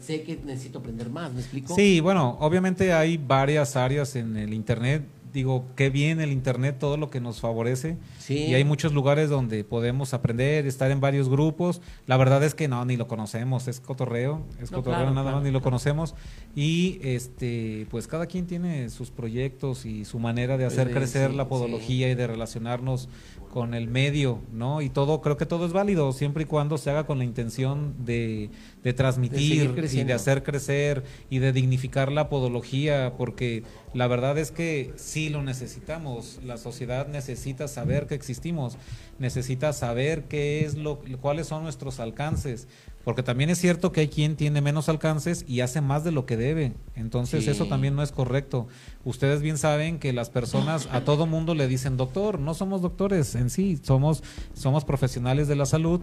sé 0.00 0.22
que 0.24 0.38
necesito 0.44 0.80
aprender 0.80 1.08
más, 1.08 1.32
¿me 1.32 1.40
explico? 1.40 1.74
Sí, 1.74 2.00
bueno, 2.00 2.36
obviamente 2.40 2.92
hay 2.92 3.16
varias 3.16 3.76
áreas 3.76 4.14
en 4.14 4.36
el 4.36 4.52
Internet. 4.52 5.04
Digo, 5.32 5.66
qué 5.76 5.90
bien 5.90 6.20
el 6.20 6.32
Internet, 6.32 6.76
todo 6.78 6.96
lo 6.96 7.10
que 7.10 7.20
nos 7.20 7.40
favorece. 7.40 7.96
Sí. 8.18 8.38
Y 8.46 8.54
hay 8.54 8.64
muchos 8.64 8.92
lugares 8.92 9.30
donde 9.30 9.64
podemos 9.64 10.14
aprender, 10.14 10.66
estar 10.66 10.90
en 10.90 11.00
varios 11.00 11.28
grupos. 11.28 11.80
La 12.06 12.16
verdad 12.16 12.42
es 12.42 12.54
que 12.54 12.68
no, 12.68 12.84
ni 12.84 12.96
lo 12.96 13.08
conocemos, 13.08 13.68
es 13.68 13.80
cotorreo, 13.80 14.46
es 14.60 14.70
No, 14.70 14.78
cotorreo 14.78 15.00
claro, 15.00 15.10
nada 15.14 15.22
claro, 15.22 15.36
más, 15.38 15.44
ni 15.44 15.50
lo 15.50 15.62
conocemos. 15.62 16.14
Y 16.54 16.98
este, 17.02 17.86
pues 17.90 18.06
cada 18.06 18.26
quien 18.26 18.46
tiene 18.46 18.90
sus 18.90 19.10
proyectos 19.10 19.86
y 19.86 20.04
su 20.04 20.18
manera 20.18 20.56
de 20.56 20.64
hacer 20.64 20.88
Sí, 20.88 20.94
crecer 20.94 21.30
sí, 21.30 21.36
la 21.36 21.48
podología 21.48 22.10
y 22.10 22.14
de 22.14 22.26
relacionarnos 22.26 23.08
con 23.52 23.74
el 23.74 23.88
medio, 23.88 24.40
¿no? 24.52 24.80
Y 24.80 24.88
todo, 24.88 25.20
creo 25.20 25.36
que 25.36 25.44
todo 25.44 25.66
es 25.66 25.72
válido, 25.72 26.12
siempre 26.12 26.44
y 26.44 26.46
cuando 26.46 26.78
se 26.78 26.90
haga 26.90 27.04
con 27.04 27.18
la 27.18 27.24
intención 27.24 27.94
de, 28.04 28.50
de 28.84 28.92
transmitir 28.92 29.74
y 29.92 30.04
de 30.04 30.12
hacer 30.12 30.42
crecer 30.42 31.02
y 31.28 31.40
de 31.40 31.52
dignificar 31.52 32.12
la 32.12 32.28
podología, 32.28 33.14
porque 33.18 33.64
la 33.92 34.06
verdad 34.06 34.38
es 34.38 34.52
que 34.52 34.92
sí 34.96 35.28
lo 35.30 35.42
necesitamos. 35.42 36.38
La 36.44 36.56
sociedad 36.58 37.08
necesita 37.08 37.66
saber 37.66 38.06
que 38.06 38.14
existimos, 38.14 38.78
necesita 39.18 39.72
saber 39.72 40.24
qué 40.24 40.64
es 40.64 40.76
lo, 40.76 41.00
cuáles 41.20 41.48
son 41.48 41.64
nuestros 41.64 41.98
alcances, 41.98 42.68
porque 43.04 43.22
también 43.22 43.50
es 43.50 43.58
cierto 43.58 43.92
que 43.92 44.02
hay 44.02 44.08
quien 44.08 44.36
tiene 44.36 44.60
menos 44.60 44.88
alcances 44.88 45.44
y 45.48 45.60
hace 45.60 45.80
más 45.80 46.04
de 46.04 46.12
lo 46.12 46.26
que 46.26 46.36
debe. 46.36 46.74
Entonces 46.94 47.44
Sí. 47.44 47.50
eso 47.50 47.66
también 47.66 47.96
no 47.96 48.02
es 48.02 48.12
correcto. 48.12 48.68
Ustedes 49.04 49.40
bien 49.40 49.56
saben 49.58 49.98
que 49.98 50.12
las 50.12 50.30
personas 50.30 50.88
a 50.92 51.02
todo 51.04 51.26
mundo 51.26 51.54
le 51.54 51.66
dicen 51.66 51.96
doctor, 51.96 52.38
no 52.38 52.54
somos 52.54 52.82
doctores 52.82 53.34
en 53.34 53.50
sí, 53.50 53.78
somos 53.82 54.22
somos 54.54 54.84
profesionales 54.84 55.48
de 55.48 55.56
la 55.56 55.66
salud, 55.66 56.00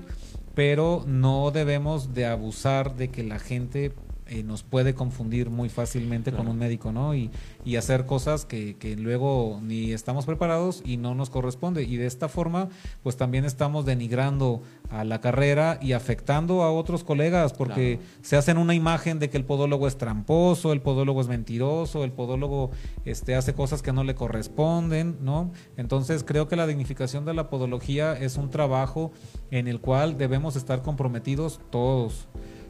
pero 0.56 1.04
no 1.08 1.52
debemos 1.52 2.14
de 2.14 2.26
abusar 2.26 2.96
de 2.96 3.10
que 3.10 3.24
la 3.24 3.38
gente 3.40 3.94
eh, 4.30 4.44
nos 4.44 4.64
puede 4.64 4.94
confundir 4.94 5.50
muy 5.50 5.70
fácilmente 5.70 6.32
con 6.32 6.48
un 6.48 6.58
médico, 6.58 6.92
¿no? 6.92 7.16
Y, 7.16 7.32
y 7.66 7.76
hacer 7.76 8.06
cosas 8.06 8.46
que, 8.46 8.76
que 8.78 8.96
luego 8.96 9.60
ni 9.64 9.92
estamos 9.92 10.26
preparados 10.26 10.82
y 10.86 10.98
no 10.98 11.16
nos 11.16 11.30
corresponde. 11.30 11.84
Y 11.84 11.98
de 11.98 12.06
esta 12.06 12.30
forma, 12.30 12.70
pues 13.04 13.18
también 13.18 13.46
estamos 13.46 13.86
denigrando 13.86 14.62
a 14.90 15.04
la 15.04 15.22
carrera 15.22 15.80
y 15.82 15.94
afectando 15.94 16.64
a 16.64 16.72
otros 16.72 17.04
colegas 17.04 17.54
porque 17.54 18.00
se 18.22 18.38
hacen 18.38 18.58
una 18.58 18.74
imagen 18.74 19.20
de 19.20 19.30
que 19.30 19.38
el 19.38 19.46
podólogo 19.46 19.88
es 19.88 19.98
tramposo, 19.98 20.72
el 20.72 20.82
podólogo 20.82 21.22
es 21.22 21.28
mentiroso, 21.28 22.04
el 22.04 22.12
podólogo 22.12 22.72
este, 23.06 23.36
hace 23.36 23.54
cosas 23.54 23.82
que 23.82 23.94
no 23.94 24.04
le 24.04 24.16
corresponden, 24.16 25.18
¿no? 25.22 25.52
Entonces 25.76 26.24
creo 26.24 26.48
que 26.48 26.56
la 26.56 26.68
dignificación 26.68 27.26
de 27.26 27.34
la 27.34 27.50
podología 27.50 28.14
es 28.14 28.38
un 28.38 28.50
trabajo 28.50 29.12
en 29.52 29.68
el 29.68 29.80
cual 29.80 30.18
debemos 30.18 30.56
estar 30.56 30.82
comprometidos 30.82 31.60
todos 31.70 32.28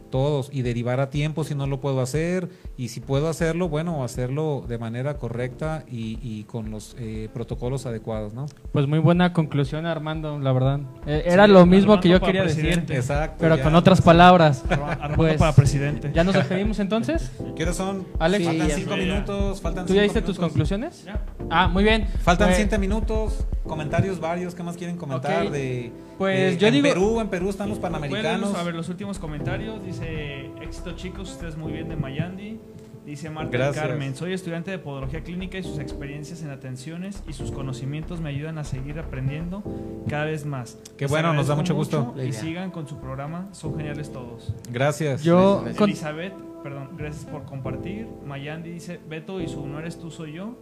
todos 0.08 0.49
y 0.51 0.62
derivar 0.62 0.99
a 0.99 1.10
tiempo 1.10 1.43
si 1.43 1.55
no 1.55 1.68
lo 1.68 1.80
puedo 1.80 2.01
hacer 2.01 2.49
y 2.78 2.89
si 2.89 2.99
puedo 2.99 3.30
hacerlo, 3.30 3.70
bueno, 3.70 4.03
hacerlo 4.03 4.64
de 4.68 4.78
manera 4.78 5.18
correcta 5.18 5.84
y, 5.89 6.20
y 6.22 6.43
con 6.45 6.72
los 6.72 6.95
eh, 6.99 7.30
protocolos 7.34 7.86
adecuados, 7.86 8.34
¿no? 8.34 8.45
Pues 8.72 8.88
muy 8.88 8.99
buena 8.99 9.34
conclusión, 9.34 9.86
Armando, 9.86 10.39
la 10.39 10.51
verdad. 10.51 10.80
Eh, 11.05 11.24
era 11.26 11.47
lo 11.47 11.66
mismo 11.66 11.93
Armando 11.93 12.01
que 12.01 12.10
yo 12.10 12.20
quería 12.22 12.43
decir, 12.43 12.62
presidente. 12.64 12.95
Exacto. 12.95 13.38
pero 13.39 13.55
ya. 13.58 13.64
con 13.64 13.76
otras 13.76 14.01
palabras. 14.01 14.64
Armando 14.70 15.16
Pues, 15.16 15.38
para 15.38 15.53
presidente. 15.53 16.12
¿Ya 16.14 16.24
nos 16.24 16.36
despedimos 16.36 16.80
entonces? 16.80 17.32
¿Qué 17.55 17.64
hora 17.64 17.74
son? 17.74 18.05
Alex, 18.20 18.45
Sí, 18.45 18.58
faltan 18.58 18.70
cinco 18.78 18.97
minutos, 18.97 19.62
faltan 19.62 19.86
¿tú 19.86 19.93
ya 19.93 20.01
diste 20.03 20.22
tus 20.22 20.38
conclusiones? 20.38 21.03
Ya. 21.05 21.22
Ah, 21.49 21.68
muy 21.68 21.84
bien. 21.84 22.08
Faltan 22.24 22.47
Pues- 22.49 22.58
siete 22.58 22.78
minutos, 22.78 23.45
comentarios 23.66 24.20
varios, 24.20 24.55
¿qué 24.55 24.64
más 24.64 24.78
quieren 24.78 24.97
comentar? 24.97 25.49
De, 25.51 25.91
Pues 26.18 26.51
de- 26.53 26.57
yo 26.57 26.68
en 26.68 26.74
digo- 26.74 26.88
Perú, 26.88 27.20
en 27.22 27.28
Perú 27.30 27.49
están 27.49 27.70
los 27.70 27.80
Bueno, 27.80 27.95
panamericanos. 27.99 28.55
a 28.55 28.63
ver 28.63 28.76
los 28.76 28.89
últimos 28.89 29.20
comentarios. 29.20 29.84
Dice, 29.84 30.49
éxito 30.61 30.93
chicos, 30.93 31.32
ustedes 31.32 31.57
muy 31.57 31.72
bien 31.72 31.89
de 31.89 31.95
Mayandi. 31.95 32.59
Dice 33.05 33.30
Marta 33.30 33.51
Gracias. 33.57 33.86
Carmen, 33.88 34.15
soy 34.18 34.34
estudiante 34.34 34.70
de 34.70 34.80
podología 34.80 35.22
clínica 35.24 35.57
y 35.57 35.63
sus 35.63 35.80
experiencias 35.80 36.41
en 36.41 36.49
atenciones 36.49 37.24
y 37.26 37.32
sus 37.32 37.51
conocimientos 37.51 38.20
me 38.20 38.28
ayudan 38.30 38.57
a 38.57 38.65
seguir 38.65 38.99
aprendiendo 38.99 39.63
cada 40.09 40.26
vez 40.26 40.45
más. 40.45 40.78
Qué 40.97 41.05
Les 41.05 41.11
bueno, 41.11 41.34
nos 41.34 41.47
da 41.47 41.55
mucho 41.55 41.74
gusto. 41.74 42.13
Y 42.22 42.34
sigan 42.34 42.70
con 42.70 42.86
su 42.86 42.99
programa, 42.99 43.47
son 43.53 43.78
geniales 43.78 44.11
todos. 44.11 44.53
Gracias. 44.74 45.24
Yo, 45.24 45.63
Elizabeth, 45.80 46.34
perdón, 46.63 46.97
gracias 46.97 47.24
por 47.24 47.45
compartir. 47.45 48.07
Mayandi 48.26 48.72
dice, 48.72 48.99
Beto 49.07 49.39
y 49.39 49.47
su 49.47 49.65
no 49.65 49.80
eres 49.80 49.97
tú, 49.99 50.11
soy 50.11 50.34
yo. 50.34 50.57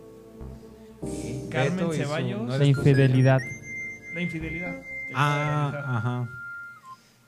Carmen 1.50 1.78
Beto 1.78 1.94
Ceballos, 1.94 2.42
no 2.44 2.58
la 2.58 2.66
infidelidad. 2.66 3.40
la 4.14 4.22
infidelidad. 4.22 4.82
Ah, 5.16 5.72
ajá. 5.98 6.28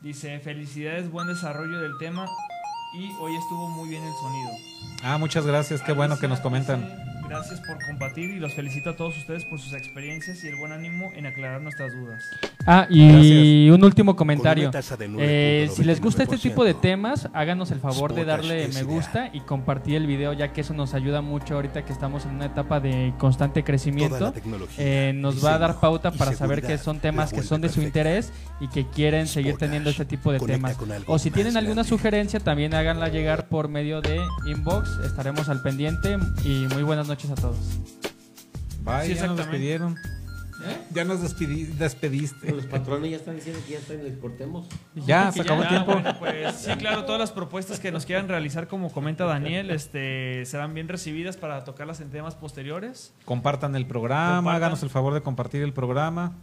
Dice, 0.02 0.40
felicidades, 0.40 1.10
buen 1.10 1.28
desarrollo 1.28 1.80
del 1.80 1.98
tema 1.98 2.28
y 2.94 3.12
hoy 3.20 3.36
estuvo 3.36 3.68
muy 3.70 3.90
bien 3.90 4.04
el 4.04 4.14
sonido. 4.14 4.52
Ah, 5.04 5.18
muchas 5.18 5.46
gracias, 5.46 5.82
qué 5.82 5.92
bueno 5.92 6.18
que 6.20 6.28
nos 6.28 6.40
comentan. 6.40 6.82
dice, 6.82 7.17
Gracias 7.30 7.60
por 7.60 7.84
compartir 7.84 8.30
y 8.30 8.40
los 8.40 8.54
felicito 8.54 8.92
a 8.92 8.96
todos 8.96 9.18
ustedes 9.18 9.44
por 9.44 9.60
sus 9.60 9.74
experiencias 9.74 10.44
y 10.44 10.48
el 10.48 10.56
buen 10.56 10.72
ánimo 10.72 11.12
en 11.14 11.26
aclarar 11.26 11.62
nuestras 11.62 11.94
dudas. 11.94 12.24
Ah, 12.66 12.88
y 12.90 13.70
un 13.70 13.84
último 13.84 14.16
comentario. 14.16 14.72
Eh, 15.20 15.70
si 15.74 15.84
les 15.84 16.00
gusta 16.00 16.24
este 16.24 16.38
tipo 16.38 16.64
de 16.64 16.74
9.99%. 16.74 16.80
temas, 16.82 17.30
háganos 17.34 17.72
el 17.72 17.80
favor 17.80 18.14
de 18.14 18.24
darle 18.24 18.68
me 18.68 18.70
ideal. 18.70 18.86
gusta 18.86 19.30
y 19.34 19.42
compartir 19.42 19.96
el 19.96 20.08
video, 20.08 20.34
ya 20.34 20.54
que 20.54 20.62
eso 20.62 20.74
nos 20.74 20.94
ayuda 20.94 21.22
mucho 21.22 21.56
ahorita 21.56 21.84
que 21.84 21.92
estamos 21.92 22.26
en 22.26 22.32
una 22.32 22.46
etapa 22.46 22.80
de 22.80 23.14
constante 23.18 23.64
crecimiento. 23.64 24.34
Eh, 24.78 25.12
nos 25.16 25.44
va 25.44 25.56
a 25.56 25.60
dar 25.60 25.80
pauta 25.80 26.12
para 26.12 26.34
saber 26.34 26.62
que 26.62 26.78
son 26.78 27.00
temas 27.00 27.34
que 27.34 27.44
son 27.44 27.60
de 27.62 27.70
su 27.70 27.82
interés 27.82 28.32
y 28.60 28.70
que 28.70 28.88
quieren 28.88 29.28
seguir 29.28 29.58
teniendo 29.58 29.90
este 29.90 30.06
tipo 30.06 30.32
de 30.32 30.40
Conecta 30.40 30.74
temas. 30.76 31.04
O 31.08 31.20
si 31.20 31.30
tienen 31.30 31.58
alguna 31.58 31.76
grande. 31.76 31.90
sugerencia, 31.90 32.40
también 32.40 32.74
háganla 32.74 33.10
llegar 33.10 33.50
por 33.50 33.68
medio 33.68 34.02
de 34.02 34.20
inbox. 34.46 35.00
Estaremos 35.06 35.50
al 35.50 35.62
pendiente 35.62 36.18
y 36.46 36.68
muy 36.74 36.84
buenas 36.84 37.08
noches 37.08 37.17
a 37.26 37.36
todos. 37.36 37.58
Bye, 38.84 39.08
Sí, 39.08 39.16
ya 39.16 39.28
nos 39.28 39.38
despidieron. 39.38 39.96
Ya 40.92 41.04
nos 41.06 41.22
despidi- 41.22 41.68
despediste. 41.68 42.52
Los 42.52 42.66
patrones 42.66 43.12
ya 43.12 43.18
están 43.18 43.36
diciendo 43.36 43.62
que 43.68 43.74
ya 43.74 43.80
están, 43.80 44.04
les 44.04 44.18
cortemos. 44.18 44.68
Ya, 44.96 45.32
se 45.32 45.42
acabó 45.42 45.62
el 45.62 45.70
tiempo. 45.70 45.94
bueno, 45.94 46.18
pues 46.18 46.56
sí, 46.56 46.72
claro, 46.80 47.06
todas 47.06 47.20
las 47.20 47.32
propuestas 47.32 47.80
que 47.80 47.92
nos 47.92 48.06
quieran 48.08 48.28
realizar, 48.28 48.68
como 48.68 48.92
comenta 48.92 49.26
Daniel, 49.26 49.70
este, 49.70 50.44
serán 50.46 50.74
bien 50.74 50.88
recibidas 50.88 51.38
para 51.38 51.64
tocarlas 51.64 52.02
en 52.02 52.10
temas 52.10 52.34
posteriores. 52.36 53.14
Compartan 53.26 53.76
el 53.76 53.86
programa, 53.86 54.38
Compartan. 54.38 54.56
háganos 54.56 54.82
el 54.84 54.90
favor 54.90 55.14
de 55.14 55.22
compartir 55.22 55.62
el 55.62 55.74
programa. 55.74 56.34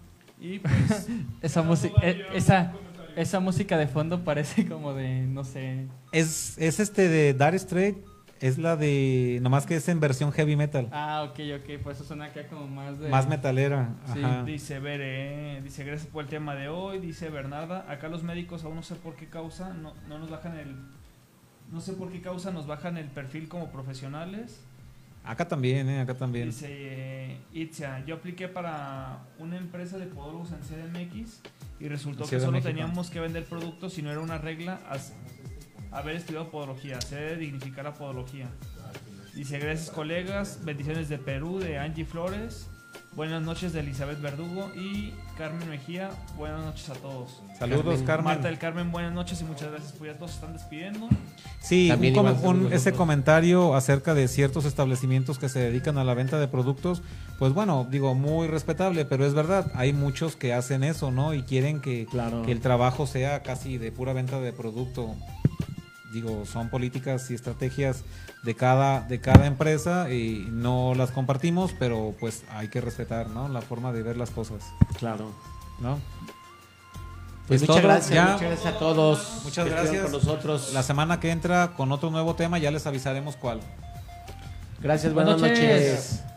Y 0.40 0.60
pues, 0.60 1.08
Esa, 1.42 1.62
música 1.62 2.00
esa, 2.34 2.72
esa 3.16 3.40
música 3.40 3.76
de 3.78 3.88
fondo 3.88 4.22
parece 4.22 4.68
como 4.68 4.94
de, 4.94 5.22
no 5.22 5.42
sé. 5.42 5.88
Es, 6.12 6.56
es 6.58 6.78
este 6.78 7.08
de 7.08 7.32
Dire 7.34 7.58
Straits, 7.58 7.98
es 8.46 8.58
la 8.58 8.76
de, 8.76 9.38
nomás 9.40 9.64
que 9.64 9.76
es 9.76 9.88
en 9.88 10.00
versión 10.00 10.30
heavy 10.30 10.54
metal, 10.54 10.88
Ah, 10.92 11.26
ok, 11.30 11.40
ok, 11.60 11.80
pues 11.82 11.96
eso 11.96 12.04
suena 12.04 12.26
acá 12.26 12.46
como 12.48 12.66
más 12.68 12.98
de... 13.00 13.08
más 13.08 13.26
metalera. 13.26 13.88
Sí, 14.12 14.22
Ajá. 14.22 14.44
dice 14.44 14.80
Bere, 14.80 15.62
dice 15.62 15.82
gracias 15.82 16.10
por 16.10 16.24
el 16.24 16.28
tema 16.28 16.54
de 16.54 16.68
hoy, 16.68 16.98
dice 16.98 17.30
Bernarda, 17.30 17.90
acá 17.90 18.08
los 18.08 18.22
médicos 18.22 18.62
aún 18.64 18.76
no 18.76 18.82
sé 18.82 18.96
por 18.96 19.16
qué 19.16 19.26
causa, 19.28 19.72
no, 19.72 19.94
no 20.08 20.18
nos 20.18 20.28
bajan 20.30 20.58
el, 20.58 20.76
no 21.72 21.80
sé 21.80 21.94
por 21.94 22.10
qué 22.12 22.20
causa 22.20 22.50
nos 22.50 22.66
bajan 22.66 22.98
el 22.98 23.06
perfil 23.06 23.48
como 23.48 23.70
profesionales. 23.72 24.60
Acá 25.24 25.48
también, 25.48 25.88
eh, 25.88 26.00
acá 26.02 26.12
también. 26.12 26.48
Dice 26.50 26.66
eh, 26.70 27.38
Itzia, 27.54 28.04
yo 28.04 28.16
apliqué 28.16 28.46
para 28.46 29.20
una 29.38 29.56
empresa 29.56 29.96
de 29.96 30.04
podólogos 30.04 30.50
en 30.52 30.58
CDMX 30.58 31.40
y 31.80 31.88
resultó 31.88 32.24
que 32.26 32.38
solo 32.38 32.52
México. 32.52 32.68
teníamos 32.68 33.08
que 33.08 33.20
vender 33.20 33.46
productos 33.46 33.96
y 33.96 34.02
no 34.02 34.10
era 34.10 34.20
una 34.20 34.36
regla 34.36 34.80
haber 35.94 36.16
estudiado 36.16 36.50
podología. 36.50 37.00
Se 37.00 37.16
debe 37.16 37.36
dignificar 37.36 37.84
la 37.84 37.94
podología. 37.94 38.48
Dice, 39.34 39.58
gracias 39.58 39.90
colegas, 39.90 40.60
bendiciones 40.64 41.08
de 41.08 41.18
Perú, 41.18 41.58
de 41.58 41.78
Angie 41.78 42.04
Flores. 42.04 42.68
Buenas 43.16 43.42
noches 43.42 43.72
de 43.72 43.80
Elizabeth 43.80 44.20
Verdugo 44.20 44.72
y 44.74 45.12
Carmen 45.38 45.68
Mejía. 45.70 46.10
Buenas 46.36 46.64
noches 46.64 46.90
a 46.90 46.94
todos. 46.94 47.42
Saludos, 47.58 48.02
Carmen. 48.02 48.24
Marta 48.24 48.48
del 48.48 48.58
Carmen, 48.58 48.90
buenas 48.90 49.12
noches 49.12 49.40
y 49.40 49.44
muchas 49.44 49.70
gracias. 49.70 49.92
Pues 49.92 50.12
ya 50.12 50.18
todos 50.18 50.32
se 50.32 50.36
están 50.38 50.52
despidiendo. 50.52 51.08
Sí, 51.60 51.88
También 51.88 52.18
un 52.18 52.34
com- 52.36 52.72
ese 52.72 52.92
comentario 52.92 53.74
acerca 53.76 54.14
de 54.14 54.26
ciertos 54.26 54.64
establecimientos 54.64 55.38
que 55.38 55.48
se 55.48 55.60
dedican 55.60 55.96
a 55.98 56.04
la 56.04 56.14
venta 56.14 56.38
de 56.40 56.48
productos, 56.48 57.02
pues 57.38 57.52
bueno, 57.52 57.86
digo, 57.88 58.14
muy 58.16 58.48
respetable, 58.48 59.04
pero 59.04 59.24
es 59.26 59.34
verdad, 59.34 59.70
hay 59.74 59.92
muchos 59.92 60.34
que 60.34 60.52
hacen 60.52 60.82
eso, 60.82 61.10
¿no? 61.12 61.34
Y 61.34 61.42
quieren 61.44 61.80
que, 61.80 62.06
Claro. 62.06 62.42
que 62.42 62.50
el 62.52 62.60
trabajo 62.60 63.06
sea 63.06 63.42
casi 63.44 63.78
de 63.78 63.92
pura 63.92 64.12
venta 64.12 64.40
de 64.40 64.52
producto. 64.52 65.14
Digo, 66.14 66.46
son 66.46 66.70
políticas 66.70 67.30
y 67.30 67.34
estrategias 67.34 68.04
de 68.44 68.54
cada, 68.54 69.00
de 69.02 69.20
cada 69.20 69.46
empresa 69.46 70.10
y 70.10 70.46
no 70.50 70.94
las 70.94 71.10
compartimos, 71.10 71.72
pero 71.78 72.14
pues 72.20 72.44
hay 72.50 72.68
que 72.68 72.80
respetar, 72.80 73.28
¿no? 73.28 73.48
La 73.48 73.60
forma 73.60 73.92
de 73.92 74.02
ver 74.02 74.16
las 74.16 74.30
cosas, 74.30 74.62
Claro. 74.98 75.30
¿no? 75.80 75.98
Pues 77.48 77.60
Es 77.60 77.68
muchas 77.68 77.82
todo, 77.82 77.92
gracias, 77.92 78.14
ya. 78.14 78.24
muchas 78.32 78.40
gracias 78.48 78.74
a 78.74 78.78
todos. 78.78 79.40
Muchas 79.44 79.68
gracias. 79.68 80.02
Con 80.04 80.12
nosotros. 80.12 80.72
La 80.72 80.82
semana 80.82 81.20
que 81.20 81.30
entra 81.30 81.72
con 81.76 81.92
otro 81.92 82.10
nuevo 82.10 82.34
tema 82.36 82.56
ya 82.58 82.70
les 82.70 82.86
avisaremos 82.86 83.36
cuál. 83.36 83.60
Gracias, 84.80 85.12
Buenas 85.12 85.40
buenas, 85.40 85.58
noches. 85.58 86.20
noches. 86.20 86.33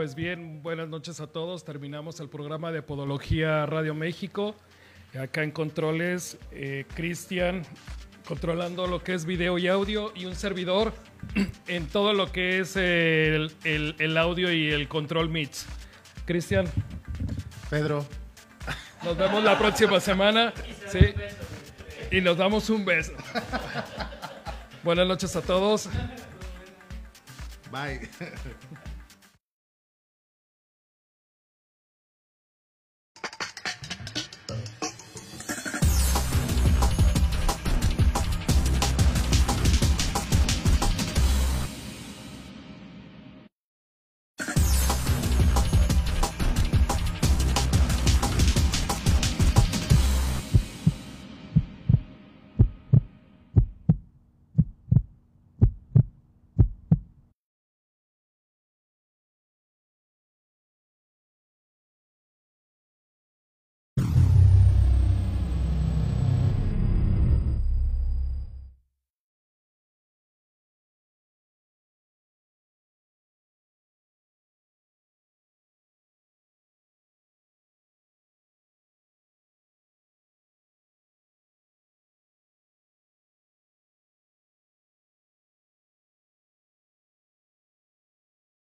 Pues 0.00 0.14
bien, 0.14 0.62
buenas 0.62 0.88
noches 0.88 1.20
a 1.20 1.26
todos. 1.26 1.62
Terminamos 1.62 2.20
el 2.20 2.30
programa 2.30 2.72
de 2.72 2.80
Podología 2.80 3.66
Radio 3.66 3.92
México. 3.94 4.54
Acá 5.14 5.42
en 5.42 5.50
controles, 5.50 6.38
eh, 6.52 6.86
Cristian 6.94 7.64
controlando 8.26 8.86
lo 8.86 9.04
que 9.04 9.12
es 9.12 9.26
video 9.26 9.58
y 9.58 9.68
audio 9.68 10.10
y 10.16 10.24
un 10.24 10.34
servidor 10.36 10.94
en 11.66 11.86
todo 11.88 12.14
lo 12.14 12.32
que 12.32 12.60
es 12.60 12.76
el, 12.76 13.52
el- 13.64 13.94
el 13.98 14.16
audio 14.16 14.50
y 14.50 14.70
el 14.70 14.88
control 14.88 15.28
mix. 15.28 15.66
Cristian, 16.24 16.64
Pedro. 17.68 18.06
nos 19.04 19.18
vemos 19.18 19.44
la 19.44 19.58
próxima 19.58 20.00
semana. 20.00 20.54
Sí. 20.90 21.12
Y 22.10 22.22
nos 22.22 22.38
damos 22.38 22.70
un 22.70 22.86
beso. 22.86 23.12
Buenas 24.82 25.06
noches 25.06 25.36
a 25.36 25.42
todos. 25.42 25.90
Bye. 27.70 28.08